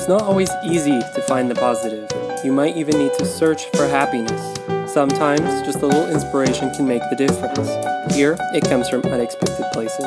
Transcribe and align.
It's 0.00 0.08
not 0.08 0.22
always 0.22 0.48
easy 0.64 0.98
to 0.98 1.22
find 1.28 1.50
the 1.50 1.54
positive. 1.54 2.08
You 2.42 2.52
might 2.52 2.74
even 2.74 2.96
need 2.96 3.12
to 3.18 3.26
search 3.26 3.66
for 3.76 3.86
happiness. 3.86 4.56
Sometimes 4.90 5.42
just 5.60 5.82
a 5.82 5.86
little 5.86 6.08
inspiration 6.08 6.72
can 6.72 6.88
make 6.88 7.02
the 7.10 7.16
difference. 7.16 7.68
Here, 8.14 8.34
it 8.54 8.64
comes 8.64 8.88
from 8.88 9.02
unexpected 9.02 9.66
places. 9.74 10.06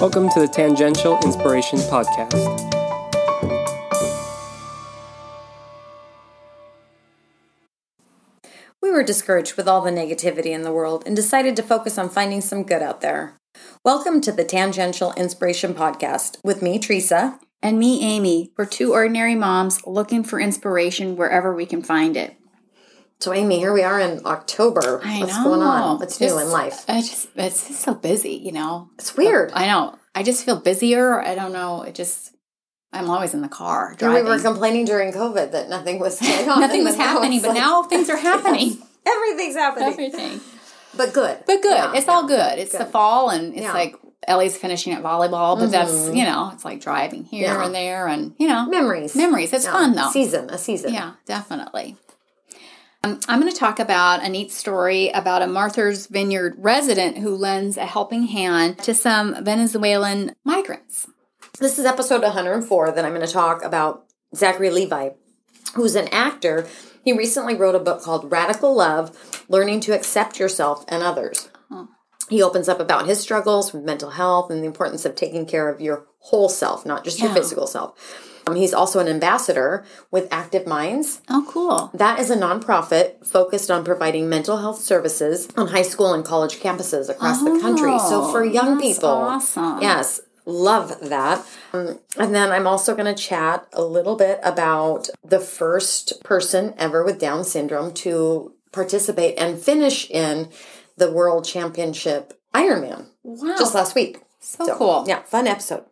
Welcome 0.00 0.30
to 0.30 0.40
the 0.40 0.48
Tangential 0.48 1.16
Inspiration 1.20 1.78
Podcast. 1.78 2.34
We 8.82 8.90
were 8.90 9.04
discouraged 9.04 9.56
with 9.56 9.68
all 9.68 9.80
the 9.80 9.92
negativity 9.92 10.46
in 10.46 10.62
the 10.62 10.72
world 10.72 11.04
and 11.06 11.14
decided 11.14 11.54
to 11.54 11.62
focus 11.62 11.98
on 11.98 12.08
finding 12.08 12.40
some 12.40 12.64
good 12.64 12.82
out 12.82 13.00
there. 13.00 13.38
Welcome 13.84 14.20
to 14.22 14.32
the 14.32 14.44
Tangential 14.44 15.12
Inspiration 15.12 15.72
Podcast 15.72 16.38
with 16.42 16.62
me, 16.62 16.80
Teresa. 16.80 17.38
And 17.62 17.78
me, 17.78 18.02
Amy. 18.02 18.52
We're 18.56 18.66
two 18.66 18.92
ordinary 18.92 19.34
moms 19.34 19.86
looking 19.86 20.24
for 20.24 20.40
inspiration 20.40 21.16
wherever 21.16 21.54
we 21.54 21.66
can 21.66 21.82
find 21.82 22.16
it. 22.16 22.34
So, 23.20 23.34
Amy, 23.34 23.58
here 23.58 23.72
we 23.74 23.82
are 23.82 24.00
in 24.00 24.24
October. 24.24 25.00
I 25.04 25.20
What's 25.20 25.36
know. 25.36 25.44
going 25.44 25.60
on? 25.60 25.98
What's 25.98 26.18
new 26.20 26.38
in 26.38 26.48
life? 26.48 26.84
I 26.88 27.00
just 27.02 27.28
it's 27.36 27.68
just 27.68 27.80
so 27.82 27.94
busy, 27.94 28.32
you 28.32 28.52
know. 28.52 28.88
It's 28.98 29.14
weird. 29.14 29.52
I 29.52 29.66
know. 29.66 29.98
I 30.14 30.22
just 30.22 30.44
feel 30.44 30.58
busier. 30.58 31.20
I 31.20 31.34
don't 31.34 31.52
know. 31.52 31.82
It 31.82 31.94
just 31.94 32.34
I'm 32.92 33.10
always 33.10 33.34
in 33.34 33.42
the 33.42 33.48
car 33.48 33.94
Here 34.00 34.12
we 34.12 34.22
were 34.22 34.38
complaining 34.40 34.84
during 34.86 35.12
COVID 35.12 35.52
that 35.52 35.68
nothing 35.68 35.98
was 36.00 36.18
going 36.20 36.48
on. 36.48 36.60
Nothing 36.60 36.82
was 36.82 36.96
happening, 36.96 37.40
but 37.42 37.48
like- 37.48 37.58
now 37.58 37.82
things 37.82 38.08
are 38.08 38.16
happening. 38.16 38.78
everything's 39.06 39.54
happening. 39.54 39.88
Everything. 39.92 40.40
But 40.96 41.12
good. 41.12 41.38
But 41.46 41.60
good. 41.62 41.76
Yeah, 41.76 41.92
it's 41.94 42.08
all 42.08 42.26
good. 42.26 42.58
It's 42.58 42.76
the 42.76 42.86
fall 42.86 43.28
and 43.28 43.52
it's 43.52 43.62
Yeah. 43.62 43.74
like 43.74 43.96
Ellie's 44.26 44.56
finishing 44.56 44.92
at 44.92 45.02
volleyball, 45.02 45.58
but 45.58 45.70
that's 45.70 45.90
Mhm. 45.92 46.16
you 46.16 46.24
know, 46.24 46.50
it's 46.52 46.64
like 46.64 46.80
driving 46.80 47.24
here 47.24 47.44
Yeah. 47.48 47.64
and 47.64 47.74
there 47.74 48.06
and 48.06 48.34
you 48.38 48.48
know 48.48 48.66
Memories. 48.66 49.14
memories. 49.14 49.52
It's 49.52 49.64
Yeah. 49.64 49.72
fun 49.72 49.94
though. 49.94 50.10
Season, 50.10 50.50
a 50.50 50.58
season. 50.58 50.92
Yeah, 50.94 51.12
definitely. 51.26 51.96
Um, 53.02 53.18
I'm 53.28 53.40
going 53.40 53.50
to 53.50 53.58
talk 53.58 53.78
about 53.78 54.22
a 54.22 54.28
neat 54.28 54.52
story 54.52 55.08
about 55.08 55.40
a 55.40 55.46
Martha's 55.46 56.06
Vineyard 56.06 56.56
resident 56.58 57.16
who 57.18 57.34
lends 57.34 57.78
a 57.78 57.86
helping 57.86 58.24
hand 58.24 58.78
to 58.80 58.92
some 58.94 59.42
Venezuelan 59.42 60.34
migrants. 60.44 61.06
This 61.58 61.78
is 61.78 61.86
episode 61.86 62.22
104 62.22 62.90
that 62.92 63.04
I'm 63.04 63.14
going 63.14 63.26
to 63.26 63.32
talk 63.32 63.64
about 63.64 64.04
Zachary 64.36 64.68
Levi, 64.70 65.10
who's 65.74 65.94
an 65.94 66.08
actor. 66.08 66.66
He 67.02 67.12
recently 67.14 67.54
wrote 67.54 67.74
a 67.74 67.78
book 67.78 68.02
called 68.02 68.30
Radical 68.30 68.74
Love 68.74 69.44
Learning 69.48 69.80
to 69.80 69.94
Accept 69.94 70.38
Yourself 70.38 70.84
and 70.86 71.02
Others. 71.02 71.48
He 72.30 72.42
opens 72.42 72.68
up 72.68 72.78
about 72.78 73.06
his 73.06 73.20
struggles 73.20 73.72
with 73.72 73.82
mental 73.82 74.10
health 74.10 74.50
and 74.50 74.62
the 74.62 74.66
importance 74.66 75.04
of 75.04 75.16
taking 75.16 75.46
care 75.46 75.68
of 75.68 75.80
your 75.80 76.06
whole 76.20 76.48
self, 76.48 76.86
not 76.86 77.04
just 77.04 77.18
your 77.18 77.34
physical 77.34 77.66
self. 77.66 77.98
Um, 78.46 78.54
he's 78.56 78.72
also 78.72 79.00
an 79.00 79.08
ambassador 79.08 79.84
with 80.10 80.28
Active 80.30 80.66
Minds. 80.66 81.20
Oh, 81.28 81.44
cool. 81.48 81.90
That 81.92 82.20
is 82.20 82.30
a 82.30 82.36
nonprofit 82.36 83.26
focused 83.26 83.70
on 83.70 83.84
providing 83.84 84.28
mental 84.28 84.58
health 84.58 84.80
services 84.80 85.48
on 85.56 85.68
high 85.68 85.82
school 85.82 86.14
and 86.14 86.24
college 86.24 86.60
campuses 86.60 87.08
across 87.08 87.42
the 87.42 87.58
country. 87.60 87.98
So 87.98 88.30
for 88.30 88.44
young 88.44 88.80
people, 88.80 89.08
awesome. 89.08 89.82
yes, 89.82 90.20
love 90.46 91.00
that. 91.00 91.44
Um, 91.72 91.98
and 92.16 92.34
then 92.34 92.50
I'm 92.50 92.66
also 92.66 92.94
going 92.94 93.12
to 93.12 93.20
chat 93.20 93.66
a 93.72 93.82
little 93.82 94.16
bit 94.16 94.38
about 94.42 95.08
the 95.24 95.40
first 95.40 96.22
person 96.22 96.74
ever 96.78 97.04
with 97.04 97.18
Down 97.18 97.44
syndrome 97.44 97.92
to 97.94 98.54
participate 98.72 99.36
and 99.38 99.60
finish 99.60 100.08
in 100.10 100.48
the 101.00 101.10
World 101.10 101.44
Championship 101.46 102.34
Ironman 102.54 103.06
Wow. 103.24 103.56
just 103.58 103.74
last 103.74 103.94
week. 103.94 104.20
so, 104.38 104.76
cool. 104.76 105.04
Yeah, 105.08 105.22
fun 105.22 105.46
episode. 105.46 105.84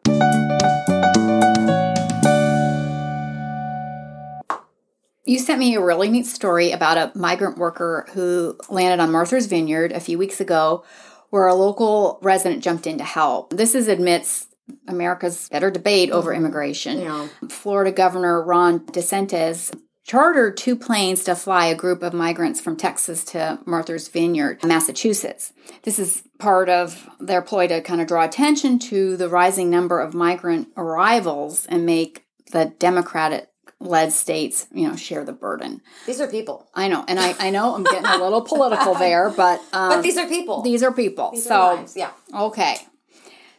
You 5.25 5.39
sent 5.39 5.59
me 5.59 5.75
a 5.75 5.81
really 5.81 6.11
neat 6.11 6.27
story 6.27 6.73
about 6.73 6.97
a 6.97 7.19
migrant 7.19 7.59
worker 7.59 8.07
who 8.13 8.57
landed 8.69 9.03
on 9.03 9.11
Martha's 9.11 9.47
Vineyard 9.47 9.93
a 9.93 10.01
few 10.01 10.19
weeks 10.19 10.41
ago 10.41 10.85
where 11.31 11.47
a 11.47 11.55
local 11.55 12.19
resident 12.23 12.63
jumped 12.63 12.87
in 12.87 12.99
to 12.99 13.05
help. 13.05 13.51
This 13.51 13.75
is 13.75 13.89
amidst 13.89 14.55
America's 14.87 15.49
better 15.49 15.71
debate 15.71 16.11
over 16.11 16.31
mm-hmm. 16.33 16.45
immigration. 16.45 17.01
Yeah. 17.01 17.29
Florida 17.49 17.93
Governor 17.93 18.43
Ron 18.43 18.81
DeSantis 18.81 19.75
chartered 20.09 20.57
two 20.57 20.75
planes 20.75 21.23
to 21.23 21.37
fly 21.37 21.67
a 21.67 21.75
group 21.75 22.03
of 22.03 22.15
migrants 22.15 22.61
from 22.61 22.77
Texas 22.77 23.23
to 23.23 23.59
Martha's 23.67 24.09
Vineyard, 24.09 24.59
Massachusetts. 24.65 25.53
This 25.83 25.99
is 25.99 26.23
part 26.39 26.71
of 26.71 27.09
their 27.21 27.43
ploy 27.43 27.69
to 27.69 27.83
kind 27.83 28.01
of 28.01 28.09
draw 28.09 28.25
attention 28.25 28.79
to 28.79 29.19
the 29.19 29.29
rising 29.29 29.69
number 29.69 30.01
of 30.01 30.15
migrant 30.15 30.69
arrivals 30.79 31.67
and 31.67 31.85
make 31.85 32.25
the 32.53 32.73
Democratic 32.79 33.51
led 33.81 34.11
states, 34.13 34.67
you 34.73 34.89
know, 34.89 34.97
share 34.97 35.25
the 35.25 35.33
burden. 35.33 35.83
These 36.07 36.23
are 36.23 36.27
people. 36.27 36.69
I 36.75 36.89
know, 36.89 37.05
and 37.07 37.21
I, 37.21 37.35
I 37.39 37.51
know 37.51 37.75
I'm 37.75 37.85
getting 37.85 38.07
a 38.07 38.17
little 38.17 38.41
political 38.41 38.95
there, 38.99 39.29
but 39.29 39.61
um, 39.75 39.91
But 39.91 40.03
these 40.03 40.17
are 40.17 40.27
people. 40.27 40.63
these 40.63 40.83
are 40.83 40.91
people. 40.91 41.33
These 41.33 41.45
so 41.45 41.55
are 41.55 41.75
lives. 41.77 41.97
Yeah. 41.97 42.11
okay, 42.35 42.79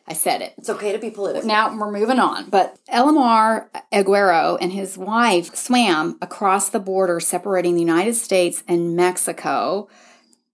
I 0.09 0.13
said 0.13 0.41
it. 0.41 0.55
It's 0.57 0.71
okay 0.71 0.91
to 0.91 0.97
be 0.97 1.11
political. 1.11 1.47
Now 1.47 1.77
we're 1.77 1.91
moving 1.91 2.17
on. 2.17 2.49
But 2.49 2.79
Elamar 2.91 3.67
Aguero 3.93 4.57
and 4.59 4.71
his 4.71 4.97
wife 4.97 5.55
swam 5.55 6.17
across 6.19 6.69
the 6.69 6.79
border 6.79 7.19
separating 7.19 7.75
the 7.75 7.81
United 7.81 8.15
States 8.15 8.63
and 8.67 8.95
Mexico, 8.95 9.87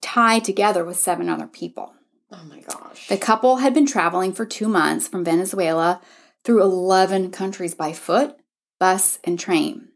tied 0.01 0.43
together 0.43 0.83
with 0.83 0.97
seven 0.97 1.29
other 1.29 1.47
people. 1.47 1.93
oh 2.31 2.43
my 2.49 2.59
gosh. 2.59 3.07
The 3.07 3.17
couple 3.17 3.57
had 3.57 3.73
been 3.73 3.85
traveling 3.85 4.33
for 4.33 4.45
two 4.45 4.67
months 4.67 5.07
from 5.07 5.23
Venezuela 5.23 6.01
through 6.43 6.61
11 6.61 7.31
countries 7.31 7.73
by 7.73 7.93
foot, 7.93 8.35
bus, 8.77 9.19
and 9.23 9.39
train. 9.39 9.87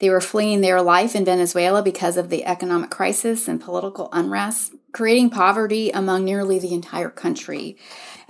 They 0.00 0.10
were 0.10 0.20
fleeing 0.20 0.60
their 0.60 0.82
life 0.82 1.14
in 1.14 1.24
Venezuela 1.24 1.82
because 1.82 2.16
of 2.16 2.30
the 2.30 2.44
economic 2.44 2.90
crisis 2.90 3.48
and 3.48 3.60
political 3.60 4.08
unrest, 4.12 4.74
creating 4.92 5.30
poverty 5.30 5.90
among 5.90 6.24
nearly 6.24 6.58
the 6.58 6.74
entire 6.74 7.10
country. 7.10 7.76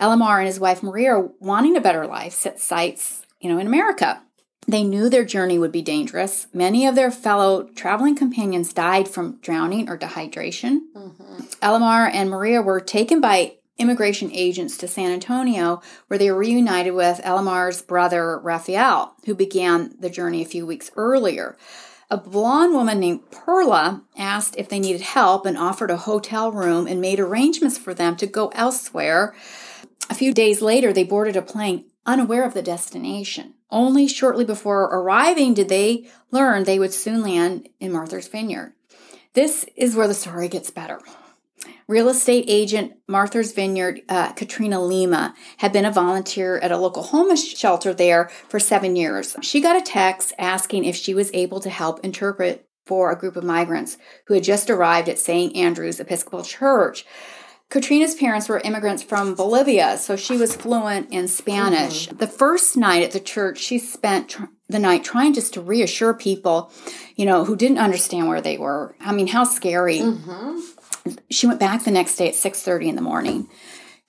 Elamar 0.00 0.38
and 0.38 0.46
his 0.46 0.60
wife 0.60 0.82
Maria, 0.82 1.28
wanting 1.40 1.76
a 1.76 1.80
better 1.80 2.06
life, 2.06 2.32
set 2.32 2.60
sights, 2.60 3.26
you 3.40 3.50
know, 3.50 3.58
in 3.58 3.66
America. 3.66 4.22
They 4.66 4.84
knew 4.84 5.08
their 5.08 5.24
journey 5.24 5.58
would 5.58 5.72
be 5.72 5.80
dangerous. 5.80 6.46
Many 6.52 6.86
of 6.86 6.94
their 6.94 7.10
fellow 7.10 7.64
traveling 7.74 8.14
companions 8.14 8.74
died 8.74 9.08
from 9.08 9.38
drowning 9.40 9.88
or 9.88 9.96
dehydration. 9.96 10.80
Mm-hmm. 10.94 11.36
Elamar 11.62 12.10
and 12.12 12.28
Maria 12.28 12.60
were 12.60 12.80
taken 12.80 13.20
by 13.20 13.54
immigration 13.78 14.30
agents 14.32 14.76
to 14.78 14.88
San 14.88 15.10
Antonio, 15.10 15.80
where 16.08 16.18
they 16.18 16.30
were 16.30 16.38
reunited 16.38 16.94
with 16.94 17.20
Elamar's 17.24 17.80
brother 17.80 18.38
Raphael, 18.38 19.14
who 19.24 19.34
began 19.34 19.94
the 19.98 20.10
journey 20.10 20.42
a 20.42 20.46
few 20.46 20.66
weeks 20.66 20.90
earlier. 20.96 21.56
A 22.10 22.16
blonde 22.16 22.72
woman 22.72 23.00
named 23.00 23.30
Perla 23.30 24.02
asked 24.16 24.56
if 24.56 24.70
they 24.70 24.80
needed 24.80 25.02
help 25.02 25.44
and 25.44 25.58
offered 25.58 25.90
a 25.90 25.98
hotel 25.98 26.50
room 26.50 26.86
and 26.86 27.02
made 27.02 27.20
arrangements 27.20 27.76
for 27.76 27.92
them 27.92 28.16
to 28.16 28.26
go 28.26 28.48
elsewhere. 28.54 29.34
A 30.08 30.14
few 30.14 30.32
days 30.32 30.62
later, 30.62 30.90
they 30.90 31.04
boarded 31.04 31.36
a 31.36 31.42
plane 31.42 31.84
unaware 32.06 32.44
of 32.44 32.54
the 32.54 32.62
destination. 32.62 33.52
Only 33.70 34.08
shortly 34.08 34.46
before 34.46 34.84
arriving 34.84 35.52
did 35.52 35.68
they 35.68 36.08
learn 36.30 36.64
they 36.64 36.78
would 36.78 36.94
soon 36.94 37.22
land 37.22 37.68
in 37.78 37.92
Martha's 37.92 38.26
Vineyard. 38.26 38.72
This 39.34 39.66
is 39.76 39.94
where 39.94 40.08
the 40.08 40.14
story 40.14 40.48
gets 40.48 40.70
better. 40.70 41.00
Real 41.86 42.08
estate 42.08 42.44
agent 42.48 42.92
Martha's 43.06 43.52
Vineyard, 43.52 44.02
uh, 44.08 44.32
Katrina 44.32 44.80
Lima, 44.80 45.34
had 45.58 45.72
been 45.72 45.84
a 45.84 45.90
volunteer 45.90 46.58
at 46.58 46.72
a 46.72 46.76
local 46.76 47.02
homeless 47.02 47.46
shelter 47.46 47.94
there 47.94 48.28
for 48.48 48.60
seven 48.60 48.94
years. 48.96 49.36
She 49.42 49.60
got 49.60 49.80
a 49.80 49.84
text 49.84 50.32
asking 50.38 50.84
if 50.84 50.96
she 50.96 51.14
was 51.14 51.30
able 51.32 51.60
to 51.60 51.70
help 51.70 52.04
interpret 52.04 52.66
for 52.86 53.10
a 53.10 53.18
group 53.18 53.36
of 53.36 53.44
migrants 53.44 53.98
who 54.26 54.34
had 54.34 54.42
just 54.42 54.70
arrived 54.70 55.08
at 55.08 55.18
St. 55.18 55.54
Andrew's 55.54 56.00
Episcopal 56.00 56.42
Church. 56.42 57.04
Katrina's 57.70 58.14
parents 58.14 58.48
were 58.48 58.60
immigrants 58.60 59.02
from 59.02 59.34
Bolivia, 59.34 59.98
so 59.98 60.16
she 60.16 60.38
was 60.38 60.56
fluent 60.56 61.12
in 61.12 61.28
Spanish. 61.28 62.06
The 62.06 62.26
first 62.26 62.78
night 62.78 63.02
at 63.02 63.10
the 63.10 63.20
church, 63.20 63.58
she 63.58 63.78
spent 63.78 64.30
tr- 64.30 64.44
the 64.70 64.78
night 64.78 65.04
trying 65.04 65.34
just 65.34 65.52
to 65.54 65.60
reassure 65.60 66.14
people, 66.14 66.72
you 67.14 67.26
know, 67.26 67.44
who 67.44 67.56
didn't 67.56 67.76
understand 67.76 68.26
where 68.26 68.40
they 68.40 68.56
were. 68.56 68.96
I 69.00 69.12
mean, 69.12 69.26
how 69.26 69.44
scary. 69.44 70.00
She 71.30 71.46
went 71.46 71.60
back 71.60 71.84
the 71.84 71.90
next 71.90 72.16
day 72.16 72.28
at 72.28 72.34
6:30 72.34 72.88
in 72.88 72.96
the 72.96 73.02
morning. 73.02 73.48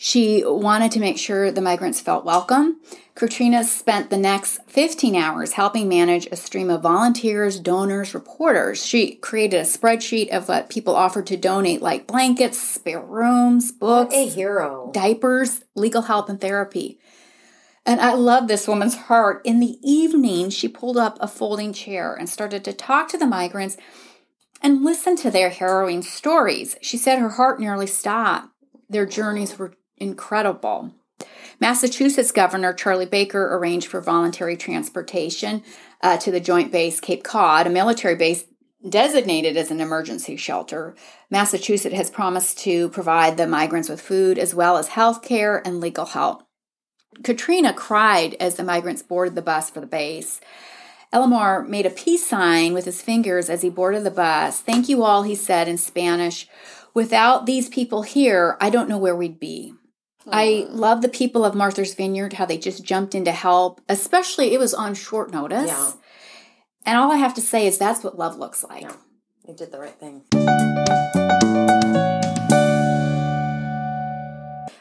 She 0.01 0.43
wanted 0.45 0.93
to 0.93 1.01
make 1.01 1.17
sure 1.17 1.51
the 1.51 1.59
migrants 1.59 1.99
felt 1.99 2.23
welcome. 2.23 2.79
Katrina 3.15 3.65
spent 3.65 4.09
the 4.09 4.17
next 4.17 4.59
15 4.67 5.13
hours 5.13 5.51
helping 5.51 5.89
manage 5.89 6.25
a 6.27 6.37
stream 6.37 6.69
of 6.69 6.83
volunteers, 6.83 7.59
donors, 7.59 8.13
reporters. 8.13 8.85
She 8.85 9.15
created 9.15 9.57
a 9.57 9.63
spreadsheet 9.63 10.29
of 10.29 10.47
what 10.47 10.69
people 10.69 10.95
offered 10.95 11.27
to 11.27 11.35
donate, 11.35 11.81
like 11.81 12.07
blankets, 12.07 12.57
spare 12.57 13.01
rooms, 13.01 13.73
books, 13.73 14.15
a 14.15 14.25
hero. 14.25 14.89
diapers, 14.93 15.65
legal 15.75 16.03
help, 16.03 16.29
and 16.29 16.39
therapy. 16.39 16.97
And 17.85 17.99
I 17.99 18.13
love 18.13 18.47
this 18.47 18.69
woman's 18.69 18.95
heart. 18.95 19.41
In 19.43 19.59
the 19.59 19.77
evening, 19.83 20.49
she 20.49 20.69
pulled 20.69 20.95
up 20.95 21.17
a 21.19 21.27
folding 21.27 21.73
chair 21.73 22.13
and 22.13 22.29
started 22.29 22.63
to 22.63 22.71
talk 22.71 23.09
to 23.09 23.17
the 23.17 23.27
migrants 23.27 23.75
and 24.61 24.83
listen 24.83 25.15
to 25.17 25.31
their 25.31 25.49
harrowing 25.49 26.01
stories. 26.01 26.75
She 26.81 26.97
said 26.97 27.19
her 27.19 27.29
heart 27.29 27.59
nearly 27.59 27.87
stopped. 27.87 28.49
Their 28.89 29.05
journeys 29.05 29.57
were 29.57 29.73
incredible. 29.97 30.93
Massachusetts 31.59 32.31
Governor 32.31 32.73
Charlie 32.73 33.05
Baker 33.05 33.55
arranged 33.55 33.87
for 33.87 34.01
voluntary 34.01 34.55
transportation 34.55 35.61
uh, 36.01 36.17
to 36.17 36.31
the 36.31 36.39
Joint 36.39 36.71
Base 36.71 36.99
Cape 36.99 37.23
Cod, 37.23 37.67
a 37.67 37.69
military 37.69 38.15
base 38.15 38.45
designated 38.87 39.57
as 39.57 39.71
an 39.71 39.81
emergency 39.81 40.37
shelter. 40.37 40.95
Massachusetts 41.29 41.95
has 41.95 42.09
promised 42.09 42.57
to 42.59 42.87
provide 42.89 43.35
the 43.35 43.47
migrants 43.47 43.89
with 43.89 43.99
food 43.99 44.39
as 44.39 44.55
well 44.55 44.77
as 44.77 44.89
health 44.89 45.21
care 45.21 45.61
and 45.67 45.81
legal 45.81 46.05
help. 46.05 46.43
Katrina 47.23 47.73
cried 47.73 48.35
as 48.39 48.55
the 48.55 48.63
migrants 48.63 49.01
boarded 49.01 49.35
the 49.35 49.41
bus 49.41 49.69
for 49.69 49.81
the 49.81 49.87
base. 49.87 50.39
Elamar 51.11 51.67
made 51.67 51.87
a 51.87 51.89
peace 51.89 52.27
sign 52.27 52.73
with 52.73 52.85
his 52.85 53.01
fingers 53.01 53.49
as 53.49 53.63
he 53.63 53.69
boarded 53.69 54.03
the 54.03 54.11
bus. 54.11 54.61
Thank 54.61 54.87
you 54.87 55.03
all, 55.03 55.23
he 55.23 55.33
said 55.33 55.67
in 55.67 55.77
Spanish. 55.77 56.47
Without 56.93 57.47
these 57.47 57.67
people 57.67 58.03
here, 58.03 58.57
I 58.61 58.69
don't 58.69 58.87
know 58.87 58.97
where 58.97 59.15
we'd 59.15 59.39
be. 59.39 59.73
I 60.31 60.67
love 60.69 61.01
the 61.01 61.09
people 61.09 61.43
of 61.43 61.55
Martha's 61.55 61.95
Vineyard, 61.95 62.33
how 62.33 62.45
they 62.45 62.59
just 62.59 62.83
jumped 62.83 63.15
in 63.15 63.25
to 63.25 63.31
help, 63.31 63.81
especially 63.89 64.53
it 64.53 64.59
was 64.59 64.75
on 64.75 64.93
short 64.93 65.31
notice. 65.31 65.67
Yeah. 65.67 65.93
And 66.85 66.97
all 66.97 67.11
I 67.11 67.15
have 67.15 67.33
to 67.35 67.41
say 67.41 67.65
is 67.65 67.79
that's 67.79 68.03
what 68.03 68.19
love 68.19 68.37
looks 68.37 68.63
like. 68.63 68.83
Yeah. 68.83 68.93
You 69.47 69.55
did 69.55 69.71
the 69.71 69.79
right 69.79 69.99
thing. 69.99 70.21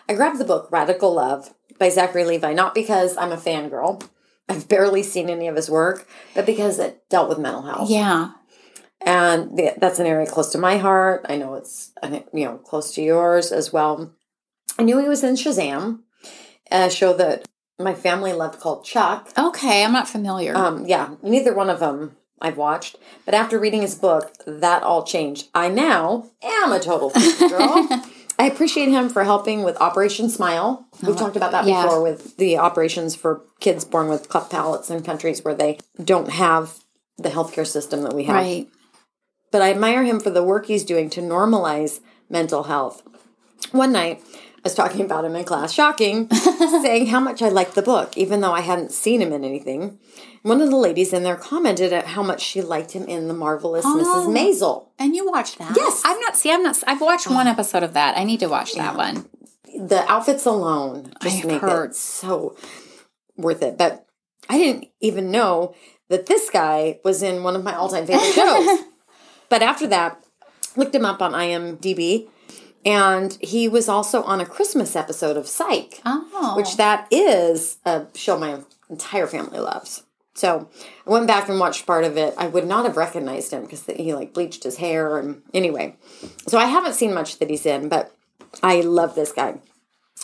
I 0.07 0.15
grabbed 0.15 0.39
the 0.39 0.45
book 0.45 0.69
Radical 0.71 1.15
Love 1.15 1.55
by 1.79 1.89
Zachary 1.89 2.25
Levi, 2.25 2.53
not 2.53 2.75
because 2.75 3.17
I'm 3.17 3.33
a 3.33 3.39
fangirl. 3.39 4.07
I've 4.49 4.69
barely 4.69 5.03
seen 5.03 5.29
any 5.29 5.47
of 5.47 5.57
his 5.57 5.71
work, 5.71 6.09
but 6.35 6.47
because 6.47 6.79
it 6.79 7.09
dealt 7.11 7.29
with 7.29 7.39
mental 7.39 7.63
health. 7.63 7.91
Yeah. 7.91 8.33
And 9.01 9.57
the, 9.57 9.75
that's 9.79 9.99
an 9.99 10.07
area 10.07 10.27
close 10.27 10.51
to 10.53 10.59
my 10.59 10.79
heart. 10.79 11.27
I 11.29 11.37
know 11.37 11.55
it's 11.55 11.93
you 12.33 12.45
know 12.45 12.59
close 12.59 12.95
to 12.95 13.03
yours 13.03 13.53
as 13.53 13.73
well. 13.73 14.13
I 14.79 14.83
knew 14.83 14.99
he 14.99 15.09
was 15.09 15.23
in 15.23 15.35
Shazam, 15.35 16.01
a 16.71 16.91
show 16.91 17.13
that 17.15 17.47
my 17.79 17.95
family 17.95 18.33
loved 18.33 18.61
called 18.61 18.85
Chuck. 18.85 19.31
Okay, 19.39 19.85
I'm 19.85 19.93
not 19.93 20.09
familiar. 20.09 20.57
Um, 20.57 20.87
yeah, 20.87 21.15
neither 21.23 21.55
one 21.55 21.71
of 21.71 21.81
them 21.81 22.17
I've 22.41 22.57
watched. 22.57 22.97
But 23.25 23.35
after 23.35 23.59
reading 23.59 23.83
his 23.83 23.95
book, 23.95 24.33
that 24.47 24.83
all 24.83 25.05
changed. 25.05 25.49
I 25.55 25.69
now 25.69 26.31
am 26.43 26.73
a 26.73 26.81
total 26.81 27.11
freak 27.11 27.51
girl. 27.51 27.89
I 28.39 28.47
appreciate 28.47 28.89
him 28.89 29.09
for 29.09 29.25
helping 29.25 29.65
with 29.65 29.81
Operation 29.81 30.31
Smile. 30.31 30.87
We've 31.03 31.11
uh-huh. 31.11 31.19
talked 31.19 31.37
about 31.37 31.51
that 31.53 31.67
yeah. 31.67 31.83
before 31.83 32.03
with 32.03 32.37
the 32.37 32.57
operations 32.57 33.17
for 33.17 33.43
kids 33.59 33.85
born 33.85 34.09
with 34.09 34.29
cleft 34.29 34.51
palates 34.51 34.91
in 34.91 35.03
countries 35.03 35.45
where 35.45 35.55
they 35.55 35.79
don't 36.03 36.31
have 36.31 36.79
the 37.17 37.31
healthcare 37.31 37.67
system 37.67 38.03
that 38.03 38.15
we 38.15 38.25
have. 38.25 38.37
right. 38.37 38.69
But 39.51 39.63
I 39.63 39.71
admire 39.71 40.05
him 40.05 40.21
for 40.21 40.31
the 40.31 40.45
work 40.45 40.67
he's 40.67 40.85
doing 40.85 41.11
to 41.11 41.21
normalize 41.21 42.01
mental 42.29 42.65
health. 42.65 43.03
One 43.73 43.93
night, 43.93 44.23
I 44.59 44.61
was 44.65 44.75
talking 44.75 45.03
about 45.03 45.25
him 45.25 45.37
in 45.37 45.45
class, 45.45 45.73
shocking, 45.73 46.29
saying 46.83 47.07
how 47.07 47.21
much 47.21 47.43
I 47.43 47.49
liked 47.49 47.77
the 47.77 47.83
book, 47.83 48.17
even 48.19 48.41
though 48.41 48.53
I 48.53 48.61
hadn't 48.61 48.91
seen 48.91 49.23
him 49.23 49.33
in 49.33 49.45
anything. 49.45 49.99
One 50.43 50.61
of 50.61 50.71
the 50.71 50.77
ladies 50.77 51.13
in 51.13 51.23
there 51.23 51.37
commented 51.37 51.93
at 51.93 52.09
how 52.09 52.23
much 52.23 52.41
she 52.41 52.61
liked 52.61 52.93
him 52.93 53.05
in 53.05 53.29
The 53.29 53.35
Marvelous 53.35 53.85
oh, 53.87 53.97
Mrs. 53.97 54.35
Maisel. 54.35 54.89
And 54.99 55.15
you 55.15 55.27
watched 55.31 55.59
that? 55.59 55.77
Yes. 55.77 56.03
I've 56.05 56.21
not 56.21 56.37
see 56.37 56.51
I've 56.51 56.63
not 56.63 56.83
I've 56.87 57.01
watched 57.01 57.29
one 57.29 57.47
episode 57.47 57.83
of 57.83 57.93
that. 57.95 58.17
I 58.17 58.25
need 58.25 58.41
to 58.41 58.49
watch 58.49 58.75
that 58.75 58.97
one. 58.97 59.29
The 59.79 60.05
outfits 60.11 60.45
alone 60.45 61.13
just 61.23 61.39
I've 61.39 61.45
make 61.45 61.61
heard. 61.61 61.91
it 61.91 61.97
so 61.97 62.57
worth 63.37 63.63
it. 63.63 63.79
But 63.79 64.07
I 64.49 64.59
didn't 64.59 64.87
even 65.01 65.31
know 65.31 65.75
that 66.09 66.27
this 66.27 66.51
guy 66.51 66.99
was 67.05 67.23
in 67.23 67.43
one 67.43 67.55
of 67.55 67.63
my 67.63 67.75
all-time 67.75 68.07
favorite 68.07 68.33
shows. 68.33 68.81
but 69.49 69.63
after 69.63 69.87
that, 69.87 70.23
looked 70.77 70.95
him 70.95 71.05
up 71.05 71.21
on 71.21 71.33
IMDb, 71.33 72.29
and 72.85 73.37
he 73.41 73.69
was 73.69 73.89
also 73.89 74.23
on 74.23 74.41
a 74.41 74.47
Christmas 74.47 74.95
episode 74.97 75.37
of 75.37 75.47
Psych. 75.49 76.01
Oh. 76.05 76.55
which 76.57 76.77
that 76.77 77.07
is 77.11 77.79
a 77.85 78.07
show 78.15 78.39
my 78.39 78.61
entire 78.91 79.27
family 79.27 79.59
loves. 79.59 80.03
So 80.35 80.69
I 81.07 81.11
went 81.11 81.27
back 81.27 81.49
and 81.49 81.59
watched 81.59 81.85
part 81.85 82.05
of 82.05 82.17
it. 82.17 82.33
I 82.39 82.47
would 82.47 82.67
not 82.67 82.85
have 82.85 82.97
recognized 82.97 83.53
him 83.53 83.63
because 83.63 83.85
he 83.87 84.15
like 84.15 84.33
bleached 84.33 84.63
his 84.63 84.77
hair 84.77 85.19
and 85.19 85.43
anyway. 85.53 85.97
So 86.47 86.59
I 86.59 86.67
haven't 86.67 86.95
seen 86.95 87.13
much 87.13 87.39
that 87.39 87.51
he's 87.51 87.67
in, 87.67 87.89
but 87.89 88.15
I 88.63 88.81
love 88.83 89.15
this 89.17 89.33
guy. 89.33 89.59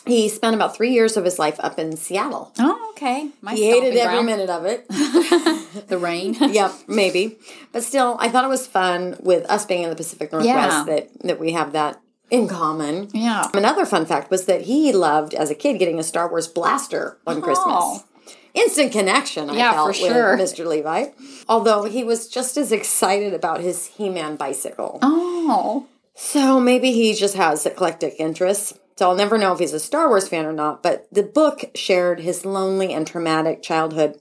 He 0.07 0.29
spent 0.29 0.55
about 0.55 0.77
three 0.77 0.93
years 0.93 1.17
of 1.17 1.25
his 1.25 1.39
life 1.39 1.57
up 1.61 1.79
in 1.79 1.97
Seattle. 1.97 2.53
Oh, 2.59 2.91
okay. 2.91 3.31
My 3.41 3.55
He 3.55 3.65
hated 3.71 3.97
every 3.97 4.15
ground. 4.23 4.27
minute 4.27 4.51
of 4.51 4.65
it. 4.67 4.87
The 5.89 5.99
rain. 5.99 6.35
yep, 6.41 6.73
maybe. 6.87 7.37
But 7.73 7.83
still, 7.83 8.17
I 8.21 8.29
thought 8.29 8.45
it 8.45 8.49
was 8.49 8.65
fun 8.65 9.17
with 9.21 9.45
us 9.51 9.67
being 9.67 9.83
in 9.83 9.91
the 9.91 9.97
Pacific 9.97 10.31
Northwest 10.31 10.47
Yeah. 10.57 10.85
that 10.85 11.09
that 11.25 11.41
we 11.41 11.51
have 11.53 11.73
that 11.73 12.01
in 12.35 12.49
common. 12.49 13.09
Yeah. 13.13 13.49
Another 13.55 13.87
fun 13.87 14.07
fact 14.07 14.31
was 14.31 14.47
that 14.47 14.63
he 14.63 14.93
loved, 14.93 15.35
as 15.35 15.51
a 15.51 15.55
kid, 15.55 15.79
getting 15.79 15.99
a 15.99 16.03
Star 16.03 16.29
Wars 16.29 16.49
blaster 16.49 17.19
on 17.27 17.39
oh. 17.39 17.41
Christmas. 17.41 18.05
Instant 18.55 18.93
connection, 18.93 19.51
I 19.51 19.57
Yeah, 19.57 19.73
felt, 19.73 19.97
for 19.97 20.03
with 20.03 20.13
sure. 20.13 20.37
Mr. 20.39 20.67
Levi. 20.67 21.07
Although 21.49 21.85
he 21.85 22.05
was 22.05 22.29
just 22.29 22.57
as 22.57 22.71
excited 22.71 23.35
about 23.35 23.61
his 23.61 23.87
He-Man 23.87 24.37
bicycle. 24.37 25.01
Oh. 25.03 25.87
So 26.15 26.61
maybe 26.61 26.93
he 26.93 27.15
just 27.15 27.35
has 27.35 27.67
eclectic 27.67 28.15
interests. 28.19 28.79
So 28.97 29.09
I'll 29.09 29.17
never 29.17 29.39
know 29.39 29.53
if 29.53 29.59
he's 29.59 29.73
a 29.73 29.81
Star 29.81 30.09
Wars 30.09 30.29
fan 30.29 30.47
or 30.47 30.53
not, 30.53 30.85
but 30.85 31.09
the 31.11 31.25
book 31.25 31.65
shared 31.75 32.21
his 32.21 32.45
lonely 32.45 32.93
and 32.93 33.05
traumatic 33.05 33.61
childhood. 33.61 34.21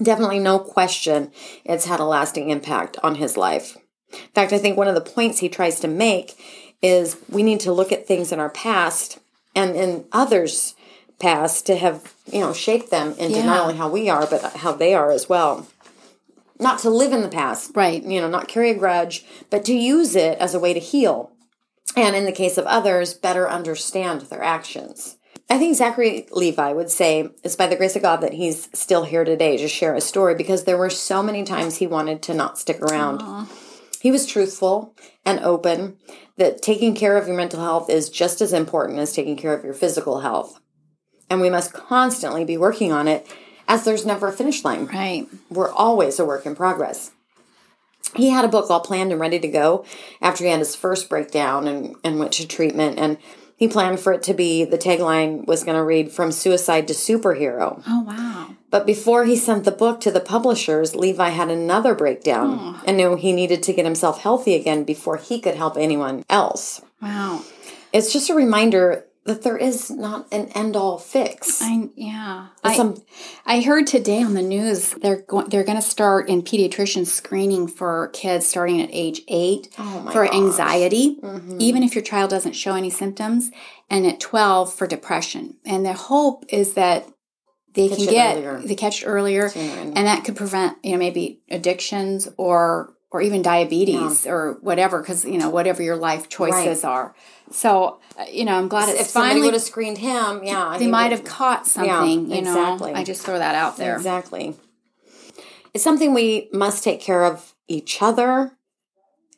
Definitely 0.00 0.38
no 0.38 0.60
question 0.60 1.32
it's 1.64 1.86
had 1.86 1.98
a 1.98 2.04
lasting 2.04 2.50
impact 2.50 2.96
on 3.02 3.16
his 3.16 3.36
life. 3.36 3.76
In 4.12 4.30
fact, 4.34 4.52
I 4.52 4.58
think 4.58 4.76
one 4.76 4.86
of 4.86 4.94
the 4.94 5.00
points 5.00 5.40
he 5.40 5.48
tries 5.48 5.80
to 5.80 5.88
make 5.88 6.36
is 6.84 7.16
we 7.30 7.42
need 7.42 7.60
to 7.60 7.72
look 7.72 7.92
at 7.92 8.06
things 8.06 8.30
in 8.30 8.38
our 8.38 8.50
past 8.50 9.18
and 9.56 9.74
in 9.74 10.04
others' 10.12 10.74
past 11.18 11.64
to 11.66 11.76
have, 11.76 12.14
you 12.30 12.40
know, 12.40 12.52
shaped 12.52 12.90
them 12.90 13.14
into 13.18 13.38
Yeah. 13.38 13.46
not 13.46 13.62
only 13.62 13.76
how 13.76 13.88
we 13.88 14.10
are, 14.10 14.26
but 14.26 14.42
how 14.56 14.72
they 14.72 14.92
are 14.94 15.10
as 15.10 15.28
well. 15.28 15.66
Not 16.60 16.78
to 16.80 16.90
live 16.90 17.12
in 17.12 17.22
the 17.22 17.28
past, 17.28 17.70
Right. 17.74 18.02
You 18.02 18.20
know, 18.20 18.28
not 18.28 18.48
carry 18.48 18.70
a 18.70 18.74
grudge, 18.74 19.24
but 19.50 19.64
to 19.64 19.74
use 19.74 20.14
it 20.14 20.38
as 20.38 20.54
a 20.54 20.58
way 20.60 20.74
to 20.74 20.80
heal 20.80 21.30
and 21.96 22.16
in 22.16 22.24
the 22.24 22.32
case 22.32 22.58
of 22.58 22.66
others, 22.66 23.14
better 23.14 23.48
understand 23.48 24.22
their 24.22 24.42
actions. 24.42 25.16
I 25.48 25.58
think 25.58 25.76
Zachary 25.76 26.26
Levi 26.32 26.72
would 26.72 26.90
say 26.90 27.28
it's 27.42 27.56
by 27.56 27.66
the 27.66 27.76
grace 27.76 27.96
of 27.96 28.02
God 28.02 28.20
that 28.22 28.32
he's 28.32 28.68
still 28.72 29.04
here 29.04 29.24
today 29.24 29.56
to 29.58 29.68
share 29.68 29.94
his 29.94 30.04
story 30.04 30.34
because 30.34 30.64
there 30.64 30.78
were 30.78 30.90
so 30.90 31.22
many 31.22 31.44
times 31.44 31.76
he 31.76 31.86
wanted 31.86 32.22
to 32.22 32.34
not 32.34 32.58
stick 32.58 32.80
around. 32.80 33.46
He 34.04 34.10
was 34.10 34.26
truthful 34.26 34.94
and 35.24 35.40
open 35.40 35.96
that 36.36 36.60
taking 36.60 36.94
care 36.94 37.16
of 37.16 37.26
your 37.26 37.38
mental 37.38 37.62
health 37.62 37.88
is 37.88 38.10
just 38.10 38.42
as 38.42 38.52
important 38.52 38.98
as 38.98 39.14
taking 39.14 39.34
care 39.34 39.54
of 39.54 39.64
your 39.64 39.72
physical 39.72 40.20
health. 40.20 40.60
And 41.30 41.40
we 41.40 41.48
must 41.48 41.72
constantly 41.72 42.44
be 42.44 42.58
working 42.58 42.92
on 42.92 43.08
it 43.08 43.26
as 43.66 43.82
there's 43.82 44.04
never 44.04 44.28
a 44.28 44.32
finish 44.32 44.62
line 44.62 44.84
Right. 44.84 45.26
we're 45.48 45.72
always 45.72 46.18
a 46.18 46.26
work 46.26 46.44
in 46.44 46.54
progress. 46.54 47.12
He 48.14 48.28
had 48.28 48.44
a 48.44 48.48
book 48.48 48.68
all 48.68 48.80
planned 48.80 49.10
and 49.10 49.18
ready 49.18 49.38
to 49.38 49.48
go 49.48 49.86
after 50.20 50.44
he 50.44 50.50
had 50.50 50.58
his 50.58 50.76
first 50.76 51.08
breakdown 51.08 51.66
and, 51.66 51.96
and 52.04 52.18
went 52.18 52.32
to 52.32 52.46
treatment. 52.46 52.98
And 52.98 53.16
he 53.64 53.68
planned 53.68 53.98
for 53.98 54.12
it 54.12 54.22
to 54.22 54.34
be 54.34 54.66
the 54.66 54.76
tagline 54.76 55.46
was 55.46 55.64
going 55.64 55.76
to 55.76 55.82
read 55.82 56.12
From 56.12 56.32
Suicide 56.32 56.86
to 56.88 56.92
Superhero. 56.92 57.82
Oh 57.88 58.02
wow. 58.02 58.54
But 58.70 58.84
before 58.84 59.24
he 59.24 59.36
sent 59.36 59.64
the 59.64 59.70
book 59.70 60.02
to 60.02 60.10
the 60.10 60.20
publishers, 60.20 60.94
Levi 60.94 61.30
had 61.30 61.48
another 61.48 61.94
breakdown 61.94 62.82
and 62.84 62.98
knew 62.98 63.16
he 63.16 63.32
needed 63.32 63.62
to 63.62 63.72
get 63.72 63.86
himself 63.86 64.20
healthy 64.20 64.54
again 64.54 64.84
before 64.84 65.16
he 65.16 65.40
could 65.40 65.54
help 65.54 65.78
anyone 65.78 66.24
else. 66.28 66.82
Wow. 67.00 67.42
It's 67.90 68.12
just 68.12 68.28
a 68.28 68.34
reminder 68.34 69.06
that 69.24 69.42
there 69.42 69.56
is 69.56 69.90
not 69.90 70.26
an 70.32 70.48
end 70.54 70.76
all 70.76 70.98
fix. 70.98 71.60
I 71.62 71.88
yeah. 71.96 72.48
I, 72.62 72.76
Some- 72.76 73.02
I 73.46 73.60
heard 73.62 73.86
today 73.86 74.22
on 74.22 74.34
the 74.34 74.42
news 74.42 74.90
they're 74.90 75.22
going 75.22 75.48
they're 75.48 75.64
going 75.64 75.78
to 75.80 75.82
start 75.82 76.28
in 76.28 76.42
pediatrician 76.42 77.06
screening 77.06 77.66
for 77.66 78.08
kids 78.12 78.46
starting 78.46 78.80
at 78.82 78.90
age 78.92 79.22
8 79.28 79.68
Oh 79.78 80.10
for 80.12 80.24
gosh. 80.26 80.30
Mm-hmm. 80.34 80.44
anxiety 80.46 81.18
even 81.58 81.82
if 81.82 81.94
your 81.94 82.04
child 82.04 82.30
doesn't 82.30 82.52
show 82.52 82.74
any 82.74 82.90
symptoms 82.90 83.50
and 83.90 84.06
at 84.06 84.20
12 84.20 84.72
for 84.74 84.86
depression. 84.86 85.56
And 85.64 85.84
the 85.86 85.92
hope 85.94 86.44
is 86.48 86.74
that 86.74 87.06
they 87.74 87.88
Catch 87.88 87.98
can 87.98 88.06
get 88.06 88.36
earlier. 88.36 88.60
they 88.62 88.74
catch 88.76 89.02
it 89.02 89.06
earlier 89.06 89.48
Sooner 89.48 89.80
and 89.96 90.06
that 90.06 90.24
could 90.24 90.36
prevent 90.36 90.76
you 90.84 90.92
know 90.92 90.98
maybe 90.98 91.40
addictions 91.50 92.28
or 92.36 92.93
or 93.14 93.22
even 93.22 93.42
diabetes 93.42 94.26
or 94.26 94.58
whatever 94.60 94.98
because 94.98 95.24
you 95.24 95.38
know 95.38 95.48
whatever 95.48 95.84
your 95.84 95.94
life 95.94 96.28
choices 96.28 96.82
are. 96.82 97.14
So 97.52 98.00
uh, 98.18 98.24
you 98.28 98.44
know 98.44 98.58
I'm 98.58 98.66
glad 98.66 98.88
it's 98.88 99.02
if 99.02 99.06
somebody 99.06 99.30
finally 99.34 99.46
would 99.46 99.54
have 99.54 99.62
screened 99.62 99.98
him, 99.98 100.42
yeah, 100.42 100.74
they 100.76 100.86
he 100.86 100.90
might 100.90 101.10
would- 101.10 101.18
have 101.20 101.24
caught 101.24 101.64
something, 101.64 102.28
you 102.28 102.42
know. 102.42 102.50
exactly. 102.58 102.92
I 102.92 103.04
just 103.04 103.24
throw 103.24 103.38
that 103.38 103.54
out 103.54 103.76
there. 103.76 103.94
Exactly. 103.94 104.56
It's 105.72 105.84
something 105.84 106.12
we 106.12 106.48
must 106.52 106.82
take 106.82 107.00
care 107.00 107.24
of 107.24 107.54
each 107.68 108.02
other 108.02 108.52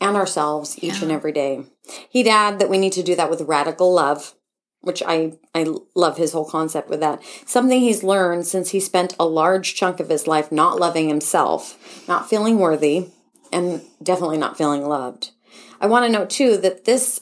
and 0.01 0.17
ourselves 0.17 0.83
each 0.83 1.03
and 1.03 1.13
every 1.13 1.33
day. 1.33 1.65
He'd 2.09 2.29
add 2.29 2.59
that 2.59 2.71
we 2.71 2.79
need 2.79 2.93
to 2.95 3.03
do 3.03 3.15
that 3.15 3.31
with 3.31 3.43
radical 3.43 3.93
love, 3.93 4.35
which 4.81 5.03
I, 5.07 5.35
I 5.55 5.67
love 5.95 6.17
his 6.19 6.33
whole 6.33 6.45
concept 6.49 6.89
with 6.91 7.01
that. 7.01 7.23
Something 7.47 7.81
he's 7.81 8.03
learned 8.03 8.47
since 8.47 8.71
he 8.71 8.81
spent 8.81 9.15
a 9.19 9.25
large 9.25 9.75
chunk 9.75 10.01
of 10.01 10.11
his 10.11 10.27
life 10.27 10.51
not 10.53 10.79
loving 10.79 11.09
himself, 11.09 12.05
not 12.07 12.29
feeling 12.29 12.59
worthy, 12.59 13.09
and 13.53 13.83
definitely 14.03 14.39
not 14.39 14.59
feeling 14.59 14.87
loved. 14.87 15.31
I 15.81 15.87
want 15.87 16.07
to 16.07 16.13
note 16.13 16.31
too 16.31 16.57
that 16.59 16.85
this 16.85 17.21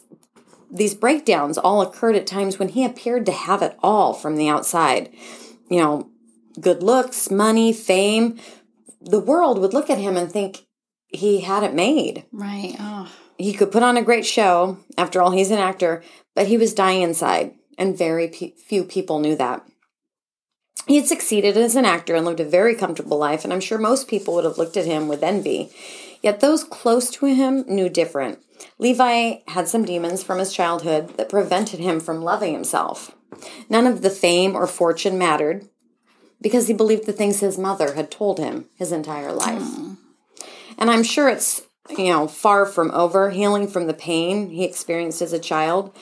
these 0.70 0.94
breakdowns 0.94 1.56
all 1.56 1.82
occurred 1.82 2.16
at 2.16 2.26
times 2.26 2.58
when 2.58 2.70
he 2.70 2.84
appeared 2.84 3.26
to 3.26 3.32
have 3.32 3.62
it 3.62 3.78
all 3.82 4.12
from 4.12 4.36
the 4.36 4.48
outside. 4.48 5.08
You 5.70 5.80
know, 5.80 6.10
good 6.60 6.82
looks, 6.82 7.30
money, 7.30 7.72
fame. 7.72 8.38
The 9.00 9.20
world 9.20 9.58
would 9.60 9.72
look 9.72 9.88
at 9.88 9.98
him 9.98 10.16
and 10.16 10.30
think 10.30 10.66
he 11.08 11.40
had 11.40 11.62
it 11.62 11.74
made. 11.74 12.24
Right. 12.32 12.74
Oh. 12.78 13.10
He 13.38 13.52
could 13.52 13.72
put 13.72 13.82
on 13.82 13.96
a 13.96 14.02
great 14.02 14.26
show. 14.26 14.78
After 14.98 15.22
all, 15.22 15.30
he's 15.30 15.50
an 15.50 15.58
actor, 15.58 16.02
but 16.34 16.48
he 16.48 16.56
was 16.56 16.74
dying 16.74 17.02
inside, 17.02 17.54
and 17.78 17.96
very 17.96 18.28
few 18.28 18.84
people 18.84 19.20
knew 19.20 19.36
that. 19.36 19.66
He 20.86 20.96
had 20.96 21.06
succeeded 21.06 21.56
as 21.56 21.76
an 21.76 21.84
actor 21.84 22.14
and 22.14 22.26
lived 22.26 22.40
a 22.40 22.44
very 22.44 22.74
comfortable 22.74 23.18
life, 23.18 23.44
and 23.44 23.52
I'm 23.52 23.60
sure 23.60 23.78
most 23.78 24.06
people 24.06 24.34
would 24.34 24.44
have 24.44 24.58
looked 24.58 24.76
at 24.76 24.84
him 24.84 25.08
with 25.08 25.22
envy. 25.22 25.70
Yet 26.24 26.40
those 26.40 26.64
close 26.64 27.10
to 27.10 27.26
him 27.26 27.66
knew 27.68 27.90
different. 27.90 28.38
Levi 28.78 29.40
had 29.48 29.68
some 29.68 29.84
demons 29.84 30.22
from 30.22 30.38
his 30.38 30.54
childhood 30.54 31.18
that 31.18 31.28
prevented 31.28 31.80
him 31.80 32.00
from 32.00 32.22
loving 32.22 32.54
himself. 32.54 33.14
None 33.68 33.86
of 33.86 34.00
the 34.00 34.08
fame 34.08 34.56
or 34.56 34.66
fortune 34.66 35.18
mattered 35.18 35.68
because 36.40 36.66
he 36.66 36.72
believed 36.72 37.04
the 37.04 37.12
things 37.12 37.40
his 37.40 37.58
mother 37.58 37.92
had 37.92 38.10
told 38.10 38.38
him 38.38 38.70
his 38.74 38.90
entire 38.90 39.34
life. 39.34 39.68
And 40.78 40.90
I'm 40.90 41.02
sure 41.02 41.28
it's, 41.28 41.60
you 41.90 42.08
know, 42.08 42.26
far 42.26 42.64
from 42.64 42.90
over 42.92 43.28
healing 43.28 43.68
from 43.68 43.86
the 43.86 43.92
pain 43.92 44.48
he 44.48 44.64
experienced 44.64 45.20
as 45.20 45.34
a 45.34 45.38
child, 45.38 45.94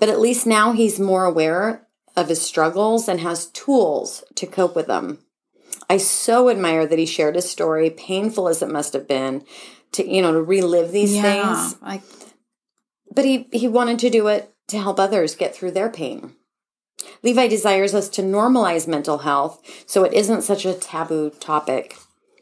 but 0.00 0.08
at 0.08 0.18
least 0.18 0.46
now 0.46 0.72
he's 0.72 0.98
more 0.98 1.26
aware 1.26 1.86
of 2.16 2.30
his 2.30 2.40
struggles 2.40 3.06
and 3.06 3.20
has 3.20 3.48
tools 3.48 4.24
to 4.36 4.46
cope 4.46 4.74
with 4.74 4.86
them. 4.86 5.18
I 5.90 5.96
so 5.96 6.50
admire 6.50 6.86
that 6.86 6.98
he 6.98 7.06
shared 7.06 7.34
his 7.34 7.50
story, 7.50 7.90
painful 7.90 8.48
as 8.48 8.62
it 8.62 8.70
must 8.70 8.92
have 8.92 9.08
been, 9.08 9.44
to 9.92 10.06
you 10.06 10.20
know 10.22 10.32
to 10.32 10.42
relive 10.42 10.92
these 10.92 11.14
Yeah. 11.14 11.22
things. 11.22 11.76
Like, 11.82 12.02
But 13.14 13.24
he 13.24 13.48
he 13.52 13.68
wanted 13.68 13.98
to 14.00 14.10
do 14.10 14.28
it 14.28 14.52
to 14.68 14.78
help 14.78 15.00
others 15.00 15.34
get 15.34 15.54
through 15.54 15.70
their 15.72 15.88
pain. 15.88 16.34
Levi 17.22 17.46
desires 17.48 17.94
us 17.94 18.08
to 18.10 18.22
normalize 18.22 18.86
mental 18.86 19.18
health 19.18 19.62
so 19.86 20.04
it 20.04 20.12
isn't 20.12 20.42
such 20.42 20.64
a 20.66 20.74
taboo 20.74 21.30
topic. 21.30 21.96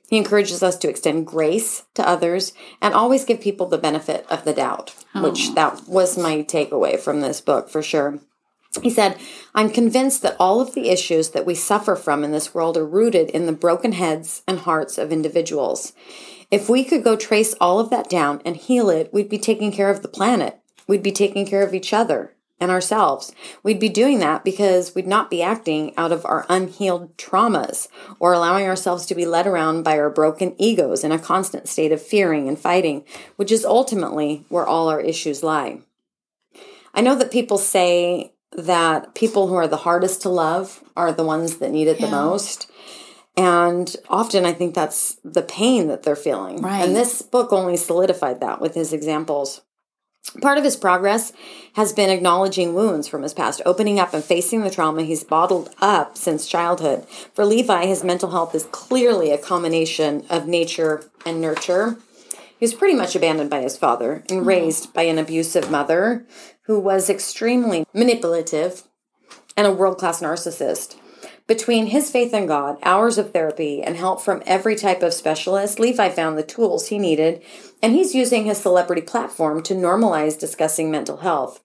He 0.08 0.16
encourages 0.16 0.62
us 0.62 0.76
to 0.78 0.88
extend 0.88 1.26
grace 1.26 1.84
to 1.94 2.08
others 2.08 2.52
and 2.80 2.94
always 2.94 3.24
give 3.24 3.40
people 3.40 3.66
the 3.66 3.78
benefit 3.78 4.24
of 4.30 4.44
the 4.44 4.52
doubt, 4.52 4.94
which 5.14 5.54
that 5.54 5.88
was 5.88 6.16
my 6.16 6.42
takeaway 6.42 6.98
from 6.98 7.20
this 7.20 7.40
book 7.40 7.68
for 7.68 7.82
sure. 7.82 8.20
He 8.82 8.90
said, 8.90 9.18
I'm 9.54 9.70
convinced 9.70 10.22
that 10.22 10.36
all 10.38 10.60
of 10.60 10.74
the 10.74 10.90
issues 10.90 11.30
that 11.30 11.46
we 11.46 11.54
suffer 11.54 11.96
from 11.96 12.22
in 12.24 12.32
this 12.32 12.54
world 12.54 12.76
are 12.76 12.86
rooted 12.86 13.30
in 13.30 13.46
the 13.46 13.52
broken 13.52 13.92
heads 13.92 14.42
and 14.46 14.60
hearts 14.60 14.98
of 14.98 15.12
individuals. 15.12 15.92
If 16.50 16.68
we 16.68 16.84
could 16.84 17.02
go 17.02 17.16
trace 17.16 17.54
all 17.60 17.80
of 17.80 17.90
that 17.90 18.08
down 18.08 18.40
and 18.44 18.56
heal 18.56 18.90
it, 18.90 19.12
we'd 19.12 19.28
be 19.28 19.38
taking 19.38 19.72
care 19.72 19.90
of 19.90 20.02
the 20.02 20.08
planet. 20.08 20.60
We'd 20.86 21.02
be 21.02 21.12
taking 21.12 21.46
care 21.46 21.62
of 21.62 21.74
each 21.74 21.92
other 21.92 22.34
and 22.60 22.70
ourselves. 22.70 23.32
We'd 23.62 23.80
be 23.80 23.88
doing 23.88 24.18
that 24.20 24.44
because 24.44 24.94
we'd 24.94 25.06
not 25.06 25.30
be 25.30 25.42
acting 25.42 25.92
out 25.96 26.12
of 26.12 26.24
our 26.24 26.46
unhealed 26.48 27.16
traumas 27.16 27.88
or 28.18 28.32
allowing 28.32 28.66
ourselves 28.66 29.06
to 29.06 29.14
be 29.14 29.26
led 29.26 29.46
around 29.46 29.82
by 29.82 29.98
our 29.98 30.08
broken 30.08 30.54
egos 30.58 31.04
in 31.04 31.12
a 31.12 31.18
constant 31.18 31.68
state 31.68 31.92
of 31.92 32.00
fearing 32.00 32.48
and 32.48 32.58
fighting, 32.58 33.04
which 33.36 33.52
is 33.52 33.64
ultimately 33.64 34.44
where 34.48 34.66
all 34.66 34.88
our 34.88 35.00
issues 35.00 35.42
lie. 35.42 35.80
I 36.94 37.02
know 37.02 37.14
that 37.16 37.30
people 37.30 37.58
say 37.58 38.32
that 38.52 39.14
people 39.14 39.48
who 39.48 39.54
are 39.54 39.68
the 39.68 39.78
hardest 39.78 40.22
to 40.22 40.28
love 40.28 40.82
are 40.96 41.12
the 41.12 41.24
ones 41.24 41.58
that 41.58 41.70
need 41.70 41.88
it 41.88 42.00
the 42.00 42.08
most. 42.08 42.70
And 43.36 43.94
often 44.08 44.46
I 44.46 44.52
think 44.52 44.74
that's 44.74 45.16
the 45.22 45.42
pain 45.42 45.88
that 45.88 46.04
they're 46.04 46.16
feeling. 46.16 46.62
Right. 46.62 46.82
And 46.82 46.96
this 46.96 47.20
book 47.20 47.52
only 47.52 47.76
solidified 47.76 48.40
that 48.40 48.60
with 48.60 48.74
his 48.74 48.92
examples. 48.92 49.60
Part 50.40 50.58
of 50.58 50.64
his 50.64 50.76
progress 50.76 51.32
has 51.74 51.92
been 51.92 52.10
acknowledging 52.10 52.74
wounds 52.74 53.06
from 53.06 53.22
his 53.22 53.32
past, 53.32 53.62
opening 53.64 54.00
up 54.00 54.12
and 54.12 54.24
facing 54.24 54.62
the 54.62 54.70
trauma 54.70 55.02
he's 55.02 55.22
bottled 55.22 55.70
up 55.80 56.16
since 56.16 56.48
childhood. 56.48 57.06
For 57.34 57.44
Levi, 57.44 57.86
his 57.86 58.02
mental 58.02 58.30
health 58.30 58.54
is 58.54 58.64
clearly 58.64 59.30
a 59.30 59.38
combination 59.38 60.24
of 60.28 60.48
nature 60.48 61.08
and 61.24 61.40
nurture. 61.40 61.98
He 62.58 62.64
was 62.64 62.74
pretty 62.74 62.94
much 62.94 63.14
abandoned 63.14 63.50
by 63.50 63.60
his 63.60 63.76
father 63.76 64.24
and 64.30 64.40
hmm. 64.40 64.48
raised 64.48 64.92
by 64.92 65.02
an 65.02 65.18
abusive 65.18 65.70
mother 65.70 66.26
who 66.62 66.80
was 66.80 67.10
extremely 67.10 67.86
manipulative 67.92 68.84
and 69.56 69.66
a 69.66 69.72
world 69.72 69.98
class 69.98 70.20
narcissist. 70.20 70.96
Between 71.46 71.86
his 71.86 72.10
faith 72.10 72.34
in 72.34 72.46
God, 72.46 72.76
hours 72.82 73.18
of 73.18 73.32
therapy, 73.32 73.80
and 73.80 73.96
help 73.96 74.20
from 74.20 74.42
every 74.46 74.74
type 74.74 75.00
of 75.02 75.14
specialist, 75.14 75.78
Levi 75.78 76.08
found 76.08 76.36
the 76.36 76.42
tools 76.42 76.88
he 76.88 76.98
needed, 76.98 77.40
and 77.80 77.92
he's 77.92 78.16
using 78.16 78.46
his 78.46 78.58
celebrity 78.58 79.02
platform 79.02 79.62
to 79.62 79.74
normalize 79.74 80.38
discussing 80.38 80.90
mental 80.90 81.18
health. 81.18 81.62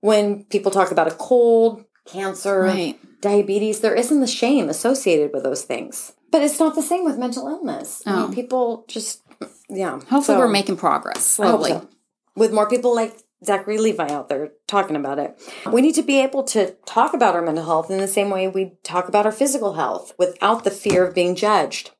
When 0.00 0.44
people 0.44 0.72
talk 0.72 0.90
about 0.90 1.06
a 1.06 1.12
cold, 1.12 1.84
cancer, 2.04 2.62
Right. 2.62 2.98
diabetes, 3.20 3.78
there 3.78 3.94
isn't 3.94 4.20
the 4.20 4.26
shame 4.26 4.68
associated 4.68 5.32
with 5.32 5.44
those 5.44 5.62
things. 5.62 6.12
But 6.32 6.42
it's 6.42 6.58
not 6.58 6.74
the 6.74 6.82
same 6.82 7.04
with 7.04 7.16
mental 7.16 7.46
illness. 7.46 8.02
I 8.06 8.12
mean, 8.12 8.30
oh. 8.30 8.34
people 8.34 8.84
just, 8.88 9.22
yeah. 9.68 9.92
hopefully, 9.92 10.22
So- 10.22 10.38
we're 10.38 10.48
making 10.48 10.76
progress 10.76 11.24
slowly. 11.24 11.70
so. 11.70 11.88
With 12.34 12.52
more 12.52 12.68
people 12.68 12.94
like 12.94 13.16
Zachary 13.44 13.78
Levi 13.78 14.08
out 14.08 14.28
there 14.28 14.50
talking 14.66 14.96
about 14.96 15.18
it. 15.18 15.38
We 15.70 15.82
need 15.82 15.94
to 15.94 16.02
be 16.02 16.20
able 16.20 16.42
to 16.44 16.74
talk 16.86 17.14
about 17.14 17.34
our 17.34 17.42
mental 17.42 17.64
health 17.64 17.90
in 17.90 17.98
the 17.98 18.08
same 18.08 18.30
way 18.30 18.48
we 18.48 18.72
talk 18.82 19.08
about 19.08 19.26
our 19.26 19.32
physical 19.32 19.74
health 19.74 20.12
without 20.18 20.64
the 20.64 20.70
fear 20.70 21.06
of 21.06 21.14
being 21.14 21.34
judged. 21.34 21.90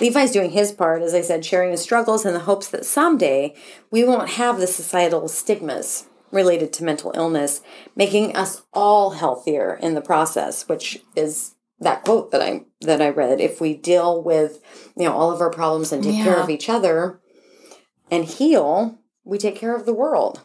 Levi's 0.00 0.32
doing 0.32 0.50
his 0.50 0.72
part, 0.72 1.02
as 1.02 1.14
I 1.14 1.20
said, 1.22 1.44
sharing 1.44 1.70
his 1.70 1.82
struggles 1.82 2.24
in 2.26 2.34
the 2.34 2.40
hopes 2.40 2.68
that 2.68 2.84
someday 2.84 3.54
we 3.90 4.04
won't 4.04 4.30
have 4.30 4.58
the 4.58 4.66
societal 4.66 5.28
stigmas 5.28 6.06
related 6.30 6.72
to 6.74 6.84
mental 6.84 7.12
illness, 7.14 7.60
making 7.94 8.34
us 8.36 8.62
all 8.72 9.10
healthier 9.10 9.78
in 9.80 9.94
the 9.94 10.00
process, 10.00 10.68
which 10.68 11.00
is 11.14 11.53
that 11.80 12.04
quote 12.04 12.30
that 12.30 12.40
I 12.40 12.64
that 12.82 13.02
I 13.02 13.08
read. 13.08 13.40
If 13.40 13.60
we 13.60 13.74
deal 13.74 14.22
with, 14.22 14.60
you 14.96 15.04
know, 15.04 15.12
all 15.12 15.30
of 15.30 15.40
our 15.40 15.50
problems 15.50 15.92
and 15.92 16.02
take 16.02 16.22
care 16.22 16.36
of 16.36 16.50
each 16.50 16.68
other 16.68 17.20
and 18.10 18.24
heal, 18.24 18.98
we 19.24 19.38
take 19.38 19.56
care 19.56 19.74
of 19.74 19.86
the 19.86 19.94
world. 19.94 20.40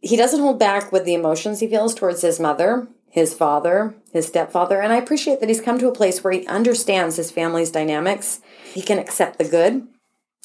He 0.00 0.16
doesn't 0.16 0.40
hold 0.40 0.58
back 0.58 0.92
with 0.92 1.04
the 1.04 1.14
emotions 1.14 1.60
he 1.60 1.68
feels 1.68 1.94
towards 1.94 2.22
his 2.22 2.38
mother, 2.38 2.86
his 3.08 3.34
father, 3.34 3.94
his 4.12 4.26
stepfather, 4.26 4.80
and 4.80 4.92
I 4.92 4.96
appreciate 4.96 5.40
that 5.40 5.48
he's 5.48 5.60
come 5.60 5.78
to 5.78 5.88
a 5.88 5.94
place 5.94 6.22
where 6.22 6.32
he 6.32 6.46
understands 6.46 7.16
his 7.16 7.30
family's 7.30 7.70
dynamics. 7.70 8.40
He 8.72 8.82
can 8.82 8.98
accept 8.98 9.38
the 9.38 9.44
good 9.44 9.88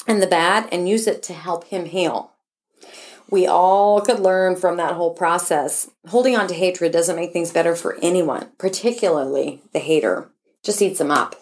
and 0.07 0.21
the 0.21 0.27
bad 0.27 0.69
and 0.71 0.89
use 0.89 1.05
it 1.05 1.21
to 1.23 1.33
help 1.33 1.65
him 1.65 1.85
heal. 1.85 2.30
We 3.31 3.47
all 3.47 4.01
could 4.01 4.19
learn 4.19 4.57
from 4.57 4.75
that 4.77 4.93
whole 4.93 5.13
process. 5.13 5.89
Holding 6.09 6.35
on 6.35 6.47
to 6.47 6.53
hatred 6.53 6.91
doesn't 6.91 7.15
make 7.15 7.31
things 7.31 7.51
better 7.51 7.75
for 7.75 7.97
anyone, 8.01 8.51
particularly 8.57 9.61
the 9.73 9.79
hater. 9.79 10.29
Just 10.63 10.81
eats 10.81 10.99
them 10.99 11.09
up. 11.11 11.35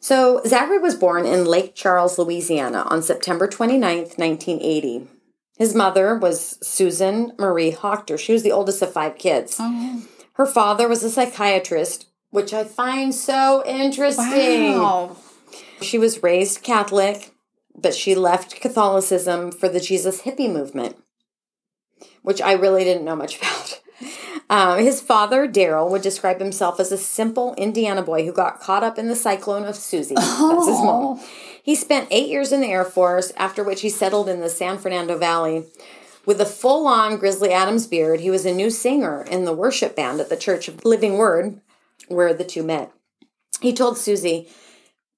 So, 0.00 0.40
Zachary 0.46 0.78
was 0.78 0.94
born 0.94 1.26
in 1.26 1.44
Lake 1.44 1.74
Charles, 1.74 2.16
Louisiana 2.18 2.82
on 2.86 3.02
September 3.02 3.48
29th, 3.48 4.16
1980. 4.16 5.08
His 5.58 5.74
mother 5.74 6.16
was 6.16 6.56
Susan 6.62 7.32
Marie 7.36 7.72
Hochter. 7.72 8.16
She 8.16 8.32
was 8.32 8.44
the 8.44 8.52
oldest 8.52 8.80
of 8.80 8.92
five 8.92 9.18
kids. 9.18 9.56
Oh, 9.58 10.04
Her 10.34 10.46
father 10.46 10.86
was 10.86 11.02
a 11.02 11.10
psychiatrist, 11.10 12.06
which 12.30 12.54
I 12.54 12.62
find 12.62 13.12
so 13.12 13.64
interesting. 13.66 14.78
wow. 14.78 15.16
She 15.82 15.98
was 15.98 16.22
raised 16.22 16.62
Catholic, 16.62 17.34
but 17.80 17.94
she 17.94 18.14
left 18.14 18.60
Catholicism 18.60 19.52
for 19.52 19.68
the 19.68 19.80
Jesus 19.80 20.22
hippie 20.22 20.52
movement, 20.52 20.96
which 22.22 22.42
I 22.42 22.52
really 22.52 22.84
didn't 22.84 23.04
know 23.04 23.16
much 23.16 23.38
about. 23.38 23.80
Um, 24.50 24.78
his 24.78 25.00
father, 25.00 25.46
Daryl, 25.46 25.90
would 25.90 26.02
describe 26.02 26.40
himself 26.40 26.80
as 26.80 26.90
a 26.90 26.96
simple 26.96 27.54
Indiana 27.56 28.02
boy 28.02 28.24
who 28.24 28.32
got 28.32 28.60
caught 28.60 28.82
up 28.82 28.98
in 28.98 29.08
the 29.08 29.16
cyclone 29.16 29.64
of 29.64 29.76
Susie. 29.76 30.14
That's 30.14 30.66
his 30.66 30.80
mom. 30.80 31.20
He 31.62 31.74
spent 31.74 32.08
eight 32.10 32.28
years 32.28 32.50
in 32.50 32.62
the 32.62 32.68
Air 32.68 32.84
Force, 32.84 33.30
after 33.36 33.62
which 33.62 33.82
he 33.82 33.90
settled 33.90 34.28
in 34.28 34.40
the 34.40 34.48
San 34.48 34.78
Fernando 34.78 35.18
Valley. 35.18 35.64
With 36.24 36.40
a 36.40 36.46
full 36.46 36.86
on 36.86 37.18
Grizzly 37.18 37.52
Adams 37.52 37.86
beard, 37.86 38.20
he 38.20 38.30
was 38.30 38.46
a 38.46 38.54
new 38.54 38.70
singer 38.70 39.22
in 39.30 39.44
the 39.44 39.52
worship 39.52 39.94
band 39.94 40.20
at 40.20 40.30
the 40.30 40.36
Church 40.36 40.68
of 40.68 40.84
Living 40.84 41.18
Word, 41.18 41.60
where 42.08 42.32
the 42.32 42.44
two 42.44 42.62
met. 42.62 42.90
He 43.60 43.72
told 43.72 43.98
Susie, 43.98 44.48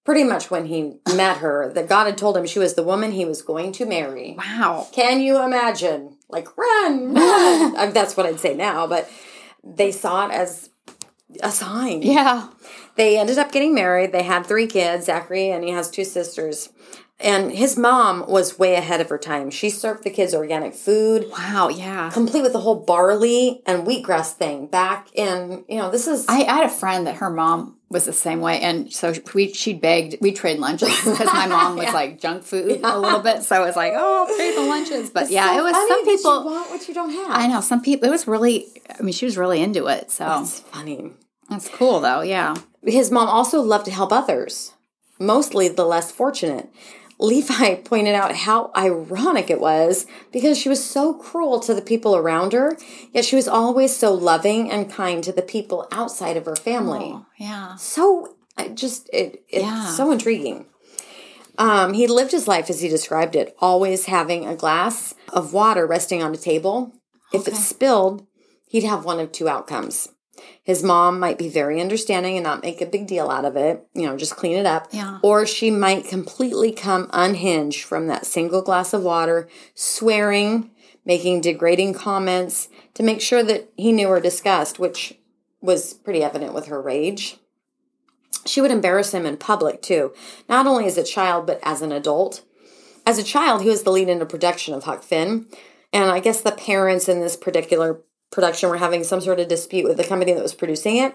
pretty 0.05 0.25
much 0.25 0.51
when 0.51 0.67
he 0.67 0.95
met 1.15 1.39
her, 1.39 1.71
that 1.75 1.89
God 1.89 2.07
had 2.07 2.19
told 2.19 2.37
him 2.37 2.47
she 2.47 2.59
was 2.59 2.75
the 2.75 2.83
woman 2.83 3.13
he 3.13 3.25
was 3.25 3.43
going 3.43 3.73
to 3.73 3.87
marry. 3.87 4.35
Wow. 4.37 4.89
Can 4.93 5.21
you 5.21 5.43
imagine? 5.43 6.17
Like, 6.29 6.57
run, 6.57 7.15
run. 7.75 7.93
That's 7.93 8.17
what 8.17 8.27
I'd 8.27 8.41
say 8.41 8.55
now, 8.55 8.87
but 8.87 9.11
they 9.63 9.93
saw 9.93 10.27
it 10.27 10.33
as 10.33 10.71
a 11.43 11.51
sign. 11.51 12.03
Yeah. 12.03 12.49
They 12.97 13.19
ended 13.19 13.39
up 13.39 13.53
getting 13.53 13.75
married. 13.75 14.13
They 14.13 14.23
had 14.25 14.47
three 14.47 14.67
kids, 14.67 15.07
Zachary, 15.07 15.51
and 15.51 15.63
he 15.65 15.71
has 15.71 15.91
two 15.91 16.05
sisters. 16.05 16.71
And 17.23 17.53
his 17.53 17.77
mom 17.77 18.25
was 18.27 18.59
way 18.59 18.75
ahead 18.77 19.01
of 19.03 19.11
her 19.11 19.19
time. 19.19 19.51
She 19.51 19.69
served 19.69 20.05
the 20.05 20.11
kids 20.11 20.35
organic 20.35 20.75
food, 20.75 21.27
Wow. 21.31 21.69
Yeah. 21.69 22.09
complete 22.11 22.43
with 22.43 22.53
the 22.55 22.61
whole 22.61 22.77
barley 22.77 23.63
and 23.67 23.87
wheatgrass 23.87 24.33
thing 24.33 24.67
back 24.67 25.09
in, 25.15 25.65
you 25.69 25.77
know, 25.77 25.91
this 25.91 26.09
is. 26.09 26.25
I, 26.29 26.41
I 26.45 26.55
had 26.57 26.65
a 26.67 26.71
friend 26.71 27.07
that 27.07 27.17
her 27.17 27.29
mom 27.29 27.77
was 27.91 28.05
the 28.05 28.13
same 28.13 28.41
way, 28.41 28.61
and 28.61 28.93
so 28.93 29.13
we 29.35 29.53
she 29.53 29.73
begged 29.75 30.17
we 30.21 30.31
trade 30.33 30.59
lunches 30.61 30.89
because 31.05 31.27
my 31.27 31.47
mom 31.47 31.77
was 31.77 31.93
like 32.01 32.21
junk 32.21 32.45
food 32.45 32.81
a 32.85 32.99
little 32.99 33.19
bit, 33.21 33.43
so 33.43 33.57
I 33.57 33.61
was 33.67 33.75
like, 33.77 33.93
oh, 33.97 34.27
I'll 34.29 34.37
trade 34.37 34.57
the 34.57 34.63
lunches. 34.63 35.11
But 35.11 35.31
yeah, 35.31 35.53
So 35.55 35.59
it 35.59 35.63
was 35.63 35.89
some 35.89 36.05
people. 36.05 36.45
you 36.45 36.51
want 36.51 36.71
what 36.71 36.89
you 36.89 36.95
don't 36.95 37.11
have. 37.11 37.27
I 37.31 37.47
know 37.49 37.61
some 37.61 37.83
people. 37.83 38.09
It 38.09 38.11
was 38.13 38.27
really. 38.29 38.67
I 38.99 39.03
mean, 39.03 39.13
she 39.13 39.25
was 39.25 39.37
really 39.37 39.61
into 39.61 39.87
it. 39.89 40.11
So 40.11 40.41
It's 40.43 40.61
funny. 40.61 41.13
that's 41.49 41.69
cool, 41.69 42.01
though. 42.01 42.21
Yeah. 42.23 42.55
His 42.85 43.11
mom 43.11 43.29
also 43.29 43.61
loved 43.61 43.85
to 43.87 43.91
help 43.91 44.13
others, 44.13 44.73
mostly 45.19 45.69
the 45.69 45.85
less 45.85 46.11
fortunate. 46.13 46.69
Levi 47.21 47.75
pointed 47.85 48.15
out 48.15 48.35
how 48.35 48.71
ironic 48.77 49.51
it 49.51 49.61
was 49.61 50.07
because 50.33 50.59
she 50.59 50.69
was 50.69 50.85
so 50.85 51.15
cruel 51.15 51.61
to 51.61 51.75
the 51.75 51.83
people 51.83 52.17
around 52.17 52.53
her, 52.53 52.77
yet 53.13 53.25
she 53.25 53.37
was 53.37 53.47
always 53.49 53.97
so 53.97 54.13
loving 54.13 54.71
and 54.71 54.91
kind 54.91 55.23
to 55.25 55.33
the 55.33 55.43
people 55.43 55.87
outside 55.93 56.37
of 56.37 56.47
her 56.47 56.57
family. 56.57 57.13
Oh, 57.15 57.27
yeah. 57.39 57.77
So 57.77 58.37
I 58.57 58.69
just 58.69 59.09
it, 59.13 59.45
it's 59.49 59.65
Yeah. 59.65 59.87
so 59.87 60.11
intriguing. 60.11 60.67
Um, 61.59 61.93
he 61.93 62.07
lived 62.07 62.33
his 62.33 62.49
life 62.49 62.71
as 62.71 62.81
he 62.81 62.89
described 62.89 63.37
it, 63.37 63.55
always 63.61 64.07
having 64.07 64.47
a 64.47 64.57
glass 64.57 65.15
of 65.33 65.53
water 65.53 65.87
resting 65.87 66.23
on 66.23 66.33
a 66.33 66.39
table. 66.39 66.93
If 67.35 67.47
it 67.47 67.55
spilled, 67.55 68.27
he'd 68.69 68.85
have 68.85 69.05
one 69.05 69.21
of 69.21 69.31
two 69.31 69.49
outcomes. 69.49 70.09
His 70.63 70.83
mom 70.83 71.19
might 71.19 71.39
be 71.39 71.49
very 71.49 71.81
understanding 71.81 72.37
and 72.37 72.45
not 72.45 72.63
make 72.63 72.81
a 72.81 72.87
big 72.87 73.07
deal 73.07 73.31
out 73.31 73.45
of 73.45 73.57
it, 73.57 73.87
you 73.95 74.07
know, 74.07 74.17
just 74.17 74.37
clean 74.37 74.57
it 74.57 74.67
up. 74.67 74.89
Yeah. 74.91 75.19
Or 75.23 75.47
she 75.47 75.71
might 75.71 76.07
completely 76.07 76.73
come 76.73 77.09
unhinged 77.13 77.85
from 77.85 78.07
that 78.07 78.27
single 78.27 78.63
glass 78.63 78.93
of 78.93 79.03
water, 79.03 79.49
swearing, 79.75 80.71
making 81.05 81.41
degrading 81.41 81.95
comments 81.95 82.69
to 82.95 83.03
make 83.03 83.21
sure 83.21 83.43
that 83.43 83.71
he 83.77 83.93
knew 83.93 84.09
her 84.09 84.21
disgust, 84.21 84.79
which 84.79 85.19
was 85.61 85.95
pretty 85.95 86.23
evident 86.23 86.55
with 86.55 86.67
her 86.67 86.81
rage. 86.81 87.39
She 88.47 88.61
would 88.61 88.71
embarrass 88.71 89.13
him 89.13 89.27
in 89.27 89.37
public 89.37 89.83
too, 89.83 90.13
not 90.49 90.67
only 90.67 90.87
as 90.87 90.97
a 90.97 91.05
child, 91.05 91.47
but 91.47 91.61
as 91.63 91.83
an 91.83 91.93
adult. 91.93 92.43
As 93.07 93.19
a 93.19 93.25
child, 93.25 93.63
he 93.63 93.69
was 93.69 93.83
the 93.83 93.91
lead 93.91 94.09
in 94.09 94.23
a 94.23 94.27
production 94.27 94.75
of 94.75 94.85
Huck 94.85 95.03
Finn. 95.03 95.47
And 95.93 96.11
I 96.11 96.21
guess 96.21 96.41
the 96.41 96.53
parents 96.53 97.09
in 97.09 97.21
this 97.21 97.37
particular 97.37 98.01
production 98.31 98.69
were 98.71 98.77
having 98.79 99.05
some 99.05 99.21
sort 99.21 99.41
of 99.41 99.49
dispute 99.49 99.85
with 99.87 99.97
the 99.97 100.05
company 100.05 100.33
that 100.33 100.43
was 100.43 100.55
producing 100.55 100.97
it. 100.97 101.15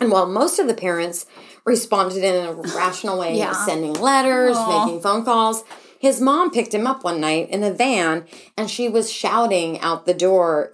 And 0.00 0.10
while 0.10 0.26
most 0.26 0.58
of 0.58 0.66
the 0.66 0.74
parents 0.74 1.26
responded 1.64 2.24
in 2.24 2.46
a 2.46 2.52
rational 2.52 3.18
way, 3.18 3.36
Yeah. 3.36 3.52
sending 3.52 3.92
letters, 3.94 4.56
Aw. 4.56 4.84
making 4.84 5.00
phone 5.00 5.24
calls, 5.24 5.64
his 5.98 6.20
mom 6.20 6.50
picked 6.50 6.74
him 6.74 6.86
up 6.86 7.04
one 7.04 7.20
night 7.20 7.48
in 7.50 7.62
a 7.62 7.70
van 7.70 8.24
and 8.56 8.68
she 8.68 8.88
was 8.88 9.12
shouting 9.12 9.78
out 9.80 10.04
the 10.06 10.14
door 10.14 10.72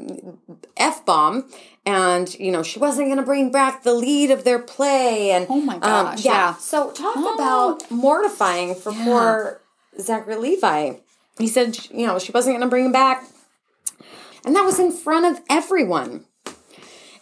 F 0.77 1.05
bomb. 1.05 1.49
And, 1.85 2.35
you 2.39 2.51
know, 2.51 2.63
she 2.63 2.79
wasn't 2.79 3.09
going 3.09 3.17
to 3.19 3.23
bring 3.25 3.51
back 3.51 3.83
the 3.83 3.95
lead 3.95 4.31
of 4.31 4.45
their 4.45 4.59
play. 4.59 5.31
And, 5.31 5.47
Oh 5.49 5.61
my 5.61 5.75
um, 5.75 5.81
gosh, 5.81 6.25
yeah. 6.25 6.55
So 6.57 6.91
talk 6.93 7.15
Oh. 7.17 7.35
about 7.35 7.91
mortifying 7.91 8.75
for 8.75 8.93
Yeah. 8.93 9.05
poor 9.05 9.61
Zachary 10.01 10.37
Levi. 10.37 10.95
He 11.39 11.49
said, 11.49 11.79
you 11.91 12.07
know, 12.07 12.19
she 12.19 12.33
wasn't 12.33 12.55
going 12.55 12.63
to 12.67 12.69
bring 12.71 12.87
him 12.87 12.93
back. 12.93 13.25
And 14.45 14.55
that 14.57 14.65
was 14.65 14.79
in 14.79 14.93
front 14.93 15.27
of 15.27 15.43
everyone. 15.51 16.25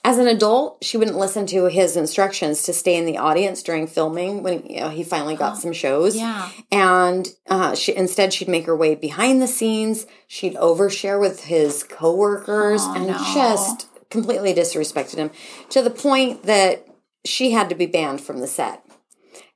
As 0.05 0.19
an 0.19 0.29
adult, 0.29 0.85
she 0.85 0.97
wouldn't 0.97 1.17
listen 1.19 1.47
to 1.47 1.65
his 1.65 1.97
instructions 1.97 2.63
to 2.63 2.73
stay 2.73 2.95
in 2.95 3.07
the 3.07 3.19
audience 3.19 3.61
during 3.61 3.89
filming 3.89 4.45
when 4.45 4.65
you 4.67 4.79
know, 4.81 4.89
he 4.89 5.03
finally 5.03 5.35
got 5.35 5.59
some 5.59 5.73
shows. 5.73 6.15
Yeah. 6.15 6.49
And 6.71 7.27
uh, 7.49 7.75
she, 7.75 7.93
instead, 7.97 8.33
she'd 8.33 8.47
make 8.49 8.67
her 8.67 8.77
way 8.77 8.95
behind 8.95 9.43
the 9.43 9.49
scenes. 9.49 10.07
She'd 10.29 10.55
overshare 10.55 11.21
with 11.21 11.45
his 11.47 11.83
coworkers 11.83 12.83
Oh, 12.85 12.95
and 12.95 13.07
no. 13.09 13.15
just 13.35 13.89
completely 14.09 14.55
disrespected 14.55 15.17
him 15.17 15.33
to 15.71 15.83
the 15.83 15.91
point 15.91 16.45
that 16.45 16.87
she 17.25 17.51
had 17.51 17.69
to 17.71 17.75
be 17.75 17.87
banned 17.87 18.21
from 18.21 18.39
the 18.39 18.47
set. 18.47 18.85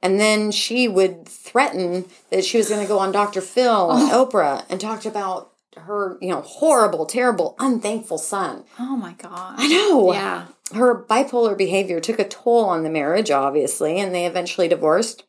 And 0.02 0.18
then 0.18 0.50
she 0.50 0.88
would 0.88 1.28
threaten 1.28 2.06
that 2.30 2.44
she 2.44 2.56
was 2.58 2.68
going 2.68 2.80
to 2.82 2.88
go 2.88 2.98
on 2.98 3.12
Dr. 3.12 3.40
Phil 3.40 3.92
and 3.92 4.10
Oh. 4.10 4.26
Oprah 4.26 4.64
and 4.68 4.80
talked 4.80 5.06
about 5.06 5.49
her, 5.76 6.18
you 6.20 6.28
know, 6.28 6.40
horrible, 6.40 7.06
terrible, 7.06 7.54
unthankful 7.58 8.18
son. 8.18 8.64
Oh 8.78 8.96
my 8.96 9.12
god. 9.14 9.54
I 9.58 9.68
know. 9.68 10.12
Yeah. 10.12 10.46
Her 10.74 11.04
bipolar 11.04 11.56
behavior 11.56 12.00
took 12.00 12.18
a 12.18 12.28
toll 12.28 12.64
on 12.64 12.82
the 12.82 12.90
marriage, 12.90 13.30
obviously, 13.30 13.98
and 13.98 14.14
they 14.14 14.26
eventually 14.26 14.68
divorced. 14.68 15.24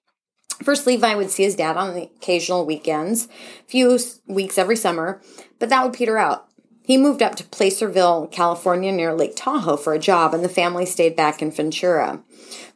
First, 0.63 0.86
Levi 0.86 1.15
would 1.15 1.31
see 1.31 1.43
his 1.43 1.55
dad 1.55 1.77
on 1.77 1.95
the 1.95 2.03
occasional 2.03 2.65
weekends, 2.65 3.25
a 3.25 3.63
few 3.68 3.98
weeks 4.27 4.57
every 4.57 4.75
summer, 4.75 5.22
but 5.57 5.70
that 5.70 5.83
would 5.83 5.94
peter 5.94 6.18
out. 6.18 6.48
He 6.83 6.98
moved 6.98 7.22
up 7.22 7.35
to 7.35 7.44
Placerville, 7.44 8.27
California, 8.27 8.92
near 8.92 9.13
Lake 9.13 9.35
Tahoe 9.35 9.77
for 9.77 9.94
a 9.94 10.00
job, 10.00 10.33
and 10.33 10.44
the 10.44 10.50
family 10.50 10.85
stayed 10.85 11.15
back 11.15 11.42
in 11.42 11.51
Ventura. 11.51 12.24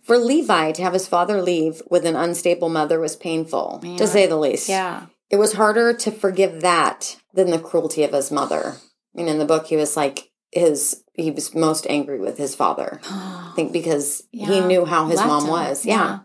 For 0.03 0.17
Levi 0.17 0.71
to 0.71 0.83
have 0.83 0.93
his 0.93 1.07
father 1.07 1.41
leave 1.41 1.81
with 1.89 2.05
an 2.05 2.15
unstable 2.15 2.69
mother 2.69 2.99
was 2.99 3.15
painful, 3.15 3.81
to 3.97 4.07
say 4.07 4.25
the 4.25 4.37
least. 4.37 4.69
Yeah. 4.69 5.07
It 5.35 5.39
was 5.39 5.51
harder 5.51 5.91
to 5.91 6.11
forgive 6.11 6.61
that 6.61 7.17
than 7.33 7.51
the 7.51 7.59
cruelty 7.59 8.03
of 8.03 8.13
his 8.13 8.31
mother. 8.31 8.75
I 8.77 9.17
mean, 9.17 9.27
in 9.27 9.37
the 9.37 9.43
book, 9.43 9.67
he 9.67 9.75
was 9.75 9.97
like 9.97 10.31
his. 10.53 11.03
He 11.11 11.29
was 11.29 11.53
most 11.53 11.85
angry 11.89 12.21
with 12.21 12.37
his 12.37 12.55
father. 12.55 13.01
I 13.03 13.51
think 13.53 13.73
because 13.73 14.23
he 14.31 14.61
knew 14.61 14.85
how 14.85 15.07
his 15.07 15.17
Left 15.17 15.27
mom 15.27 15.43
him. 15.43 15.49
was. 15.49 15.85
Yeah. 15.85 16.19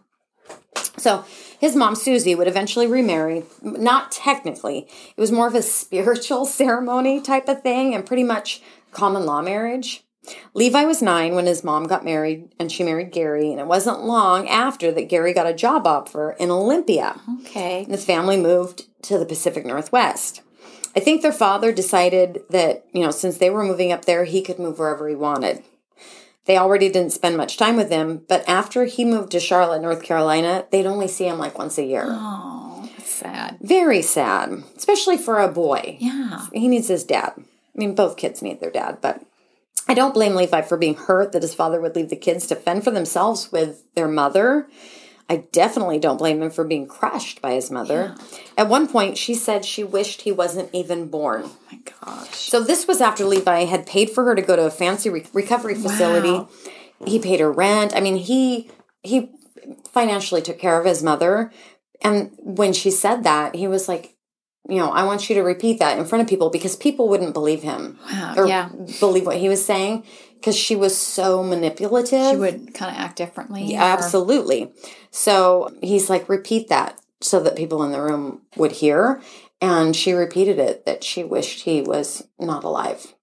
So 0.97 1.25
his 1.59 1.75
mom 1.75 1.97
Susie 1.97 2.37
would 2.37 2.47
eventually 2.47 2.87
remarry. 2.87 3.43
Not 3.63 4.13
technically, 4.13 4.87
it 5.17 5.21
was 5.21 5.33
more 5.33 5.49
of 5.49 5.57
a 5.57 5.63
spiritual 5.81 6.47
ceremony 6.47 7.21
type 7.21 7.49
of 7.49 7.65
thing, 7.65 7.97
and 7.97 8.07
pretty 8.07 8.23
much 8.23 8.63
common 8.93 9.27
law 9.27 9.43
marriage. 9.43 10.05
Levi 10.55 10.85
was 10.85 11.03
nine 11.03 11.35
when 11.35 11.47
his 11.47 11.65
mom 11.65 11.85
got 11.85 12.05
married, 12.05 12.53
and 12.59 12.71
she 12.71 12.85
married 12.85 13.11
Gary. 13.11 13.51
And 13.51 13.61
it 13.61 13.67
wasn't 13.67 14.05
long 14.05 14.49
after 14.49 14.93
that 14.93 15.09
Gary 15.09 15.33
got 15.33 15.47
a 15.47 15.55
job 15.55 15.87
offer 15.87 16.33
in 16.39 16.51
Olympia. 16.51 17.21
Okay. 17.41 17.85
And 17.85 17.93
The 17.93 17.99
family 17.99 18.37
moved 18.37 18.85
to 19.03 19.19
the 19.19 19.27
Pacific 19.27 19.65
Northwest. 19.65 20.43
I 20.95 21.01
think 21.01 21.23
their 21.23 21.33
father 21.33 21.73
decided 21.73 22.43
that, 22.51 22.85
you 22.93 23.03
know, 23.03 23.13
since 23.13 23.39
they 23.39 23.49
were 23.51 23.65
moving 23.65 23.93
up 23.93 24.05
there, 24.05 24.25
he 24.25 24.43
could 24.43 24.59
move 24.59 24.79
wherever 24.79 25.09
he 25.09 25.15
wanted. 25.15 25.63
They 26.47 26.57
already 26.57 26.89
didn't 26.89 27.13
spend 27.13 27.37
much 27.37 27.57
time 27.57 27.77
with 27.77 27.91
him, 27.91 28.25
but 28.29 28.49
after 28.49 28.85
he 28.85 29.05
moved 29.05 29.31
to 29.33 29.41
Charlotte, 29.41 29.83
North 29.83 30.03
Carolina, 30.03 30.67
they'd 30.71 30.87
only 30.87 31.07
see 31.07 31.29
him 31.29 31.39
like 31.39 31.59
once 31.59 31.79
a 31.79 31.85
year. 31.85 32.07
Oh, 32.09 32.89
that's 32.97 33.11
sad. 33.11 33.59
Very 33.61 34.03
sad, 34.03 34.65
especially 34.77 35.17
for 35.17 35.39
a 35.39 35.49
boy. 35.49 35.97
Yeah. 36.01 36.47
He 36.53 36.67
needs 36.67 36.89
his 36.89 37.05
dad. 37.05 37.35
I 37.37 37.43
mean, 37.75 37.95
both 37.95 38.17
kids 38.17 38.43
need 38.43 38.59
their 38.59 38.71
dad, 38.71 38.99
but 39.01 39.23
I 39.89 39.95
don't 39.95 40.15
blame 40.15 40.35
Levi 40.35 40.63
for 40.63 40.77
being 40.77 40.95
hurt 40.95 41.33
that 41.33 41.43
his 41.43 41.55
father 41.55 41.81
would 41.81 41.97
leave 41.97 42.11
the 42.11 42.17
kids 42.17 42.47
to 42.49 42.57
fend 42.57 42.85
for 42.85 42.91
themselves 42.91 43.51
with 43.51 43.83
their 43.95 44.09
mother. 44.09 44.69
I 45.29 45.45
definitely 45.53 46.01
don't 46.01 46.17
blame 46.17 46.43
him 46.43 46.51
for 46.51 46.65
being 46.65 46.89
crushed 46.89 47.41
by 47.41 47.53
his 47.53 47.71
mother. 47.71 48.17
At 48.59 48.69
one 48.69 48.89
point, 48.89 49.17
she 49.17 49.35
said 49.35 49.65
she 49.65 49.85
wished 49.85 50.23
he 50.23 50.33
wasn't 50.33 50.71
even 50.73 51.09
born. 51.09 51.43
Oh 51.45 51.57
my 51.71 51.79
gosh. 52.03 52.51
So 52.51 52.61
this 52.61 52.89
was 52.89 53.01
after 53.01 53.25
Levi 53.25 53.65
had 53.65 53.87
paid 53.87 54.11
for 54.11 54.25
her 54.25 54.35
to 54.35 54.43
go 54.43 54.57
to 54.57 54.67
a 54.67 54.71
fancy 54.71 55.09
re- 55.09 55.27
recovery 55.33 55.77
facility. 55.77 56.33
Wow. 56.33 56.49
He 57.07 57.21
paid 57.21 57.39
her 57.39 57.51
rent. 57.51 57.95
I 57.95 58.01
mean, 58.01 58.17
he 58.17 58.71
he 59.03 59.31
financially 59.89 60.43
took 60.43 60.59
care 60.59 60.79
of 60.81 60.85
his 60.85 61.03
mother. 61.03 61.53
And 62.03 62.33
when 62.39 62.73
she 62.73 62.91
said 62.91 63.23
that, 63.23 63.55
he 63.55 63.69
was 63.69 63.89
like, 63.89 64.17
you 64.69 64.77
know, 64.77 64.91
I 64.91 65.05
want 65.05 65.29
you 65.29 65.35
to 65.37 65.43
repeat 65.43 65.79
that 65.79 65.99
in 65.99 66.05
front 66.05 66.23
of 66.23 66.29
people 66.29 66.51
because 66.51 66.77
people 66.77 67.09
wouldn't 67.09 67.33
believe 67.35 67.63
him 67.63 67.99
Wow. 68.13 68.35
or 68.37 68.47
yeah. 68.47 68.69
believe 69.01 69.27
what 69.27 69.39
he 69.39 69.49
was 69.49 69.65
saying 69.65 70.05
because 70.35 70.57
she 70.57 70.77
was 70.77 70.97
so 70.97 71.43
manipulative. 71.43 72.31
She 72.31 72.37
would 72.37 72.75
kind 72.75 72.95
of 72.95 73.01
act 73.01 73.17
differently. 73.17 73.65
Yeah, 73.65 73.81
or- 73.85 73.99
absolutely. 73.99 74.73
So 75.11 75.75
he's 75.83 76.09
like, 76.11 76.29
repeat 76.29 76.69
that 76.69 77.01
so 77.21 77.41
that 77.41 77.57
people 77.57 77.83
in 77.83 77.93
the 77.93 78.01
room 78.01 78.43
would 78.57 78.73
hear. 78.73 79.21
And 79.63 79.95
she 79.95 80.13
repeated 80.13 80.59
it 80.59 80.87
that 80.87 81.05
she 81.05 81.23
wished 81.25 81.65
he 81.65 81.83
was 81.83 82.27
not 82.39 82.65
alive. 82.65 83.15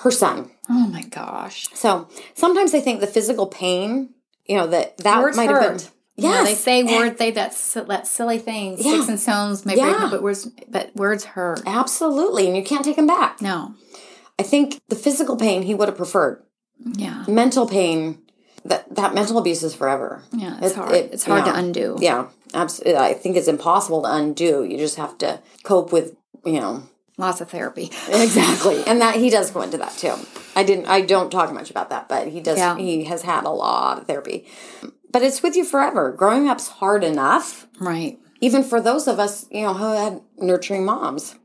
Her 0.00 0.10
son. 0.10 0.50
Oh 0.68 0.86
my 0.88 1.02
gosh. 1.02 1.68
So 1.72 2.08
sometimes 2.34 2.74
I 2.74 2.80
think 2.80 3.00
the 3.00 3.06
physical 3.06 3.46
pain, 3.46 4.10
you 4.44 4.56
know, 4.56 4.66
that 4.66 4.98
that 4.98 5.34
might 5.36 5.48
have 5.48 5.78
been. 5.78 5.86
Yeah, 6.16 6.30
Yes. 6.30 6.48
they 6.48 6.54
say 6.54 6.82
words. 6.82 7.18
They 7.18 7.30
that 7.32 7.52
that 7.88 8.06
silly 8.06 8.38
thing. 8.38 8.76
Yeah. 8.78 8.94
Sticks 8.94 9.08
and 9.08 9.20
stones 9.20 9.66
may 9.66 9.76
Yeah. 9.76 10.08
but 10.10 10.22
words. 10.22 10.48
But 10.68 10.94
words 10.96 11.24
hurt. 11.24 11.62
Absolutely. 11.66 12.46
And 12.46 12.56
you 12.56 12.62
can't 12.64 12.84
take 12.84 12.96
them 12.96 13.06
back. 13.06 13.42
No. 13.42 13.74
I 14.38 14.42
think 14.42 14.80
the 14.88 14.96
physical 14.96 15.36
pain 15.36 15.62
he 15.62 15.74
would 15.74 15.88
have 15.88 15.96
preferred. 15.96 16.42
Yeah. 16.96 17.24
Mental 17.28 17.66
pain, 17.66 18.18
that, 18.64 18.94
that 18.94 19.14
mental 19.14 19.38
abuse 19.38 19.62
is 19.62 19.74
forever. 19.74 20.22
Yeah. 20.32 20.56
It's 20.60 20.72
It- 20.72 20.76
hard. 20.76 20.92
it- 20.92 21.10
it's 21.12 21.24
hard 21.24 21.46
yeah. 21.46 21.52
to 21.52 21.58
undo. 21.58 21.96
Yeah, 22.00 22.26
absolutely. 22.54 22.96
I 22.96 23.14
think 23.14 23.36
it's 23.36 23.48
impossible 23.48 24.02
to 24.02 24.12
undo. 24.12 24.62
You 24.64 24.76
just 24.78 24.96
have 24.96 25.16
to 25.18 25.40
cope 25.64 25.90
with, 25.92 26.16
you 26.44 26.60
know, 26.60 26.82
Lots 27.18 27.40
of 27.40 27.50
therapy. 27.50 27.84
exactly. 28.08 28.82
and 28.86 29.00
that 29.00 29.16
he 29.16 29.30
does 29.30 29.50
go 29.50 29.62
into 29.62 29.78
that 29.78 29.92
too. 29.92 30.14
I 30.54 30.62
didn't. 30.64 30.86
I 30.86 31.00
don't 31.00 31.30
talk 31.30 31.52
much 31.52 31.70
about 31.70 31.90
that, 31.90 32.08
but 32.08 32.28
he 32.28 32.40
does. 32.40 32.58
Yeah. 32.58 32.76
He 32.76 33.04
has 33.04 33.22
had 33.22 33.44
a 33.44 33.50
lot 33.50 33.98
of 34.00 34.06
therapy, 34.06 34.46
but 35.12 35.22
it's 35.22 35.42
with 35.42 35.56
you 35.56 35.64
forever. 35.64 36.12
Growing 36.12 36.48
up's 36.48 36.68
hard 36.68 37.02
enough, 37.04 37.66
Right. 37.80 38.18
even 38.40 38.62
for 38.62 38.80
those 38.80 39.06
of 39.08 39.18
us, 39.18 39.46
you 39.50 39.62
know, 39.62 39.72
who 39.74 39.92
had 39.92 40.20
nurturing 40.38 40.84
moms. 40.84 41.36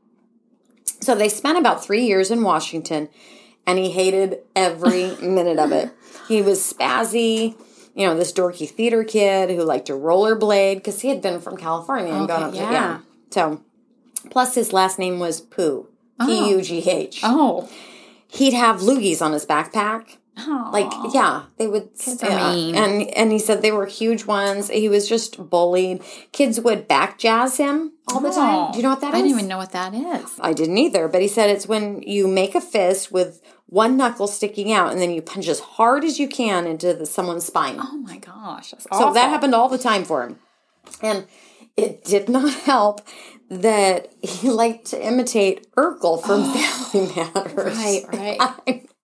So 0.99 1.15
they 1.15 1.29
spent 1.29 1.57
about 1.57 1.83
three 1.83 2.05
years 2.05 2.29
in 2.31 2.43
Washington, 2.43 3.09
and 3.65 3.79
he 3.79 3.91
hated 3.91 4.39
every 4.55 5.15
minute 5.21 5.57
of 5.57 5.71
it. 5.71 5.91
He 6.27 6.41
was 6.41 6.59
spazzy. 6.61 7.55
you 7.95 8.05
know, 8.07 8.15
this 8.15 8.31
dorky 8.31 8.69
theater 8.69 9.03
kid 9.03 9.49
who 9.49 9.63
liked 9.63 9.87
to 9.87 9.93
rollerblade 9.93 10.75
because 10.75 11.01
he 11.01 11.09
had 11.09 11.21
been 11.21 11.39
from 11.41 11.57
California 11.57 12.13
and 12.13 12.27
gone 12.27 12.43
up 12.43 12.49
Okay, 12.49 12.59
to, 12.59 12.63
yeah. 12.63 12.71
yeah. 12.71 12.99
So, 13.31 13.61
plus 14.29 14.55
his 14.55 14.73
last 14.73 14.99
name 14.99 15.19
was 15.19 15.41
Pugh. 15.41 15.87
Oh. 16.19 16.25
P 16.25 16.49
U 16.49 16.61
G 16.61 16.89
H. 16.89 17.21
Oh. 17.23 17.69
He'd 18.27 18.53
have 18.53 18.77
loogies 18.77 19.21
on 19.21 19.33
his 19.33 19.45
backpack. 19.45 20.17
Like, 20.71 20.91
yeah, 21.13 21.43
they 21.57 21.67
would. 21.67 21.89
yeah. 22.23 22.53
mean. 22.53 22.75
And 22.75 23.09
and 23.11 23.31
he 23.31 23.39
said 23.39 23.61
they 23.61 23.71
were 23.71 23.85
huge 23.85 24.25
ones. 24.25 24.69
He 24.69 24.87
was 24.89 25.07
just 25.07 25.49
bullied. 25.49 26.01
Kids 26.31 26.59
would 26.59 26.87
back 26.87 27.17
jazz 27.17 27.57
him 27.57 27.93
all 28.07 28.21
the 28.21 28.31
time. 28.31 28.71
Do 28.71 28.77
you 28.77 28.83
know 28.83 28.89
what 28.89 29.01
that 29.01 29.13
is? 29.13 29.13
I 29.13 29.21
didn't 29.21 29.31
even 29.31 29.47
know 29.47 29.57
what 29.57 29.71
that 29.73 29.93
is. 29.93 30.39
I 30.39 30.53
didn't 30.53 30.77
either, 30.77 31.07
but 31.07 31.21
he 31.21 31.27
said 31.27 31.49
it's 31.49 31.67
when 31.67 32.01
you 32.01 32.27
make 32.27 32.55
a 32.55 32.61
fist 32.61 33.11
with 33.11 33.41
one 33.67 33.97
knuckle 33.97 34.27
sticking 34.27 34.71
out 34.71 34.91
and 34.91 35.01
then 35.01 35.11
you 35.11 35.21
punch 35.21 35.47
as 35.47 35.59
hard 35.59 36.03
as 36.03 36.19
you 36.19 36.27
can 36.27 36.65
into 36.65 36.93
the, 36.93 37.05
someone's 37.05 37.45
spine. 37.45 37.77
Oh 37.79 37.97
my 37.97 38.17
gosh. 38.17 38.71
That's 38.71 38.87
so 38.91 39.13
that 39.13 39.29
happened 39.29 39.53
all 39.53 39.69
the 39.69 39.77
time 39.77 40.05
for 40.05 40.23
him. 40.23 40.39
And 41.01 41.25
it 41.77 42.03
did 42.03 42.29
not 42.29 42.53
help 42.63 43.01
that 43.51 44.11
he 44.23 44.49
liked 44.63 44.85
to 44.87 45.05
imitate 45.05 45.71
Urkel 45.75 46.21
from 46.25 46.43
Family 46.51 47.13
Matters. 47.35 47.77
Right, 47.77 48.05
right. 48.11 48.87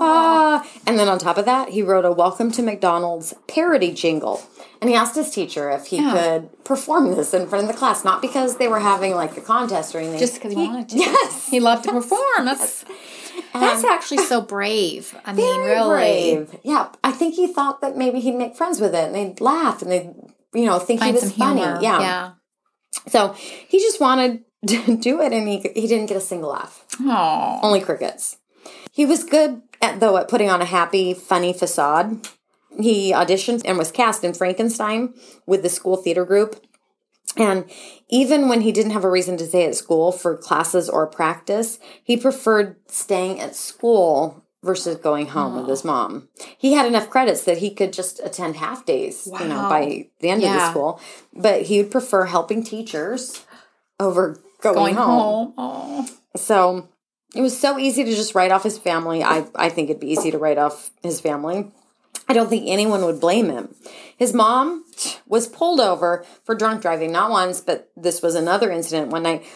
Ah, 0.00 0.64
and 0.86 0.98
then 0.98 1.08
on 1.08 1.18
top 1.18 1.38
of 1.38 1.44
that, 1.46 1.70
he 1.70 1.82
wrote 1.82 2.04
a 2.04 2.12
Welcome 2.12 2.52
to 2.52 2.62
McDonald's 2.62 3.34
parody 3.48 3.92
jingle. 3.92 4.42
And 4.80 4.88
he 4.90 4.94
asked 4.94 5.16
his 5.16 5.30
teacher 5.30 5.70
if 5.70 5.86
he 5.86 5.96
Yeah. 5.96 6.12
could 6.12 6.64
perform 6.64 7.14
this 7.16 7.34
in 7.34 7.48
front 7.48 7.64
of 7.64 7.72
the 7.72 7.76
class, 7.76 8.04
not 8.04 8.22
because 8.22 8.58
they 8.58 8.68
were 8.68 8.78
having 8.80 9.14
like 9.14 9.36
a 9.36 9.40
contest 9.40 9.94
or 9.94 9.98
anything. 9.98 10.18
Just 10.20 10.34
because 10.34 10.52
he 10.52 10.58
wanted 10.58 10.90
to. 10.90 10.98
Yes. 10.98 11.48
He 11.48 11.58
loved 11.58 11.84
to 11.84 11.92
perform. 11.92 12.44
That's 12.44 12.84
that's 13.52 13.82
actually 13.84 14.18
so 14.18 14.40
brave. 14.40 15.16
I 15.24 15.32
mean, 15.32 15.60
really. 15.62 15.88
brave. 16.36 16.56
Yeah, 16.62 16.90
I 17.02 17.10
think 17.12 17.34
he 17.34 17.52
thought 17.52 17.80
that 17.80 17.96
maybe 17.96 18.20
he'd 18.20 18.36
make 18.36 18.56
friends 18.56 18.80
with 18.80 18.94
it, 18.94 19.04
and 19.06 19.14
they'd 19.14 19.40
laugh, 19.40 19.82
and 19.82 19.90
they'd, 19.90 20.14
you 20.54 20.66
know, 20.66 20.78
think 20.78 21.00
Find 21.00 21.16
he 21.16 21.20
was 21.22 21.32
funny. 21.32 21.60
humor. 21.60 21.78
Yeah. 21.82 22.00
Yeah. 22.00 22.30
So 23.08 23.32
he 23.32 23.78
just 23.78 24.00
wanted 24.00 24.44
to 24.66 24.96
do 24.96 25.20
it, 25.20 25.32
and 25.32 25.48
he 25.48 25.58
he 25.74 25.86
didn't 25.86 26.06
get 26.06 26.16
a 26.16 26.20
single 26.20 26.50
laugh. 26.50 26.84
Oh. 27.00 27.60
Only 27.62 27.80
crickets. 27.80 28.38
He 28.90 29.06
was 29.06 29.24
good 29.24 29.62
at 29.80 30.00
though 30.00 30.16
at 30.16 30.28
putting 30.28 30.50
on 30.50 30.60
a 30.60 30.66
happy, 30.66 31.14
funny 31.14 31.52
facade. 31.52 32.28
He 32.78 33.12
auditioned 33.12 33.62
and 33.64 33.78
was 33.78 33.90
cast 33.90 34.24
in 34.24 34.34
Frankenstein 34.34 35.14
with 35.46 35.62
the 35.62 35.68
school 35.68 35.96
theater 35.96 36.24
group. 36.24 36.64
And 37.36 37.70
even 38.08 38.48
when 38.48 38.62
he 38.62 38.72
didn't 38.72 38.92
have 38.92 39.04
a 39.04 39.10
reason 39.10 39.36
to 39.36 39.46
stay 39.46 39.64
at 39.64 39.76
school 39.76 40.12
for 40.12 40.36
classes 40.36 40.88
or 40.88 41.06
practice, 41.06 41.78
he 42.02 42.16
preferred 42.16 42.76
staying 42.88 43.40
at 43.40 43.54
school 43.54 44.44
versus 44.62 44.96
going 44.96 45.28
home 45.28 45.54
with 45.56 45.68
his 45.68 45.84
mom. 45.84 46.28
He 46.56 46.72
had 46.72 46.86
enough 46.86 47.10
credits 47.10 47.44
that 47.44 47.58
he 47.58 47.70
could 47.70 47.92
just 47.92 48.20
attend 48.24 48.56
half 48.56 48.84
days, 48.84 49.26
you 49.40 49.46
know, 49.46 49.68
by 49.68 50.08
the 50.20 50.30
end 50.30 50.42
of 50.42 50.52
the 50.52 50.70
school. 50.70 51.00
But 51.32 51.62
he 51.62 51.80
would 51.82 51.90
prefer 51.92 52.24
helping 52.24 52.64
teachers 52.64 53.44
over 54.00 54.42
going, 54.60 54.74
Going 54.74 54.94
home. 54.94 55.06
home. 55.06 55.54
Oh. 55.56 56.08
So 56.36 56.88
it 57.34 57.42
was 57.42 57.58
so 57.58 57.78
easy 57.78 58.04
to 58.04 58.10
just 58.14 58.34
write 58.34 58.50
off 58.50 58.62
his 58.64 58.78
family. 58.78 59.22
I, 59.22 59.46
I 59.54 59.68
think 59.68 59.90
it'd 59.90 60.00
be 60.00 60.10
easy 60.12 60.30
to 60.30 60.38
write 60.38 60.58
off 60.58 60.90
his 61.02 61.20
family. 61.20 61.70
I 62.28 62.34
don't 62.34 62.48
think 62.50 62.64
anyone 62.66 63.04
would 63.04 63.20
blame 63.20 63.48
him. 63.48 63.74
His 64.16 64.34
mom 64.34 64.84
was 65.26 65.46
pulled 65.46 65.80
over 65.80 66.24
for 66.44 66.54
drunk 66.54 66.82
driving, 66.82 67.12
not 67.12 67.30
once, 67.30 67.60
but 67.60 67.90
this 67.96 68.20
was 68.22 68.34
another 68.34 68.70
incident 68.70 69.10
one 69.10 69.22
night. 69.22 69.46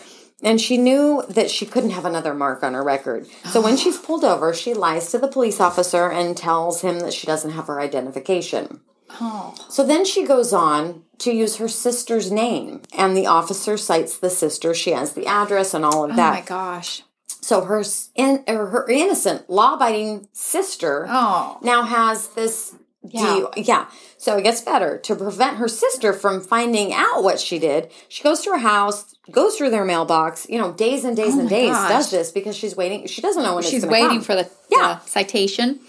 And 0.43 0.61
she 0.61 0.77
knew 0.77 1.23
that 1.29 1.51
she 1.51 1.67
couldn't 1.67 1.91
have 1.91 2.05
another 2.05 2.35
mark 2.35 2.63
on 2.63 2.75
her 2.75 2.83
record. 2.83 3.27
So 3.51 3.61
when 3.61 3.77
she's 3.77 3.99
pulled 4.07 4.25
over, 4.25 4.53
she 4.53 4.75
lies 4.75 5.11
to 5.13 5.19
the 5.19 5.29
police 5.29 5.61
officer 5.61 6.11
and 6.11 6.37
tells 6.37 6.81
him 6.81 6.99
that 7.01 7.13
she 7.13 7.27
doesn't 7.27 7.53
have 7.53 7.69
her 7.69 7.81
identification. 7.81 8.81
Oh. 9.21 9.55
So 9.69 9.85
then 9.87 10.05
she 10.05 10.25
goes 10.25 10.53
on 10.53 11.05
to 11.19 11.33
use 11.33 11.57
her 11.57 11.69
sister's 11.69 12.33
name, 12.33 12.81
and 12.97 13.17
the 13.17 13.27
officer 13.27 13.77
cites 13.77 14.19
the 14.19 14.31
sister. 14.31 14.75
She 14.75 14.91
has 14.93 15.13
the 15.13 15.27
address 15.27 15.75
and 15.75 15.85
all 15.85 16.05
of 16.05 16.13
Oh 16.13 16.17
that. 16.17 16.31
Oh 16.31 16.35
my 16.35 16.41
gosh. 16.41 17.03
So 17.43 17.65
her 17.65 17.83
in, 18.15 18.43
er, 18.49 18.67
her 18.69 18.89
innocent, 18.89 19.51
law-abiding 19.51 20.29
sister 20.33 21.07
Oh. 21.09 21.59
now 21.63 21.83
has 21.83 22.29
this. 22.29 22.75
Yeah. 23.09 23.35
deal. 23.35 23.51
yeah. 23.57 23.87
So 24.17 24.37
it 24.37 24.43
gets 24.43 24.61
better 24.61 24.99
to 24.99 25.17
prevent 25.17 25.57
her 25.57 25.69
sister 25.69 26.13
from 26.13 26.41
finding 26.41 26.93
out 26.93 27.23
what 27.25 27.41
she 27.41 27.59
did. 27.59 27.91
She 28.09 28.23
goes 28.23 28.43
to 28.43 28.51
her 28.51 28.59
house, 28.59 29.15
goes 29.31 29.57
through 29.57 29.71
their 29.71 29.85
mailbox. 29.85 30.47
You 30.49 30.59
know, 30.59 30.73
days 30.73 31.05
and 31.05 31.17
days 31.17 31.35
Oh 31.35 31.41
and 31.41 31.49
days 31.49 31.71
gosh. 31.71 31.89
does 31.89 32.11
this 32.11 32.31
because 32.31 32.57
she's 32.57 32.77
waiting. 32.77 33.07
She 33.07 33.21
doesn't 33.21 33.43
know 33.43 33.55
when 33.57 33.65
She's 33.65 33.85
waiting 33.85 34.09
come. 34.19 34.23
for 34.23 34.35
the 34.37 34.49
Yeah. 34.71 35.01
the 35.05 35.11
citation. 35.11 35.81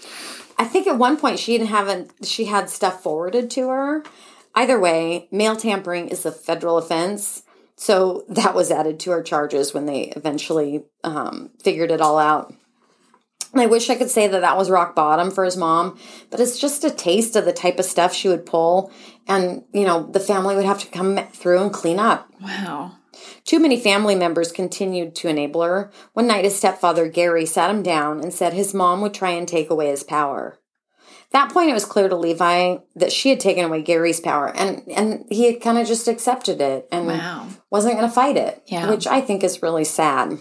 I 0.58 0.64
think 0.64 0.86
at 0.86 0.98
one 0.98 1.16
point 1.16 1.38
she 1.38 1.56
didn't 1.56 1.70
have 1.70 1.88
a, 1.88 2.06
she 2.24 2.44
had 2.46 2.70
stuff 2.70 3.02
forwarded 3.02 3.50
to 3.52 3.68
her. 3.68 4.02
Either 4.54 4.78
way, 4.78 5.26
mail 5.32 5.56
tampering 5.56 6.08
is 6.08 6.24
a 6.24 6.30
federal 6.32 6.78
offense. 6.78 7.42
So 7.76 8.24
that 8.28 8.54
was 8.54 8.70
added 8.70 9.00
to 9.00 9.10
her 9.10 9.22
charges 9.22 9.74
when 9.74 9.86
they 9.86 10.12
eventually 10.14 10.84
um, 11.02 11.50
figured 11.60 11.90
it 11.90 12.00
all 12.00 12.18
out. 12.18 12.54
I 13.56 13.66
wish 13.66 13.88
I 13.90 13.94
could 13.94 14.10
say 14.10 14.26
that 14.26 14.40
that 14.40 14.56
was 14.56 14.70
rock 14.70 14.94
bottom 14.94 15.30
for 15.30 15.44
his 15.44 15.56
mom, 15.56 15.98
but 16.30 16.40
it's 16.40 16.58
just 16.58 16.84
a 16.84 16.90
taste 16.90 17.36
of 17.36 17.44
the 17.44 17.52
type 17.52 17.78
of 17.78 17.84
stuff 17.84 18.12
she 18.14 18.28
would 18.28 18.46
pull. 18.46 18.90
And, 19.26 19.64
you 19.72 19.84
know, 19.84 20.02
the 20.10 20.20
family 20.20 20.54
would 20.56 20.64
have 20.64 20.80
to 20.80 20.88
come 20.88 21.16
through 21.32 21.62
and 21.62 21.72
clean 21.72 21.98
up. 21.98 22.30
Wow. 22.42 22.92
Too 23.44 23.60
many 23.60 23.78
family 23.78 24.14
members 24.14 24.52
continued 24.52 25.14
to 25.16 25.28
enable 25.28 25.62
her. 25.62 25.90
One 26.14 26.26
night, 26.26 26.44
his 26.44 26.56
stepfather, 26.56 27.08
Gary, 27.08 27.46
sat 27.46 27.70
him 27.70 27.82
down 27.82 28.20
and 28.20 28.34
said 28.34 28.52
his 28.52 28.74
mom 28.74 29.00
would 29.00 29.14
try 29.14 29.30
and 29.30 29.46
take 29.46 29.70
away 29.70 29.88
his 29.88 30.02
power. 30.02 30.58
At 31.26 31.48
that 31.48 31.52
point, 31.52 31.70
it 31.70 31.74
was 31.74 31.84
clear 31.84 32.08
to 32.08 32.16
Levi 32.16 32.76
that 32.96 33.12
she 33.12 33.30
had 33.30 33.40
taken 33.40 33.64
away 33.64 33.82
Gary's 33.82 34.20
power, 34.20 34.54
and, 34.54 34.82
and 34.88 35.24
he 35.30 35.46
had 35.46 35.60
kind 35.60 35.78
of 35.78 35.86
just 35.86 36.06
accepted 36.06 36.60
it 36.60 36.86
and 36.92 37.06
Wow. 37.06 37.48
wasn't 37.70 37.96
going 37.96 38.06
to 38.08 38.14
fight 38.14 38.36
it, 38.36 38.62
Yeah. 38.66 38.88
which 38.90 39.06
I 39.06 39.20
think 39.20 39.42
is 39.42 39.62
really 39.62 39.84
sad. 39.84 40.38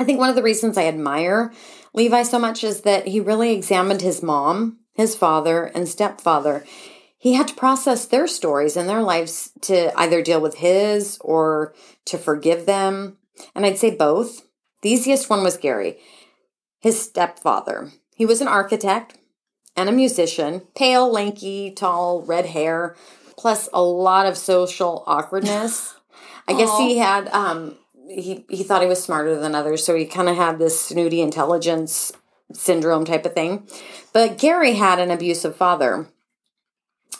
I 0.00 0.04
think 0.04 0.18
one 0.18 0.30
of 0.30 0.34
the 0.34 0.42
reasons 0.42 0.78
I 0.78 0.86
admire 0.86 1.52
Levi 1.92 2.22
so 2.22 2.38
much 2.38 2.64
is 2.64 2.80
that 2.82 3.08
he 3.08 3.20
really 3.20 3.52
examined 3.52 4.00
his 4.00 4.22
mom, 4.22 4.78
his 4.94 5.14
father, 5.14 5.64
and 5.74 5.86
stepfather. 5.86 6.64
He 7.18 7.34
had 7.34 7.48
to 7.48 7.54
process 7.54 8.06
their 8.06 8.26
stories 8.26 8.78
and 8.78 8.88
their 8.88 9.02
lives 9.02 9.52
to 9.60 9.92
either 10.00 10.22
deal 10.22 10.40
with 10.40 10.54
his 10.54 11.18
or 11.20 11.74
to 12.06 12.16
forgive 12.16 12.64
them. 12.64 13.18
And 13.54 13.66
I'd 13.66 13.76
say 13.76 13.94
both. 13.94 14.46
The 14.80 14.88
easiest 14.88 15.28
one 15.28 15.42
was 15.42 15.58
Gary, 15.58 15.98
his 16.80 16.98
stepfather. 16.98 17.92
He 18.16 18.24
was 18.24 18.40
an 18.40 18.48
architect 18.48 19.18
and 19.76 19.90
a 19.90 19.92
musician, 19.92 20.62
pale, 20.74 21.12
lanky, 21.12 21.72
tall, 21.72 22.22
red 22.22 22.46
hair, 22.46 22.96
plus 23.36 23.68
a 23.74 23.82
lot 23.82 24.24
of 24.24 24.38
social 24.38 25.04
awkwardness. 25.06 25.94
I 26.48 26.54
guess 26.54 26.74
he 26.78 26.96
had 26.96 27.28
um 27.28 27.76
he 28.10 28.44
he 28.48 28.62
thought 28.62 28.82
he 28.82 28.88
was 28.88 29.02
smarter 29.02 29.38
than 29.38 29.54
others, 29.54 29.84
so 29.84 29.94
he 29.94 30.04
kind 30.04 30.28
of 30.28 30.36
had 30.36 30.58
this 30.58 30.80
snooty 30.80 31.20
intelligence 31.20 32.12
syndrome 32.52 33.04
type 33.04 33.24
of 33.24 33.34
thing. 33.34 33.66
But 34.12 34.38
Gary 34.38 34.72
had 34.74 34.98
an 34.98 35.10
abusive 35.10 35.54
father. 35.56 36.08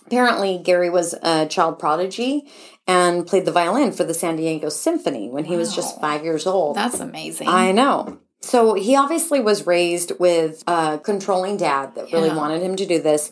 Apparently, 0.06 0.58
Gary 0.58 0.90
was 0.90 1.14
a 1.22 1.46
child 1.46 1.78
prodigy 1.78 2.44
and 2.86 3.26
played 3.26 3.44
the 3.44 3.52
violin 3.52 3.92
for 3.92 4.02
the 4.02 4.14
San 4.14 4.36
Diego 4.36 4.68
Symphony 4.68 5.28
when 5.28 5.44
he 5.44 5.56
was 5.56 5.74
just 5.74 6.00
five 6.00 6.24
years 6.24 6.46
old. 6.46 6.74
That's 6.76 6.98
amazing. 6.98 7.46
I 7.46 7.70
know. 7.70 8.18
So 8.40 8.74
he 8.74 8.96
obviously 8.96 9.38
was 9.38 9.66
raised 9.66 10.12
with 10.18 10.64
a 10.66 10.98
controlling 11.02 11.56
dad 11.58 11.94
that 11.94 12.12
really 12.12 12.28
Yeah. 12.28 12.36
wanted 12.36 12.62
him 12.62 12.74
to 12.76 12.86
do 12.86 13.00
this. 13.00 13.30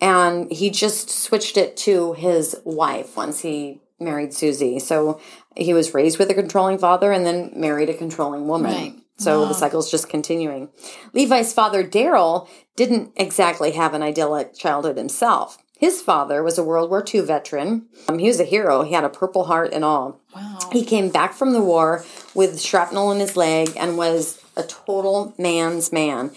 And 0.00 0.50
he 0.52 0.70
just 0.70 1.10
switched 1.10 1.56
it 1.56 1.76
to 1.78 2.12
his 2.12 2.56
wife 2.64 3.16
once 3.16 3.40
he 3.40 3.80
married 3.98 4.32
Susie. 4.32 4.78
So 4.78 5.18
he 5.56 5.74
was 5.74 5.94
raised 5.94 6.18
with 6.18 6.30
a 6.30 6.34
controlling 6.34 6.78
father 6.78 7.12
and 7.12 7.26
then 7.26 7.52
married 7.56 7.88
a 7.88 7.94
controlling 7.94 8.46
woman. 8.48 8.72
Right. 8.72 8.94
So 9.18 9.42
Wow. 9.42 9.48
the 9.48 9.54
cycle's 9.54 9.90
just 9.90 10.08
continuing. 10.08 10.68
Levi's 11.12 11.52
father, 11.52 11.84
Daryl, 11.84 12.48
didn't 12.76 13.12
exactly 13.16 13.72
have 13.72 13.92
an 13.94 14.02
idyllic 14.02 14.54
childhood 14.56 14.96
himself. 14.96 15.58
His 15.78 16.00
father 16.02 16.42
was 16.42 16.56
a 16.58 16.62
World 16.62 16.90
War 16.90 17.02
II 17.12 17.20
veteran. 17.22 17.86
Um, 18.08 18.18
he 18.18 18.28
was 18.28 18.38
a 18.40 18.44
hero. 18.44 18.82
He 18.82 18.92
had 18.94 19.04
a 19.04 19.08
Purple 19.08 19.44
Heart 19.44 19.72
and 19.72 19.84
all. 19.84 20.20
wow. 20.34 20.58
He 20.72 20.84
came 20.84 21.08
back 21.10 21.32
from 21.34 21.52
the 21.52 21.62
war 21.62 22.04
with 22.34 22.60
shrapnel 22.60 23.10
in 23.12 23.18
his 23.20 23.36
leg 23.36 23.72
and 23.76 23.96
was 23.98 24.42
a 24.56 24.62
total 24.62 25.34
man's 25.38 25.90
man. 25.92 26.30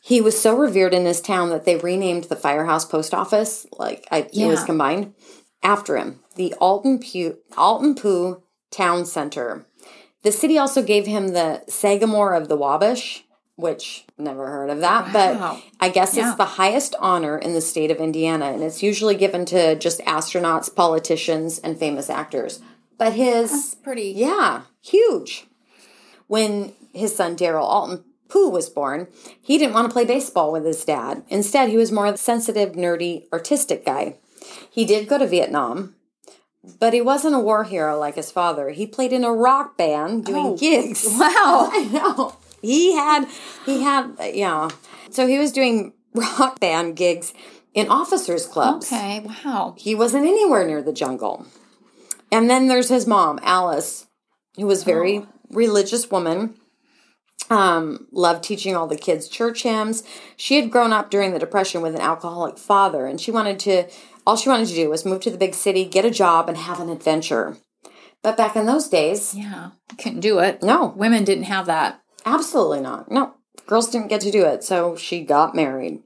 He 0.00 0.20
was 0.20 0.40
so 0.40 0.56
revered 0.56 0.94
in 0.94 1.04
his 1.04 1.20
town 1.20 1.50
that 1.50 1.64
they 1.64 1.76
renamed 1.76 2.24
the 2.24 2.36
firehouse 2.36 2.84
post 2.84 3.12
office, 3.12 3.66
like 3.76 4.06
I, 4.12 4.28
it 4.32 4.46
was 4.46 4.62
combined, 4.62 5.14
after 5.64 5.96
him, 5.96 6.20
the 6.36 6.54
Alton, 6.54 7.00
Pu- 7.00 7.38
Alton 7.56 7.96
Pugh 7.96 8.40
Town 8.70 9.04
Center. 9.06 9.66
The 10.22 10.32
city 10.32 10.58
also 10.58 10.82
gave 10.82 11.06
him 11.06 11.28
the 11.28 11.62
Sagamore 11.68 12.34
of 12.34 12.48
the 12.48 12.56
Wabash, 12.56 13.24
which 13.54 14.04
never 14.18 14.48
heard 14.48 14.70
of 14.70 14.80
that, 14.80 15.12
Wow. 15.14 15.54
but 15.54 15.62
I 15.80 15.88
guess 15.88 16.16
Yeah. 16.16 16.28
it's 16.28 16.36
the 16.36 16.44
highest 16.44 16.94
honor 16.98 17.38
in 17.38 17.54
the 17.54 17.60
state 17.60 17.90
of 17.90 17.98
Indiana, 17.98 18.46
and 18.46 18.62
it's 18.62 18.82
usually 18.82 19.14
given 19.14 19.44
to 19.46 19.76
just 19.76 20.00
astronauts, 20.00 20.74
politicians, 20.74 21.58
and 21.60 21.78
famous 21.78 22.10
actors. 22.10 22.60
But 22.98 23.12
his 23.14 23.50
That's 23.50 23.74
pretty. 23.76 24.12
yeah, 24.16 24.62
huge. 24.82 25.46
When 26.26 26.72
his 26.92 27.14
son 27.14 27.36
Daryl 27.36 27.62
Alton 27.62 28.04
Pugh 28.28 28.48
was 28.50 28.68
born, 28.68 29.06
he 29.40 29.56
didn't 29.58 29.74
want 29.74 29.88
to 29.88 29.92
play 29.92 30.04
baseball 30.04 30.50
with 30.50 30.64
his 30.64 30.84
dad. 30.84 31.22
Instead, 31.28 31.68
he 31.68 31.76
was 31.76 31.92
more 31.92 32.06
of 32.06 32.14
a 32.16 32.18
sensitive, 32.18 32.72
nerdy, 32.72 33.24
artistic 33.32 33.84
guy. 33.86 34.16
He 34.70 34.84
did 34.84 35.08
go 35.08 35.18
to 35.18 35.26
Vietnam, 35.26 35.94
but 36.80 36.92
he 36.92 37.00
wasn't 37.00 37.34
a 37.34 37.38
war 37.40 37.64
hero 37.64 37.98
like 37.98 38.16
his 38.16 38.30
father. 38.30 38.70
He 38.70 38.86
played 38.86 39.12
in 39.12 39.24
a 39.24 39.32
rock 39.32 39.76
band 39.76 40.24
doing 40.26 40.46
Oh. 40.46 40.56
gigs. 40.56 41.06
Wow. 41.18 41.70
I 41.72 41.84
know. 41.92 42.36
He 42.62 42.94
had, 42.94 43.26
he 43.64 43.82
had, 43.82 44.14
yeah. 44.34 44.68
So 45.10 45.26
he 45.26 45.38
was 45.38 45.52
doing 45.52 45.92
rock 46.14 46.58
band 46.60 46.96
gigs 46.96 47.32
in 47.74 47.88
officers' 47.88 48.46
clubs. 48.46 48.90
Okay. 48.92 49.20
Wow. 49.44 49.74
He 49.78 49.94
wasn't 49.94 50.26
anywhere 50.26 50.66
near 50.66 50.82
the 50.82 50.92
jungle. 50.92 51.46
And 52.32 52.50
then 52.50 52.66
there's 52.68 52.88
his 52.88 53.06
mom, 53.06 53.38
Alice, 53.42 54.06
who 54.56 54.66
was 54.66 54.82
very 54.82 55.26
religious 55.50 56.10
woman. 56.10 56.54
Um, 57.48 58.08
loved 58.10 58.42
teaching 58.42 58.74
all 58.74 58.88
the 58.88 58.96
kids 58.96 59.28
church 59.28 59.62
hymns. 59.62 60.02
She 60.36 60.56
had 60.56 60.70
grown 60.72 60.92
up 60.92 61.10
during 61.10 61.32
the 61.32 61.38
depression 61.38 61.80
with 61.82 61.94
an 61.94 62.00
alcoholic 62.00 62.58
father, 62.58 63.06
and 63.06 63.20
she 63.20 63.30
wanted 63.30 63.60
to. 63.60 63.84
All 64.26 64.36
she 64.36 64.48
wanted 64.48 64.68
to 64.68 64.74
do 64.74 64.90
was 64.90 65.04
move 65.04 65.20
to 65.22 65.30
the 65.30 65.38
big 65.38 65.54
city, 65.54 65.84
get 65.84 66.04
a 66.04 66.10
job, 66.10 66.48
and 66.48 66.58
have 66.58 66.80
an 66.80 66.88
adventure. 66.88 67.56
But 68.22 68.36
back 68.36 68.56
in 68.56 68.66
those 68.66 68.88
days, 68.88 69.34
Yeah. 69.34 69.70
Couldn't 69.98 70.20
do 70.20 70.40
it. 70.40 70.62
no, 70.62 70.92
Women 70.96 71.24
didn't 71.24 71.44
have 71.44 71.66
that. 71.66 72.00
Absolutely 72.24 72.80
not. 72.80 73.10
No, 73.10 73.34
girls 73.66 73.88
didn't 73.88 74.08
get 74.08 74.20
to 74.22 74.30
do 74.32 74.44
it. 74.44 74.64
So 74.64 74.96
she 74.96 75.20
got 75.22 75.54
married. 75.54 76.02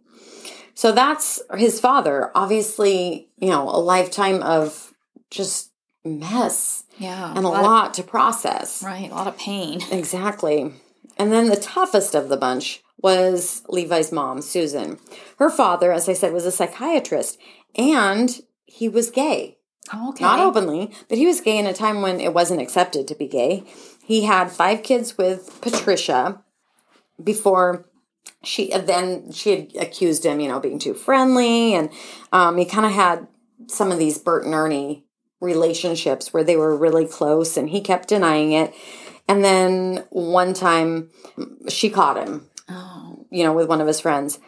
So 0.74 0.92
that's 0.92 1.40
his 1.56 1.80
father. 1.80 2.30
Obviously, 2.34 3.28
you 3.38 3.48
know, 3.48 3.68
a 3.68 3.80
lifetime 3.80 4.42
of 4.42 4.92
just 5.30 5.70
mess 6.04 6.84
Yeah. 6.98 7.30
and 7.34 7.44
a 7.46 7.48
of- 7.48 7.62
lot 7.62 7.94
to 7.94 8.02
process. 8.02 8.82
right. 8.82 9.10
A 9.10 9.14
lot 9.14 9.26
of 9.26 9.36
pain. 9.38 9.80
Exactly. 9.90 10.74
And 11.16 11.32
then 11.32 11.48
the 11.48 11.56
toughest 11.56 12.14
of 12.14 12.28
the 12.28 12.36
bunch 12.36 12.82
was 13.02 13.62
Levi's 13.68 14.12
mom, 14.12 14.42
Susan. 14.42 14.98
Her 15.38 15.48
father, 15.50 15.92
as 15.92 16.08
I 16.08 16.12
said, 16.14 16.32
was 16.34 16.44
a 16.46 16.52
psychiatrist 16.52 17.38
and 17.74 18.40
he 18.66 18.88
was 18.88 19.10
gay. 19.10 19.58
Okay. 19.92 20.22
Not 20.24 20.38
openly, 20.40 20.92
but 21.08 21.18
he 21.18 21.26
was 21.26 21.40
gay 21.40 21.58
in 21.58 21.66
a 21.66 21.72
time 21.74 22.02
when 22.02 22.20
it 22.20 22.32
wasn't 22.32 22.60
accepted 22.60 23.08
to 23.08 23.14
be 23.14 23.26
gay. 23.26 23.64
He 24.04 24.24
had 24.24 24.50
five 24.50 24.82
kids 24.82 25.18
with 25.18 25.58
Patricia 25.60 26.42
before 27.22 27.86
she 28.42 28.70
then 28.70 29.32
she 29.32 29.50
had 29.50 29.76
accused 29.76 30.24
him, 30.24 30.40
you 30.40 30.48
know, 30.48 30.60
being 30.60 30.78
too 30.78 30.94
friendly, 30.94 31.74
and 31.74 31.90
um, 32.32 32.56
he 32.56 32.64
kind 32.64 32.86
of 32.86 32.92
had 32.92 33.26
some 33.66 33.90
of 33.92 33.98
these 33.98 34.18
Bert 34.18 34.44
and 34.44 34.54
Ernie 34.54 35.04
relationships 35.40 36.32
where 36.32 36.44
they 36.44 36.56
were 36.56 36.76
really 36.76 37.06
close, 37.06 37.56
and 37.56 37.70
he 37.70 37.80
kept 37.80 38.08
denying 38.08 38.52
it. 38.52 38.74
And 39.28 39.44
then 39.44 40.04
one 40.10 40.54
time, 40.54 41.10
she 41.68 41.90
caught 41.90 42.16
him, 42.16 42.48
Oh. 42.68 43.26
you 43.30 43.44
know, 43.44 43.52
with 43.52 43.68
one 43.68 43.80
of 43.80 43.86
his 43.86 44.00
friends. 44.00 44.38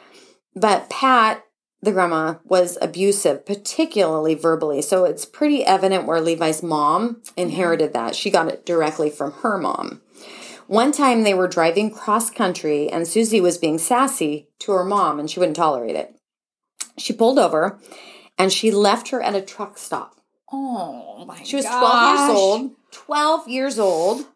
But 0.57 0.91
Pat, 0.91 1.45
the 1.83 1.93
grandma, 1.93 2.37
was 2.45 2.79
abusive, 2.81 3.45
particularly 3.45 4.35
verbally. 4.35 4.81
So 4.83 5.05
it's 5.05 5.25
pretty 5.25 5.65
evident 5.65 6.07
where 6.07 6.21
Levi's 6.21 6.63
mom 6.63 7.23
inherited 7.37 7.93
mm-hmm. 7.93 8.07
that. 8.07 8.17
She 8.17 8.31
got 8.31 8.49
it 8.49 8.65
directly 8.65 9.11
from 9.11 9.33
her 9.33 9.59
mom. 9.59 10.01
One 10.69 10.93
time 10.93 11.23
they 11.23 11.35
were 11.35 11.49
driving 11.49 11.91
cross 11.91 12.31
country 12.31 12.89
and 12.89 13.07
Susie 13.07 13.41
was 13.41 13.59
being 13.59 13.79
sassy 13.79 14.49
to 14.61 14.73
her 14.73 14.85
mom 14.85 15.19
and 15.19 15.29
she 15.29 15.41
wouldn't 15.41 15.57
tolerate 15.57 15.97
it. 15.97 16.17
She 16.97 17.13
pulled 17.13 17.39
over 17.39 17.79
and 18.39 18.53
she 18.53 18.71
left 18.71 19.09
her 19.09 19.21
at 19.21 19.35
a 19.35 19.43
truck 19.43 19.77
stop. 19.77 20.21
Oh 20.51 21.25
my 21.27 21.43
She 21.43 21.57
was 21.57 21.65
gosh. 21.65 21.81
12 21.81 22.29
years 22.29 22.39
old, 22.39 22.71
12 22.93 23.49
years 23.49 23.79
old, 23.79 24.27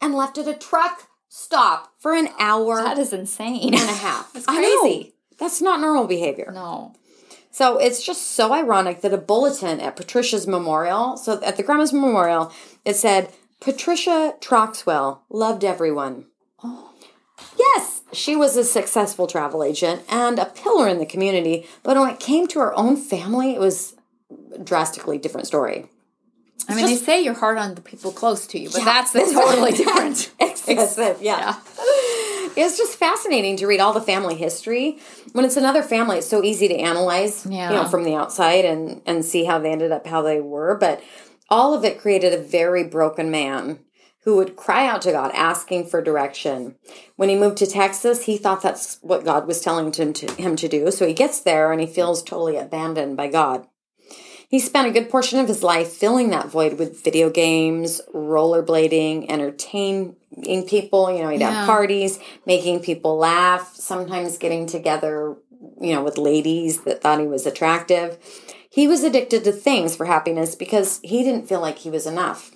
and 0.00 0.14
left 0.14 0.36
at 0.38 0.48
a 0.48 0.54
truck 0.54 1.08
stop 1.28 1.94
for 1.98 2.14
an 2.14 2.28
hour 2.38 2.82
That 2.82 2.98
is 2.98 3.12
insane. 3.12 3.72
and 3.72 3.82
a 3.82 3.92
half. 3.92 4.32
That's 4.34 4.46
I 4.48 4.60
know. 4.60 4.80
crazy. 4.80 5.14
That's 5.40 5.60
not 5.60 5.80
normal 5.80 6.06
behavior. 6.06 6.50
No. 6.54 6.94
So 7.50 7.78
it's 7.78 8.04
just 8.04 8.22
so 8.32 8.52
ironic 8.52 9.00
that 9.00 9.12
a 9.12 9.18
bulletin 9.18 9.80
at 9.80 9.96
Patricia's 9.96 10.46
memorial, 10.46 11.16
so 11.16 11.42
at 11.42 11.56
the 11.56 11.62
grandma's 11.64 11.92
memorial, 11.92 12.52
it 12.84 12.94
said, 12.94 13.32
Patricia 13.60 14.34
Troxwell 14.40 15.18
loved 15.28 15.64
everyone. 15.64 16.26
Oh. 16.62 16.92
Yes, 17.58 18.02
she 18.12 18.36
was 18.36 18.56
a 18.56 18.64
successful 18.64 19.26
travel 19.26 19.64
agent 19.64 20.02
and 20.08 20.38
a 20.38 20.46
pillar 20.46 20.88
in 20.88 20.98
the 20.98 21.06
community, 21.06 21.66
but 21.82 21.96
when 21.96 22.08
it 22.10 22.20
came 22.20 22.46
to 22.48 22.60
her 22.60 22.78
own 22.78 22.96
family, 22.96 23.54
it 23.54 23.60
was 23.60 23.94
a 24.54 24.58
drastically 24.58 25.18
different 25.18 25.46
story. 25.46 25.86
I 26.68 26.74
mean, 26.74 26.86
they 26.86 26.96
say 26.96 27.20
you're 27.22 27.34
hard 27.34 27.58
on 27.58 27.74
the 27.74 27.80
people 27.80 28.12
close 28.12 28.46
to 28.48 28.58
you, 28.58 28.68
but 28.68 28.78
Yeah. 28.78 28.84
that's 28.84 29.12
the 29.12 29.20
totally 29.32 29.72
different. 29.72 30.30
Excessive, 30.38 31.20
yeah. 31.20 31.56
It's 32.60 32.78
just 32.78 32.98
fascinating 32.98 33.56
to 33.56 33.66
read 33.66 33.80
all 33.80 33.92
the 33.92 34.00
family 34.00 34.34
history. 34.34 34.98
When 35.32 35.44
it's 35.44 35.56
another 35.56 35.82
family, 35.82 36.18
it's 36.18 36.28
so 36.28 36.42
easy 36.44 36.68
to 36.68 36.76
analyze, 36.76 37.46
you 37.70 37.76
know, 37.76 37.88
from 37.88 38.04
the 38.04 38.14
outside 38.14 38.64
and 38.64 39.02
and 39.06 39.24
see 39.24 39.44
how 39.44 39.58
they 39.58 39.70
ended 39.72 39.92
up 39.92 40.06
how 40.06 40.22
they 40.22 40.40
were. 40.40 40.76
But 40.76 41.02
all 41.48 41.74
of 41.74 41.84
it 41.84 42.00
created 42.00 42.32
a 42.32 42.42
very 42.42 42.84
broken 42.84 43.30
man 43.30 43.80
who 44.24 44.36
would 44.36 44.54
cry 44.54 44.86
out 44.86 45.02
to 45.02 45.12
God, 45.12 45.30
asking 45.34 45.86
for 45.86 46.02
direction. 46.02 46.76
When 47.16 47.30
he 47.30 47.36
moved 47.36 47.56
to 47.58 47.66
Texas, 47.66 48.24
he 48.24 48.36
thought 48.36 48.62
that's 48.62 48.98
what 49.00 49.24
God 49.24 49.46
was 49.46 49.62
telling 49.62 49.92
him 49.92 50.12
to, 50.12 50.32
him 50.34 50.56
to 50.56 50.68
do. 50.68 50.90
So 50.90 51.06
he 51.06 51.14
gets 51.14 51.40
there 51.40 51.72
and 51.72 51.80
he 51.80 51.86
feels 51.86 52.22
totally 52.22 52.56
abandoned 52.56 53.16
by 53.16 53.28
God. 53.28 53.66
He 54.48 54.58
spent 54.58 54.88
a 54.88 54.90
good 54.90 55.08
portion 55.08 55.38
of 55.38 55.48
his 55.48 55.62
life 55.62 55.88
filling 55.88 56.30
that 56.30 56.50
void 56.50 56.78
with 56.78 57.02
video 57.02 57.30
games, 57.30 58.00
rollerblading, 58.12 59.26
entertaining 60.46 60.68
people. 60.68 61.10
You 61.12 61.22
know, 61.22 61.28
he'd 61.30 61.40
Yeah. 61.40 61.50
have 61.52 61.66
parties, 61.66 62.18
making 62.46 62.80
people 62.80 63.16
laugh, 63.16 63.74
sometimes 63.74 64.38
getting 64.38 64.66
together, 64.66 65.36
you 65.80 65.94
know, 65.94 66.02
with 66.02 66.18
ladies 66.18 66.82
that 66.82 67.00
thought 67.02 67.20
he 67.20 67.26
was 67.26 67.46
attractive. 67.46 68.18
He 68.70 68.86
was 68.86 69.02
addicted 69.02 69.44
to 69.44 69.52
things 69.52 69.96
for 69.96 70.06
happiness 70.06 70.54
because 70.54 71.00
he 71.02 71.22
didn't 71.24 71.48
feel 71.48 71.60
like 71.60 71.78
he 71.78 71.90
was 71.90 72.06
enough. 72.06 72.52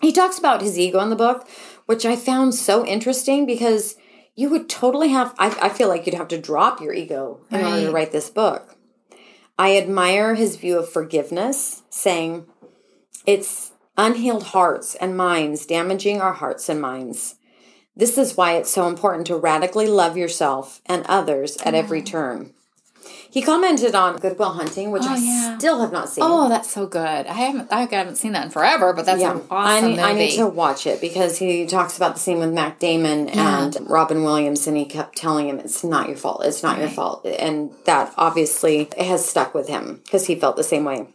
He 0.00 0.12
talks 0.12 0.38
about 0.38 0.62
his 0.62 0.78
ego 0.78 1.00
in 1.00 1.10
the 1.10 1.16
book, 1.16 1.48
which 1.86 2.04
I 2.04 2.16
found 2.16 2.54
so 2.54 2.84
interesting 2.84 3.46
because 3.46 3.96
you 4.34 4.50
would 4.50 4.68
totally 4.68 5.08
have, 5.08 5.34
I, 5.38 5.56
I 5.62 5.68
feel 5.70 5.88
like 5.88 6.04
you'd 6.06 6.16
have 6.16 6.28
to 6.28 6.40
drop 6.40 6.80
your 6.80 6.92
ego 6.92 7.40
in 7.50 7.64
order 7.64 7.86
to 7.86 7.92
write 7.92 8.12
this 8.12 8.28
book. 8.28 8.76
I 9.58 9.76
admire 9.78 10.34
his 10.34 10.56
view 10.56 10.78
of 10.78 10.90
forgiveness, 10.92 11.82
saying, 11.88 12.44
It's 13.24 13.72
unhealed 13.96 14.44
hearts 14.44 14.94
and 14.96 15.16
minds 15.16 15.66
damaging 15.66 16.20
our 16.20 16.34
hearts 16.34 16.68
and 16.68 16.80
minds. 16.80 17.36
This 17.96 18.18
is 18.18 18.36
why 18.36 18.52
it's 18.56 18.70
so 18.70 18.88
important 18.88 19.26
to 19.28 19.36
radically 19.36 19.86
love 19.86 20.16
yourself 20.16 20.82
and 20.86 21.04
others 21.06 21.56
at 21.64 21.74
every 21.74 22.02
turn. 22.02 22.52
He 23.30 23.42
commented 23.42 23.94
on 23.94 24.16
Good 24.16 24.38
Will 24.38 24.50
Hunting, 24.52 24.90
which 24.90 25.02
Oh, 25.04 25.12
I 25.12 25.16
yeah. 25.18 25.58
still 25.58 25.80
have 25.80 25.92
not 25.92 26.08
seen. 26.08 26.24
Oh, 26.26 26.48
that's 26.48 26.70
so 26.70 26.86
good. 26.86 27.00
I 27.26 27.32
haven't 27.32 27.72
I 27.72 27.82
haven't 27.82 28.16
seen 28.16 28.32
that 28.32 28.46
in 28.46 28.50
forever, 28.50 28.92
but 28.92 29.04
that's 29.06 29.22
an 29.22 29.42
I 29.50 29.54
awesome 29.76 29.90
need, 29.90 29.98
I 29.98 30.12
need 30.14 30.36
to 30.36 30.46
watch 30.46 30.86
it 30.86 31.00
because 31.00 31.38
he 31.38 31.66
talks 31.66 31.96
about 31.96 32.14
the 32.14 32.20
scene 32.20 32.38
with 32.38 32.52
Matt 32.52 32.78
Damon 32.80 33.28
and 33.28 33.76
Robin 33.88 34.22
Williams, 34.24 34.66
and 34.66 34.76
he 34.76 34.84
kept 34.86 35.16
telling 35.16 35.48
him, 35.48 35.58
"It's 35.58 35.84
not 35.84 36.08
your 36.08 36.16
fault. 36.16 36.44
It's 36.44 36.62
not 36.62 36.78
your 36.78 36.88
fault," 36.88 37.26
and 37.26 37.72
that 37.84 38.12
obviously 38.16 38.88
has 38.98 39.24
stuck 39.24 39.54
with 39.54 39.68
him 39.68 40.00
because 40.04 40.26
he 40.26 40.34
felt 40.34 40.56
the 40.56 40.64
same 40.64 40.84
way. 40.84 41.08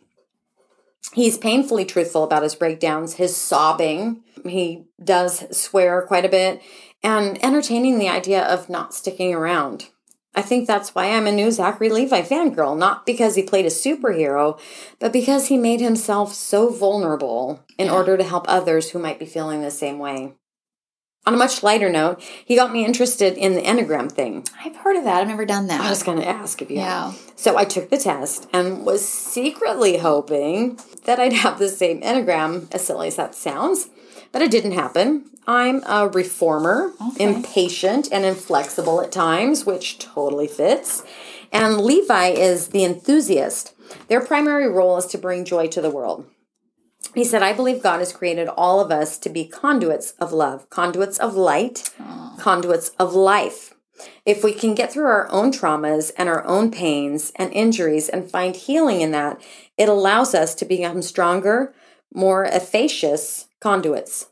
He's 1.14 1.38
painfully 1.38 1.86
truthful 1.86 2.24
about 2.24 2.44
his 2.44 2.56
breakdowns, 2.56 3.16
his 3.16 3.36
sobbing. 3.36 4.24
He 4.46 4.86
does 5.04 5.46
swear 5.56 6.04
quite 6.04 6.26
a 6.26 6.30
bit, 6.30 6.62
and 7.04 7.44
entertaining 7.44 8.00
the 8.00 8.10
idea 8.10 8.44
of 8.44 8.70
not 8.70 8.94
sticking 8.94 9.34
around. 9.34 9.90
I 10.34 10.42
think 10.42 10.66
that's 10.66 10.96
why 10.96 11.08
I'm 11.08 11.28
a 11.28 11.32
new 11.32 11.52
Zachary 11.52 11.90
Levi 11.90 12.22
fangirl, 12.22 12.78
not 12.78 13.06
because 13.06 13.36
he 13.36 13.44
played 13.44 13.66
a 13.66 13.70
superhero, 13.70 14.58
but 15.00 15.12
because 15.12 15.48
he 15.48 15.58
made 15.58 15.82
himself 15.82 16.34
so 16.34 16.70
vulnerable 16.70 17.66
in 17.78 17.90
order 17.90 18.16
to 18.16 18.24
help 18.24 18.46
others 18.48 18.92
who 18.92 19.00
might 19.00 19.20
be 19.20 19.26
feeling 19.26 19.62
the 19.62 19.72
same 19.72 20.00
way. 20.00 20.36
On 21.28 21.36
a 21.36 21.38
much 21.38 21.62
lighter 21.62 21.90
note, 21.90 22.20
he 22.44 22.56
got 22.56 22.74
me 22.74 22.84
interested 22.84 23.38
in 23.38 23.54
the 23.54 23.62
Enneagram 23.62 24.12
thing. 24.12 24.44
I've 24.66 24.76
heard 24.78 24.96
of 24.96 25.04
that. 25.04 25.22
I've 25.22 25.28
never 25.28 25.46
done 25.46 25.68
that. 25.68 25.82
I 25.82 25.90
was 25.90 26.02
going 26.02 26.18
to 26.20 26.28
ask 26.28 26.62
if 26.64 26.72
you 26.72 26.78
Yeah. 26.78 27.12
had. 27.12 27.20
So 27.40 27.58
I 27.58 27.64
took 27.64 27.92
the 27.92 27.98
test 27.98 28.48
and 28.52 28.84
was 28.86 29.08
secretly 29.08 29.98
hoping 29.98 30.80
that 31.06 31.20
I'd 31.20 31.34
have 31.34 31.60
the 31.60 31.70
same 31.70 32.02
Enneagram, 32.02 32.74
as 32.74 32.86
silly 32.86 33.08
as 33.08 33.18
that 33.18 33.36
sounds, 33.36 33.90
but 34.32 34.42
it 34.42 34.50
didn't 34.50 34.72
happen. 34.72 35.26
I'm 35.46 35.84
a 35.86 36.08
reformer, 36.08 36.94
Okay. 37.14 37.24
impatient, 37.24 38.10
and 38.12 38.26
inflexible 38.26 39.00
at 39.02 39.12
times, 39.12 39.64
which 39.66 40.00
totally 40.00 40.48
fits. 40.48 41.04
And 41.52 41.82
Levi 41.82 42.30
is 42.30 42.70
the 42.70 42.84
enthusiast. 42.84 43.74
Their 44.08 44.22
primary 44.22 44.68
role 44.68 44.98
is 44.98 45.06
to 45.08 45.18
bring 45.20 45.46
joy 45.46 45.68
to 45.68 45.82
the 45.82 45.90
world. 45.92 46.26
He 47.14 47.24
said, 47.24 47.44
I 47.44 47.54
believe 47.54 47.84
God 47.84 48.00
has 48.00 48.14
created 48.14 48.48
all 48.48 48.80
of 48.80 48.92
us 48.92 49.18
to 49.20 49.30
be 49.30 49.46
conduits 49.46 50.12
of 50.20 50.32
love, 50.32 50.70
conduits 50.70 51.18
of 51.18 51.36
light, 51.36 51.90
conduits 52.38 52.90
of 53.00 53.14
life. 53.14 53.74
If 54.26 54.44
we 54.44 54.54
can 54.54 54.76
get 54.76 54.92
through 54.92 55.06
our 55.06 55.30
own 55.32 55.52
traumas 55.52 56.12
and 56.18 56.30
our 56.30 56.46
own 56.46 56.72
pains 56.72 57.32
and 57.36 57.52
injuries 57.54 58.08
and 58.10 58.30
find 58.30 58.56
healing 58.56 59.02
in 59.02 59.12
that, 59.12 59.42
it 59.78 59.90
allows 59.90 60.34
us 60.34 60.56
to 60.56 60.66
become 60.66 61.02
stronger, 61.02 61.74
more 62.14 62.46
efficacious 62.46 63.48
conduits. 63.60 64.28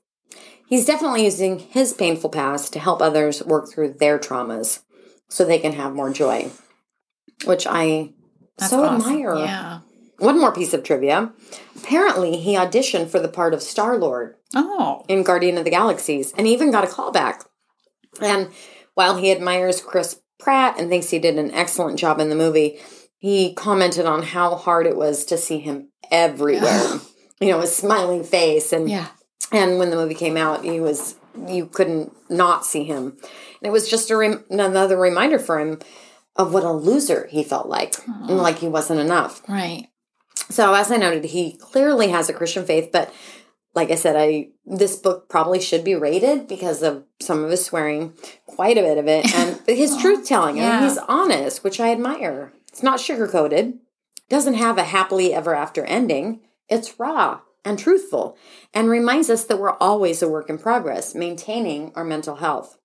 he's 0.67 0.85
definitely 0.85 1.23
using 1.25 1.59
his 1.59 1.93
painful 1.93 2.29
past 2.29 2.73
to 2.73 2.79
help 2.79 3.01
others 3.01 3.43
work 3.43 3.69
through 3.69 3.93
their 3.93 4.17
traumas 4.17 4.81
so 5.27 5.43
they 5.43 5.59
can 5.59 5.73
have 5.73 5.93
more 5.93 6.11
joy, 6.11 6.49
which 7.45 7.67
I 7.67 8.13
That's 8.57 8.71
so 8.71 8.83
awesome. 8.83 9.13
admire. 9.13 9.35
Yeah. 9.35 9.79
One 10.19 10.39
more 10.39 10.53
piece 10.53 10.73
of 10.73 10.83
trivia. 10.83 11.31
Apparently, 11.77 12.37
he 12.37 12.53
auditioned 12.55 13.09
for 13.09 13.19
the 13.19 13.27
part 13.27 13.53
of 13.53 13.61
Star 13.61 13.97
Lord 13.97 14.35
Oh. 14.55 15.03
in 15.07 15.23
Guardian 15.23 15.57
of 15.57 15.63
the 15.63 15.69
Galaxies 15.71 16.33
and 16.37 16.47
even 16.47 16.71
got 16.71 16.83
a 16.83 16.87
callback. 16.87 17.45
And 18.21 18.49
while 18.95 19.17
he 19.17 19.31
admires 19.31 19.81
Chris 19.81 20.19
Pratt 20.39 20.79
and 20.79 20.89
thinks 20.89 21.09
he 21.09 21.19
did 21.19 21.37
an 21.37 21.51
excellent 21.51 21.99
job 21.99 22.19
in 22.19 22.29
the 22.29 22.35
movie, 22.35 22.79
he 23.17 23.53
commented 23.53 24.05
on 24.05 24.23
how 24.23 24.55
hard 24.55 24.85
it 24.87 24.95
was 24.95 25.25
to 25.25 25.37
see 25.37 25.59
him 25.59 25.89
everywhere. 26.11 26.99
you 27.41 27.49
know, 27.49 27.61
his 27.61 27.75
smiling 27.75 28.23
face 28.23 28.71
and 28.73 28.89
Yeah. 28.89 29.07
and 29.51 29.77
when 29.79 29.89
the 29.89 29.95
movie 29.95 30.15
came 30.15 30.37
out, 30.37 30.63
he 30.63 30.79
was 30.79 31.15
you 31.47 31.67
couldn't 31.67 32.11
not 32.29 32.65
see 32.65 32.83
him. 32.83 33.17
And 33.61 33.67
it 33.69 33.71
was 33.71 33.89
just 33.89 34.09
a 34.09 34.17
rem- 34.17 34.43
another 34.49 34.97
reminder 34.97 35.39
for 35.39 35.59
him 35.59 35.79
of 36.35 36.53
what 36.53 36.63
a 36.63 36.71
loser 36.71 37.27
he 37.29 37.43
felt 37.43 37.67
like, 37.67 37.95
and 38.07 38.37
like 38.37 38.59
he 38.59 38.67
wasn't 38.67 38.99
enough. 38.99 39.41
Right. 39.47 39.88
So 40.49 40.73
as 40.73 40.91
I 40.91 40.97
noted, 40.97 41.25
he 41.25 41.53
clearly 41.53 42.09
has 42.09 42.29
a 42.29 42.33
Christian 42.33 42.65
faith, 42.65 42.89
but 42.91 43.13
like 43.75 43.91
I 43.91 43.95
said, 43.95 44.15
I 44.15 44.49
this 44.65 44.95
book 44.95 45.29
probably 45.29 45.61
should 45.61 45.83
be 45.83 45.95
rated 45.95 46.47
because 46.47 46.81
of 46.81 47.03
some 47.21 47.43
of 47.43 47.51
his 47.51 47.63
swearing, 47.63 48.13
quite 48.45 48.77
a 48.77 48.81
bit 48.81 48.97
of 48.97 49.07
it, 49.07 49.33
and 49.33 49.59
his 49.67 49.95
truth 49.97 50.27
telling. 50.27 50.59
I 50.59 50.79
mean, 50.79 50.89
he's 50.89 50.97
honest, 50.97 51.63
which 51.63 51.79
I 51.79 51.91
admire. 51.91 52.51
It's 52.67 52.83
not 52.83 52.99
sugar 52.99 53.27
coated. 53.27 53.79
Doesn't 54.27 54.55
have 54.55 54.77
a 54.77 54.83
happily 54.83 55.33
ever 55.33 55.55
after 55.55 55.83
ending. 55.85 56.41
It's 56.67 56.99
raw 56.99 57.41
and 57.65 57.77
truthful, 57.77 58.37
and 58.73 58.89
reminds 58.89 59.29
us 59.29 59.43
that 59.45 59.59
we're 59.59 59.77
always 59.77 60.21
a 60.21 60.29
work 60.29 60.49
in 60.49 60.57
progress, 60.57 61.13
maintaining 61.13 61.91
our 61.95 62.03
mental 62.03 62.37
health. 62.37 62.77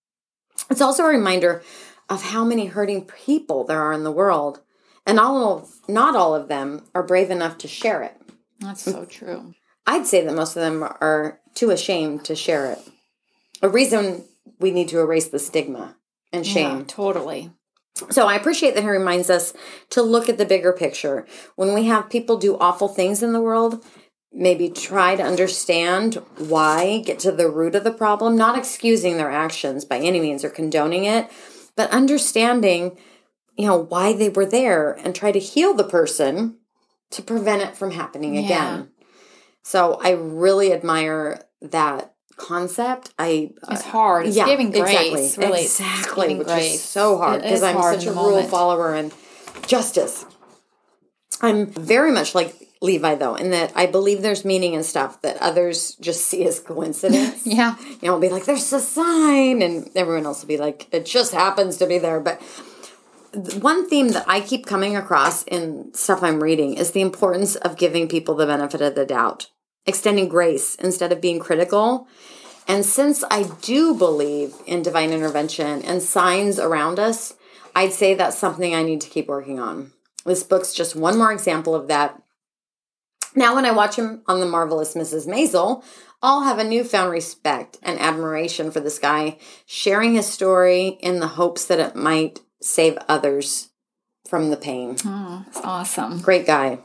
It's 0.70 0.81
also 0.81 1.05
a 1.05 1.09
reminder 1.09 1.62
of 2.09 2.22
how 2.22 2.44
many 2.44 2.66
hurting 2.66 3.07
people 3.07 3.64
there 3.64 3.81
are 3.81 3.92
in 3.92 4.05
the 4.05 4.11
world, 4.11 4.61
and 5.06 5.20
all 5.20 5.58
of, 5.58 5.70
not 5.88 6.16
all 6.16 6.34
of 6.34 6.48
them 6.48 6.84
are 6.94 7.02
brave 7.02 7.30
enough 7.30 7.58
to 7.58 7.68
share 7.68 8.02
it. 8.02 8.16
That's 8.60 8.82
so 8.82 9.04
true. 9.04 9.54
I'd 9.86 10.06
say 10.06 10.24
that 10.24 10.34
most 10.34 10.56
of 10.56 10.62
them 10.62 10.82
are 10.82 11.40
too 11.54 11.70
ashamed 11.70 12.24
to 12.24 12.34
share 12.34 12.72
it. 12.72 12.78
A 13.62 13.68
reason 13.68 14.24
we 14.58 14.70
need 14.70 14.88
to 14.88 15.00
erase 15.00 15.28
the 15.28 15.38
stigma 15.38 15.96
and 16.32 16.46
shame. 16.46 16.78
Yeah, 16.78 16.84
totally. 16.86 17.50
So 18.10 18.26
I 18.26 18.34
appreciate 18.34 18.74
that 18.74 18.82
he 18.82 18.88
reminds 18.88 19.30
us 19.30 19.54
to 19.90 20.02
look 20.02 20.28
at 20.28 20.36
the 20.36 20.44
bigger 20.44 20.72
picture. 20.72 21.26
When 21.54 21.74
we 21.74 21.84
have 21.84 22.10
people 22.10 22.36
do 22.36 22.58
awful 22.58 22.88
things 22.88 23.22
in 23.22 23.32
the 23.32 23.40
world, 23.40 23.84
maybe 24.32 24.68
try 24.68 25.14
to 25.14 25.22
understand 25.22 26.16
why, 26.36 27.02
get 27.04 27.20
to 27.20 27.30
the 27.30 27.48
root 27.48 27.76
of 27.76 27.84
the 27.84 27.92
problem, 27.92 28.36
not 28.36 28.58
excusing 28.58 29.16
their 29.16 29.30
actions 29.30 29.84
by 29.84 29.98
any 29.98 30.18
means 30.18 30.44
or 30.44 30.50
condoning 30.50 31.04
it, 31.04 31.30
but 31.76 31.90
understanding, 31.90 32.98
you 33.56 33.66
know, 33.66 33.76
why 33.76 34.12
they 34.12 34.28
were 34.28 34.46
there 34.46 34.92
and 34.92 35.14
try 35.14 35.30
to 35.32 35.38
heal 35.38 35.74
the 35.74 35.84
person 35.84 36.56
to 37.10 37.22
prevent 37.22 37.62
it 37.62 37.76
from 37.76 37.92
happening 37.92 38.34
Yeah. 38.34 38.40
again. 38.42 38.88
So 39.62 39.98
I 40.02 40.10
really 40.10 40.72
admire 40.72 41.42
that 41.62 42.14
concept. 42.36 43.12
I 43.18 43.52
uh, 43.62 43.68
It's 43.72 43.82
hard. 43.82 44.26
It's 44.26 44.36
giving 44.36 44.70
grace. 44.72 44.90
Exactly. 44.90 45.44
Really, 45.46 45.62
exactly. 45.62 46.22
giving 46.24 46.38
Which 46.38 46.46
grace. 46.48 46.74
is 46.74 46.82
so 46.82 47.16
hard 47.18 47.42
because 47.42 47.62
I'm 47.62 47.76
hard 47.76 47.94
such 48.00 48.06
a 48.06 48.12
rule 48.12 48.30
moment. 48.32 48.50
follower 48.50 48.94
and 48.94 49.12
justice. 49.66 50.26
I'm 51.40 51.66
very 51.66 52.10
much 52.12 52.34
like 52.34 52.54
Levi 52.80 53.14
though, 53.14 53.34
in 53.36 53.50
that 53.50 53.72
I 53.74 53.86
believe 53.86 54.20
there's 54.22 54.44
meaning 54.44 54.74
in 54.74 54.82
stuff 54.84 55.22
that 55.22 55.36
others 55.40 55.94
just 55.96 56.26
see 56.26 56.44
as 56.46 56.60
coincidence. 56.60 57.46
Yeah. 57.46 57.76
You 57.78 58.08
know, 58.08 58.14
I'll 58.14 58.20
be 58.20 58.28
like, 58.28 58.44
there's 58.46 58.72
a 58.72 58.80
sign, 58.80 59.62
and 59.62 59.88
everyone 59.94 60.26
else 60.26 60.42
will 60.42 60.48
be 60.48 60.56
like, 60.58 60.88
it 60.92 61.06
just 61.06 61.32
happens 61.32 61.76
to 61.78 61.86
be 61.86 61.98
there. 61.98 62.20
But 62.20 62.40
one 63.34 63.88
theme 63.88 64.08
that 64.08 64.24
I 64.28 64.40
keep 64.40 64.66
coming 64.66 64.96
across 64.96 65.44
in 65.44 65.92
stuff 65.94 66.22
I'm 66.22 66.42
reading 66.42 66.74
is 66.74 66.92
the 66.92 67.00
importance 67.00 67.56
of 67.56 67.76
giving 67.76 68.08
people 68.08 68.34
the 68.34 68.46
benefit 68.46 68.80
of 68.80 68.94
the 68.94 69.06
doubt, 69.06 69.50
extending 69.86 70.28
grace 70.28 70.74
instead 70.76 71.12
of 71.12 71.20
being 71.20 71.38
critical. 71.38 72.08
And 72.66 72.84
since 72.84 73.22
I 73.30 73.44
do 73.60 73.94
believe 73.94 74.54
in 74.66 74.82
divine 74.82 75.12
intervention 75.12 75.82
and 75.82 76.02
signs 76.02 76.58
around 76.58 76.98
us, 76.98 77.34
I'd 77.74 77.92
say 77.92 78.14
that's 78.14 78.38
something 78.38 78.74
I 78.74 78.82
need 78.82 79.00
to 79.02 79.10
keep 79.10 79.26
working 79.26 79.60
on. 79.60 79.92
This 80.24 80.42
book's 80.42 80.72
just 80.72 80.96
one 80.96 81.18
more 81.18 81.32
example 81.32 81.74
of 81.74 81.88
that. 81.88 82.20
Now, 83.36 83.56
when 83.56 83.66
I 83.66 83.72
watch 83.72 83.96
him 83.96 84.22
on 84.26 84.38
The 84.38 84.46
Marvelous 84.46 84.94
Mrs. 84.94 85.26
Maisel, 85.26 85.82
I'll 86.22 86.42
have 86.42 86.58
a 86.58 86.64
newfound 86.64 87.10
respect 87.10 87.76
and 87.82 88.00
admiration 88.00 88.70
for 88.70 88.80
this 88.80 88.98
guy, 88.98 89.38
sharing 89.66 90.14
his 90.14 90.26
story 90.26 90.88
in 91.00 91.18
the 91.18 91.26
hopes 91.26 91.66
that 91.66 91.80
it 91.80 91.96
might 91.96 92.40
save 92.64 92.96
others 93.09 93.70
from 94.29 94.50
the 94.50 94.57
pain. 94.57 94.96
Oh, 95.05 95.42
that's 95.46 95.61
awesome. 95.64 96.20
Great 96.20 96.46
guy. 96.46 96.79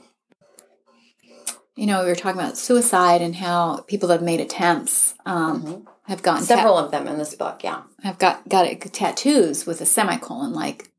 You 1.76 1.86
know, 1.86 2.02
we 2.04 2.10
were 2.10 2.16
talking 2.16 2.40
about 2.40 2.58
suicide 2.58 3.22
and 3.22 3.36
how 3.36 3.78
people 3.88 4.10
that 4.10 4.16
have 4.16 4.22
made 4.22 4.42
attempts 4.42 5.14
um, 5.26 5.88
have 6.08 6.22
gotten 6.22 6.42
ta- 6.46 6.56
Several 6.56 6.78
of 6.78 6.92
them 6.92 7.08
in 7.08 7.18
this 7.18 7.36
book, 7.36 7.64
yeah. 7.64 7.84
have 8.04 8.18
got 8.18 8.48
got 8.50 8.66
it, 8.66 8.82
tattoos 8.94 9.66
with 9.66 9.80
a 9.80 9.86
semicolon, 9.86 10.52
like 10.54 10.92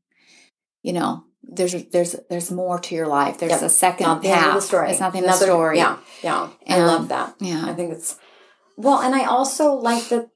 you 0.81 0.93
know, 0.93 1.23
there's 1.43 1.73
there's 1.91 2.15
there's 2.31 2.49
more 2.49 2.79
to 2.79 2.95
your 2.95 3.07
life. 3.07 3.37
There's 3.37 3.51
Yep. 3.51 3.61
a 3.61 3.69
second 3.69 4.07
Not 4.07 4.21
the 4.23 4.29
path. 4.29 4.37
end 4.39 4.47
of 4.49 4.55
the 4.55 4.61
story. 4.61 4.89
It's 4.89 4.99
not 4.99 5.11
the 5.11 5.17
end 5.19 5.25
Another- 5.27 5.35
of 5.43 5.47
the 5.49 5.53
story. 5.53 5.77
Yeah, 5.77 5.97
yeah. 6.23 6.49
I 6.67 6.79
Um, 6.79 6.87
love 6.87 7.07
that. 7.09 7.35
yeah. 7.39 7.65
I 7.67 7.73
think 7.73 7.93
it's 7.93 8.17
well, 8.75 8.99
and 9.01 9.13
I 9.13 9.25
also 9.25 9.73
like 9.73 10.09
that 10.09 10.29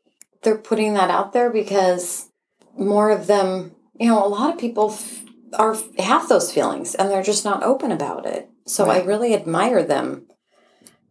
they're 0.43 0.57
putting 0.59 0.93
that 0.93 1.09
out 1.09 1.33
there 1.33 1.49
because 1.49 2.29
more 2.77 3.09
of 3.09 3.25
them, 3.25 3.74
you 3.99 4.07
know, 4.07 4.25
a 4.25 4.27
lot 4.27 4.53
of 4.53 4.59
people 4.59 4.91
f- 4.91 5.23
are 5.53 5.75
have 5.99 6.27
those 6.29 6.51
feelings 6.51 6.95
and 6.95 7.09
they're 7.09 7.23
just 7.23 7.45
not 7.45 7.63
open 7.63 7.91
about 7.91 8.25
it. 8.25 8.49
So 8.67 8.89
I 8.89 9.03
really 9.03 9.33
admire 9.33 9.83
them 9.83 10.27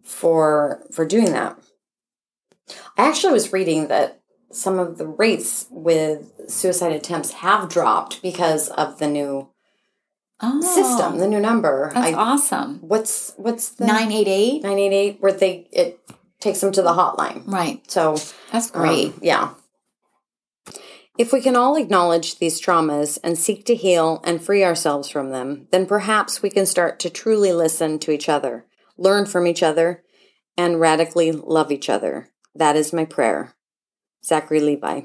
for 0.02 0.82
for 0.92 1.06
doing 1.06 1.32
that. 1.32 1.58
I 2.96 3.08
actually 3.08 3.32
was 3.32 3.52
reading 3.52 3.88
that 3.88 4.20
some 4.52 4.78
of 4.78 4.98
the 4.98 5.06
rates 5.06 5.66
with 5.70 6.30
suicide 6.50 6.92
attempts 6.92 7.32
have 7.32 7.68
dropped 7.68 8.22
because 8.22 8.68
of 8.70 8.98
the 8.98 9.08
new 9.08 9.48
Oh, 10.42 10.60
system, 10.60 11.18
the 11.18 11.28
new 11.28 11.38
number. 11.40 11.90
That's 11.94 12.08
I, 12.08 12.12
awesome. 12.12 12.80
what's 12.80 13.32
what's 13.36 13.70
the 13.70 13.86
Nine 13.86 14.10
eight 14.12 14.26
eight. 14.28 14.62
988 14.62 15.16
where 15.20 15.32
they 15.32 15.68
it 15.72 16.00
takes 16.40 16.60
them 16.60 16.72
to 16.72 16.82
the 16.82 16.90
hotline. 16.92 17.44
Right. 17.46 17.88
So 17.90 18.16
That's 18.50 18.74
um, 18.74 18.82
great. 18.82 19.14
yeah. 19.22 19.50
If 21.16 21.32
we 21.32 21.40
can 21.40 21.54
all 21.54 21.76
acknowledge 21.76 22.40
these 22.40 22.60
traumas 22.60 23.20
and 23.22 23.38
seek 23.38 23.64
to 23.66 23.76
heal 23.76 24.20
and 24.24 24.42
free 24.42 24.64
ourselves 24.64 25.08
from 25.08 25.30
them, 25.30 25.68
then 25.70 25.86
perhaps 25.86 26.42
we 26.42 26.50
can 26.50 26.66
start 26.66 26.98
to 26.98 27.08
truly 27.08 27.52
listen 27.52 28.00
to 28.00 28.10
each 28.10 28.28
other, 28.28 28.66
learn 28.98 29.24
from 29.24 29.46
each 29.46 29.62
other, 29.62 30.02
and 30.56 30.80
radically 30.80 31.30
love 31.30 31.70
each 31.70 31.88
other. 31.88 32.30
That 32.52 32.74
is 32.74 32.92
my 32.92 33.04
prayer. 33.04 33.54
Zachary 34.24 34.58
Levi. 34.58 35.02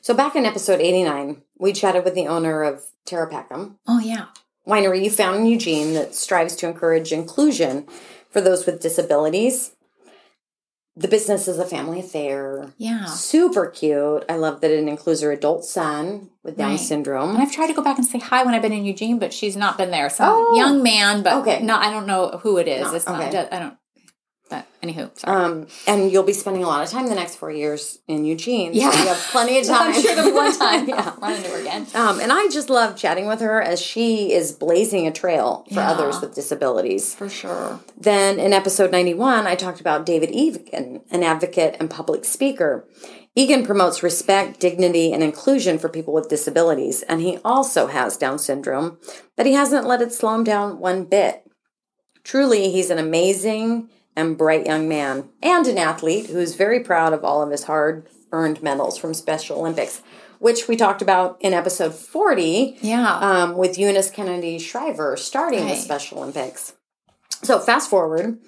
So 0.00 0.12
back 0.12 0.34
in 0.34 0.44
episode 0.44 0.80
89, 0.80 1.40
we 1.56 1.72
chatted 1.72 2.04
with 2.04 2.16
the 2.16 2.26
owner 2.26 2.64
of 2.64 2.82
Terra 3.04 3.30
Peckham, 3.30 3.78
oh 3.86 4.00
yeah. 4.00 4.26
winery 4.66 5.04
you 5.04 5.10
found 5.10 5.36
in 5.36 5.46
Eugene 5.46 5.94
that 5.94 6.16
strives 6.16 6.56
to 6.56 6.66
encourage 6.66 7.12
inclusion 7.12 7.86
for 8.28 8.40
those 8.40 8.66
with 8.66 8.82
disabilities. 8.82 9.76
The 10.98 11.06
business 11.08 11.46
is 11.46 11.58
a 11.58 11.64
family 11.64 12.00
affair. 12.00 12.72
Yeah. 12.76 13.04
Super 13.06 13.66
cute. 13.68 14.24
I 14.28 14.34
love 14.36 14.60
that 14.62 14.72
it 14.72 14.86
includes 14.88 15.20
her 15.22 15.30
adult 15.30 15.64
son 15.64 16.30
with 16.42 16.56
Down 16.58 16.70
Right. 16.70 16.80
syndrome. 16.80 17.30
And 17.30 17.38
I've 17.38 17.52
tried 17.52 17.68
to 17.68 17.72
go 17.72 17.82
back 17.82 17.98
and 17.98 18.06
say 18.06 18.18
hi 18.18 18.42
when 18.42 18.52
I've 18.52 18.62
been 18.62 18.72
in 18.72 18.84
Eugene, 18.84 19.20
but 19.20 19.32
she's 19.32 19.56
not 19.56 19.78
been 19.78 19.92
there. 19.92 20.10
Some 20.10 20.28
Oh. 20.28 20.56
young 20.56 20.82
man, 20.82 21.22
but 21.22 21.34
Okay. 21.34 21.60
not. 21.62 21.84
I 21.84 21.90
don't 21.90 22.06
know 22.06 22.40
who 22.42 22.56
it 22.56 22.66
is. 22.66 22.82
No, 22.82 22.94
It's 22.94 23.06
not. 23.06 23.20
okay. 23.22 23.48
I 23.52 23.58
don't. 23.60 23.74
But 24.50 24.66
anywho, 24.82 25.16
sorry. 25.18 25.44
Um, 25.44 25.66
and 25.86 26.10
you'll 26.10 26.22
be 26.22 26.32
spending 26.32 26.64
a 26.64 26.66
lot 26.66 26.82
of 26.82 26.90
time 26.90 27.06
the 27.08 27.14
next 27.14 27.36
four 27.36 27.50
years 27.50 27.98
in 28.08 28.24
Eugene. 28.24 28.72
Yeah. 28.72 28.90
So 28.90 28.98
you 29.02 29.08
have 29.08 29.18
plenty 29.30 29.58
of 29.58 29.66
time. 29.74 29.92
I'm 29.94 30.02
sure 30.02 30.34
one 30.34 30.58
time. 30.58 30.88
yeah. 30.88 31.14
Run 31.20 31.34
into 31.34 31.50
her 31.50 31.60
again. 31.60 31.86
Um, 31.94 32.18
and 32.20 32.32
I 32.32 32.48
just 32.48 32.70
love 32.70 32.96
chatting 32.96 33.26
with 33.26 33.40
her 33.40 33.60
as 33.60 33.80
she 33.80 34.32
is 34.32 34.52
blazing 34.52 35.06
a 35.06 35.12
trail 35.12 35.64
for 35.68 35.74
Yeah. 35.74 35.90
others 35.90 36.20
with 36.20 36.34
disabilities. 36.34 37.14
For 37.14 37.28
sure. 37.28 37.80
Then 37.96 38.38
in 38.40 38.52
episode 38.52 38.90
91, 38.90 39.46
I 39.46 39.54
talked 39.54 39.80
about 39.80 40.06
David 40.06 40.30
Egan, 40.32 41.02
an 41.10 41.22
advocate 41.22 41.76
and 41.78 41.90
public 41.90 42.24
speaker. 42.24 42.88
Egan 43.36 43.64
promotes 43.64 44.02
respect, 44.02 44.58
dignity, 44.58 45.12
and 45.12 45.22
inclusion 45.22 45.78
for 45.78 45.88
people 45.88 46.12
with 46.14 46.28
disabilities, 46.28 47.02
and 47.02 47.20
he 47.20 47.38
also 47.44 47.86
has 47.86 48.16
Down 48.16 48.36
syndrome, 48.38 48.98
but 49.36 49.46
he 49.46 49.52
hasn't 49.52 49.86
let 49.86 50.02
it 50.02 50.12
slow 50.12 50.34
him 50.34 50.42
down 50.42 50.80
one 50.80 51.04
bit. 51.04 51.44
Truly, 52.24 52.70
he's 52.72 52.90
an 52.90 52.98
amazing 52.98 53.90
and 54.18 54.36
bright 54.36 54.66
young 54.66 54.88
man 54.88 55.28
and 55.42 55.66
an 55.66 55.78
athlete 55.78 56.26
who's 56.26 56.56
very 56.56 56.80
proud 56.80 57.12
of 57.12 57.24
all 57.24 57.40
of 57.42 57.50
his 57.50 57.64
hard 57.64 58.06
earned 58.32 58.62
medals 58.62 58.98
from 58.98 59.14
Special 59.14 59.58
Olympics, 59.60 60.02
which 60.40 60.66
we 60.68 60.76
talked 60.76 61.00
about 61.00 61.36
in 61.40 61.54
episode 61.54 61.94
40 61.94 62.76
Yeah. 62.82 63.16
um, 63.18 63.56
with 63.56 63.78
Eunice 63.78 64.10
Kennedy 64.10 64.58
Shriver 64.58 65.16
starting 65.16 65.66
the 65.66 65.76
Special 65.76 66.18
Olympics. 66.18 66.74
So 67.42 67.58
fast 67.60 67.88
forward, 67.88 68.38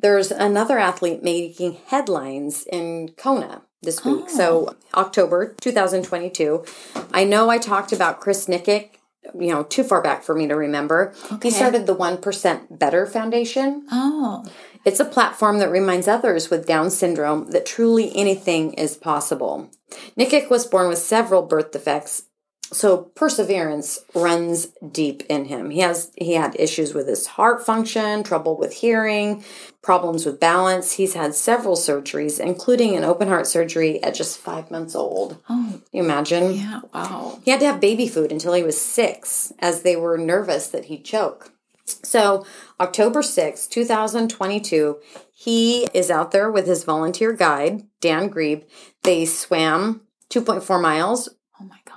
there's 0.00 0.32
another 0.32 0.78
athlete 0.78 1.22
making 1.22 1.78
headlines 1.86 2.66
in 2.70 3.10
Kona 3.16 3.62
this 3.82 4.04
week. 4.04 4.28
So 4.28 4.76
October 4.94 5.54
2022. 5.60 6.64
I 7.12 7.24
know 7.24 7.48
I 7.50 7.58
talked 7.58 7.92
about 7.92 8.20
Chris 8.20 8.46
Nikic, 8.46 8.90
you 9.38 9.48
know, 9.48 9.62
too 9.64 9.84
far 9.84 10.02
back 10.02 10.22
for 10.22 10.34
me 10.34 10.46
to 10.48 10.56
remember. 10.56 11.14
Okay. 11.32 11.48
He 11.48 11.54
started 11.54 11.86
the 11.86 11.96
1% 11.96 12.78
Better 12.78 13.06
Foundation. 13.06 13.86
Oh. 13.90 14.44
It's 14.84 15.00
a 15.00 15.04
platform 15.04 15.58
that 15.58 15.70
reminds 15.70 16.08
others 16.08 16.50
with 16.50 16.66
Down 16.66 16.90
syndrome 16.90 17.50
that 17.50 17.66
truly 17.66 18.14
anything 18.16 18.72
is 18.74 18.96
possible. 18.96 19.70
Nikic 20.18 20.50
was 20.50 20.66
born 20.66 20.88
with 20.88 20.98
several 20.98 21.42
birth 21.42 21.70
defects, 21.70 22.24
so 22.72 22.96
perseverance 23.14 24.00
runs 24.14 24.66
deep 24.90 25.22
in 25.28 25.44
him. 25.44 25.70
He 25.70 25.80
has 25.80 26.10
he 26.16 26.32
had 26.34 26.56
issues 26.58 26.94
with 26.94 27.06
his 27.06 27.26
heart 27.26 27.64
function, 27.64 28.22
trouble 28.22 28.56
with 28.58 28.72
hearing, 28.72 29.44
problems 29.82 30.24
with 30.26 30.40
balance. 30.40 30.92
He's 30.92 31.14
had 31.14 31.34
several 31.34 31.76
surgeries, 31.76 32.40
including 32.40 32.96
an 32.96 33.04
open 33.04 33.28
heart 33.28 33.46
surgery 33.46 34.02
at 34.02 34.14
just 34.14 34.38
five 34.38 34.70
months 34.70 34.94
old. 34.94 35.38
Oh, 35.48 35.68
Can 35.70 35.82
you 35.92 36.02
imagine? 36.02 36.54
yeah. 36.54 36.80
Wow. 36.94 37.40
He 37.44 37.50
had 37.50 37.60
to 37.60 37.66
have 37.66 37.80
baby 37.80 38.08
food 38.08 38.32
until 38.32 38.54
he 38.54 38.62
was 38.62 38.80
six, 38.80 39.52
as 39.58 39.82
they 39.82 39.94
were 39.96 40.16
nervous 40.18 40.68
that 40.68 40.86
he'd 40.86 41.04
choke. 41.04 41.50
So, 41.84 42.46
October 42.80 43.22
6, 43.22 43.66
2022, 43.66 44.98
he 45.34 45.84
is 45.92 46.10
out 46.10 46.30
there 46.30 46.50
with 46.50 46.66
his 46.66 46.84
volunteer 46.84 47.32
guide, 47.32 47.82
Dan 48.00 48.30
Grieb. 48.30 48.64
They 49.02 49.24
swam 49.24 50.02
2.4 50.30 50.80
miles, 50.80 51.28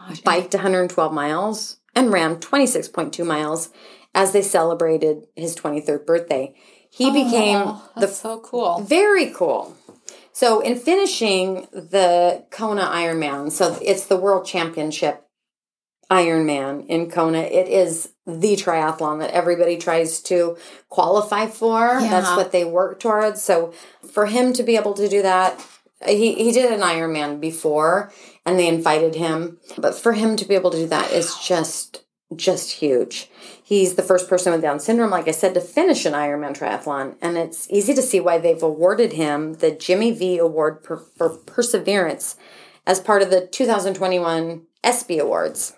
gosh. 0.08 0.22
biked 0.22 0.54
112 0.54 1.14
miles, 1.14 1.78
and 1.96 2.12
ran 2.12 2.38
26.2 2.38 3.26
miles 3.26 3.70
as 4.14 4.32
they 4.32 4.42
celebrated 4.42 5.26
his 5.36 5.56
23rd 5.56 6.06
birthday. 6.06 6.56
He 6.90 7.10
oh, 7.10 7.14
became 7.14 7.58
Oh, 7.66 7.92
the 7.96 8.02
that's 8.02 8.18
so 8.20 8.40
cool. 8.40 8.80
very 8.82 9.28
cool. 9.32 9.76
So, 10.32 10.60
in 10.60 10.76
finishing 10.78 11.68
the 11.72 12.46
Kona 12.52 12.84
Ironman, 12.84 13.52
so 13.52 13.78
it's 13.82 14.06
the 14.06 14.18
World 14.18 14.46
Championship 14.46 15.26
Ironman 16.12 16.86
in 16.88 17.10
Kona. 17.10 17.40
It 17.40 17.68
is 17.68 18.10
the 18.28 18.56
triathlon 18.56 19.20
that 19.20 19.32
everybody 19.32 19.78
tries 19.78 20.22
to 20.24 20.58
qualify 20.90 21.48
for. 21.48 22.00
That's 22.02 22.36
what 22.36 22.52
they 22.52 22.64
work 22.66 23.00
towards. 23.00 23.42
So, 23.42 23.74
for 24.12 24.26
him 24.26 24.52
to 24.54 24.64
be 24.64 24.76
able 24.76 24.94
to 24.96 25.08
do 25.08 25.22
that, 25.22 25.60
Uh, 26.02 26.10
he, 26.10 26.36
he 26.36 26.52
did 26.52 26.72
an 26.72 26.82
Ironman 26.82 27.40
before 27.40 28.12
and 28.46 28.60
they 28.60 28.68
invited 28.68 29.16
him. 29.16 29.60
But 29.78 29.96
for 29.96 30.14
him 30.14 30.36
to 30.38 30.46
be 30.46 30.56
able 30.56 30.72
to 30.72 30.78
do 30.78 30.88
that 30.88 31.12
is 31.12 31.36
just 31.40 32.06
just 32.36 32.72
huge. 32.72 33.30
He's 33.64 33.96
the 33.96 34.04
first 34.04 34.28
person 34.28 34.52
with 34.52 34.62
Down 34.62 34.80
syndrome, 34.80 35.12
like 35.12 35.28
I 35.28 35.32
said, 35.32 35.54
to 35.54 35.62
finish 35.62 36.06
an 36.06 36.14
Ironman 36.14 36.58
triathlon, 36.58 37.16
and 37.22 37.38
it's 37.38 37.70
easy 37.70 37.94
to 37.94 38.02
see 38.02 38.20
why 38.20 38.40
they've 38.40 38.62
awarded 38.62 39.14
him 39.14 39.56
the 39.56 39.72
Jimmy 39.72 40.12
V 40.12 40.38
Award 40.40 40.84
per, 40.84 40.98
for 40.98 41.30
Perseverance 41.30 42.36
as 42.86 43.00
part 43.00 43.22
of 43.22 43.30
the 43.30 43.46
2021 43.46 44.64
ESPY 44.84 45.20
Awards. 45.20 45.74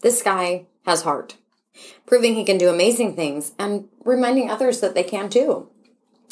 This 0.00 0.22
guy 0.22 0.66
has 0.86 1.02
heart, 1.02 1.36
proving 2.06 2.34
he 2.34 2.44
can 2.44 2.58
do 2.58 2.68
amazing 2.68 3.14
things 3.14 3.52
and 3.58 3.88
reminding 4.04 4.50
others 4.50 4.80
that 4.80 4.94
they 4.94 5.04
can 5.04 5.28
too. 5.28 5.68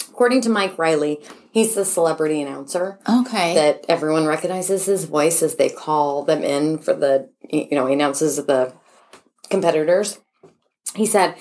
According 0.09 0.41
to 0.43 0.49
Mike 0.49 0.79
Riley, 0.79 1.21
he's 1.51 1.75
the 1.75 1.85
celebrity 1.85 2.41
announcer 2.41 2.99
Okay. 3.09 3.55
that 3.55 3.85
everyone 3.89 4.27
recognizes 4.27 4.87
his 4.87 5.05
voice 5.05 5.43
as 5.43 5.57
they 5.57 5.69
call 5.69 6.23
them 6.25 6.43
in 6.43 6.79
for 6.79 6.95
the 6.95 7.29
you 7.49 7.69
know 7.73 7.87
he 7.87 7.95
announces 7.95 8.37
the 8.37 8.73
competitors. 9.51 10.19
He 10.95 11.07
said 11.07 11.35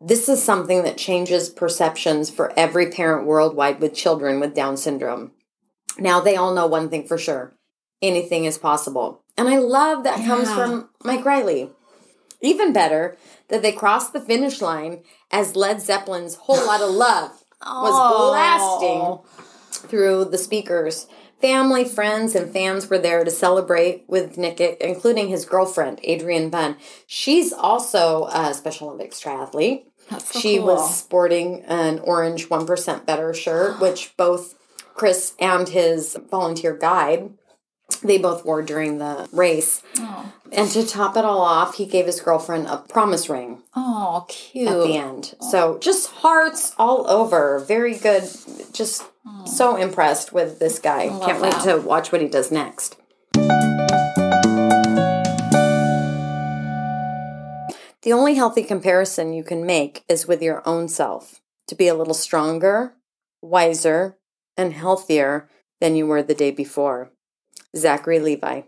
this 0.00 0.28
is 0.28 0.42
something 0.42 0.82
that 0.84 0.96
changes 0.96 1.50
perceptions 1.50 2.30
for 2.30 2.52
every 2.58 2.90
parent 2.90 3.26
worldwide 3.26 3.80
with 3.80 3.94
children 3.94 4.40
with 4.40 4.54
down 4.54 4.76
syndrome. 4.76 5.32
Now 5.98 6.20
they 6.20 6.36
all 6.36 6.54
know 6.54 6.66
one 6.66 6.88
thing 6.88 7.06
for 7.06 7.18
sure. 7.18 7.54
Anything 8.02 8.44
is 8.44 8.58
possible. 8.58 9.22
And 9.36 9.48
i 9.48 9.58
love 9.58 10.04
that 10.04 10.24
comes 10.24 10.50
from 10.52 10.88
mike 11.04 11.24
riley. 11.24 11.70
Even 12.40 12.72
better 12.72 13.16
that 13.48 13.62
they 13.62 13.72
crossed 13.72 14.12
the 14.12 14.20
finish 14.20 14.60
line 14.60 15.02
as 15.30 15.54
led 15.56 15.80
zeppelin's 15.82 16.36
whole 16.36 16.64
lot 16.66 16.80
of 16.80 16.90
love 16.90 17.39
was 17.64 18.30
blasting 18.30 19.18
through 19.88 20.26
the 20.26 20.38
speakers. 20.38 21.06
Family, 21.40 21.86
friends, 21.86 22.34
and 22.34 22.52
fans 22.52 22.90
were 22.90 22.98
there 22.98 23.24
to 23.24 23.30
celebrate 23.30 24.04
with 24.06 24.36
Nick, 24.36 24.60
including 24.60 25.28
his 25.28 25.46
girlfriend, 25.46 25.98
Adrienne 26.06 26.50
Bunn. 26.50 26.76
She's 27.06 27.52
also 27.52 28.26
a 28.26 28.52
Special 28.52 28.88
Olympics 28.88 29.22
triathlete. 29.22 29.84
So 30.18 30.40
she 30.40 30.58
cool. 30.58 30.66
was 30.66 30.94
sporting 30.94 31.62
an 31.62 32.00
orange 32.00 32.48
1% 32.48 33.06
better 33.06 33.32
shirt, 33.32 33.80
which 33.80 34.14
both 34.16 34.54
Chris 34.94 35.34
and 35.38 35.68
his 35.68 36.18
volunteer 36.30 36.76
guide 36.76 37.30
they 38.02 38.18
both 38.18 38.44
wore 38.44 38.62
during 38.62 38.98
the 38.98 39.28
race. 39.32 39.82
Oh, 39.98 40.32
And 40.52 40.70
to 40.70 40.86
top 40.86 41.16
it 41.16 41.24
all 41.24 41.40
off, 41.40 41.76
he 41.76 41.86
gave 41.86 42.06
his 42.06 42.20
girlfriend 42.20 42.66
a 42.66 42.78
promise 42.78 43.28
ring 43.28 43.62
oh 43.76 44.24
cute. 44.28 44.68
at 44.68 44.82
the 44.82 44.96
end. 44.96 45.34
So 45.50 45.78
just 45.78 46.08
hearts 46.10 46.74
all 46.78 47.08
over. 47.10 47.58
Very 47.60 47.96
good. 47.96 48.24
Just 48.72 49.04
so 49.46 49.76
impressed 49.76 50.32
with 50.32 50.58
this 50.58 50.78
guy. 50.78 51.08
Can't 51.24 51.40
wait 51.42 51.54
to 51.64 51.76
watch 51.78 52.10
what 52.12 52.20
he 52.20 52.28
does 52.28 52.50
next. 52.50 52.96
The 58.02 58.14
only 58.14 58.34
healthy 58.34 58.62
comparison 58.62 59.34
you 59.34 59.44
can 59.44 59.66
make 59.66 60.04
is 60.08 60.26
with 60.26 60.42
your 60.42 60.66
own 60.66 60.88
self 60.88 61.40
to 61.66 61.74
be 61.74 61.86
a 61.86 61.94
little 61.94 62.14
stronger, 62.14 62.94
wiser, 63.42 64.16
and 64.56 64.72
healthier 64.72 65.48
than 65.80 65.94
you 65.96 66.06
were 66.06 66.22
the 66.22 66.34
day 66.34 66.50
before. 66.50 67.12
Zachary 67.76 68.18
Levi. 68.18 68.62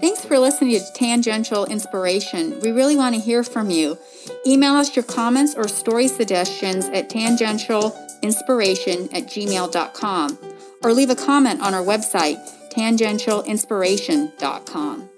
Thanks 0.00 0.24
for 0.24 0.38
listening 0.38 0.78
to 0.78 0.92
Tangential 0.94 1.66
Inspiration. 1.66 2.60
We 2.60 2.70
really 2.70 2.96
want 2.96 3.16
to 3.16 3.20
hear 3.20 3.42
from 3.42 3.70
you. 3.70 3.98
Email 4.46 4.74
us 4.74 4.94
your 4.94 5.04
comments 5.04 5.54
or 5.54 5.66
story 5.68 6.08
suggestions 6.08 6.86
at 6.86 7.10
tangentialinspiration 7.10 9.12
at 9.12 9.24
gmail.com 9.24 10.38
or 10.82 10.92
leave 10.92 11.10
a 11.10 11.16
comment 11.16 11.60
on 11.60 11.74
our 11.74 11.82
website, 11.82 12.38
tangentialinspiration.com. 12.70 15.08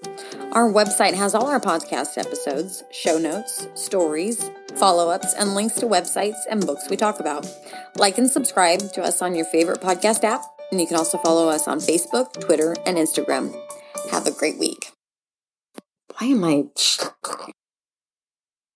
Our 0.51 0.71
website 0.71 1.13
has 1.13 1.33
all 1.33 1.47
our 1.47 1.59
podcast 1.59 2.17
episodes, 2.17 2.83
show 2.91 3.17
notes, 3.17 3.67
stories, 3.75 4.49
follow 4.75 5.09
ups, 5.09 5.33
and 5.33 5.55
links 5.55 5.75
to 5.75 5.85
websites 5.85 6.39
and 6.49 6.65
books 6.65 6.89
we 6.89 6.97
talk 6.97 7.19
about. 7.19 7.47
Like 7.95 8.17
and 8.17 8.29
subscribe 8.29 8.91
to 8.93 9.01
us 9.01 9.21
on 9.21 9.35
your 9.35 9.45
favorite 9.45 9.81
podcast 9.81 10.23
app, 10.23 10.43
and 10.73 10.81
you 10.81 10.87
can 10.87 10.97
also 10.97 11.19
follow 11.19 11.49
us 11.49 11.67
on 11.67 11.77
Facebook, 11.77 12.33
Twitter, 12.39 12.75
and 12.85 12.97
Instagram. 12.97 13.55
Have 14.11 14.25
a 14.25 14.31
great 14.31 14.57
week. 14.57 14.91
Why 16.17 16.27
am 16.27 16.43
I 16.43 16.65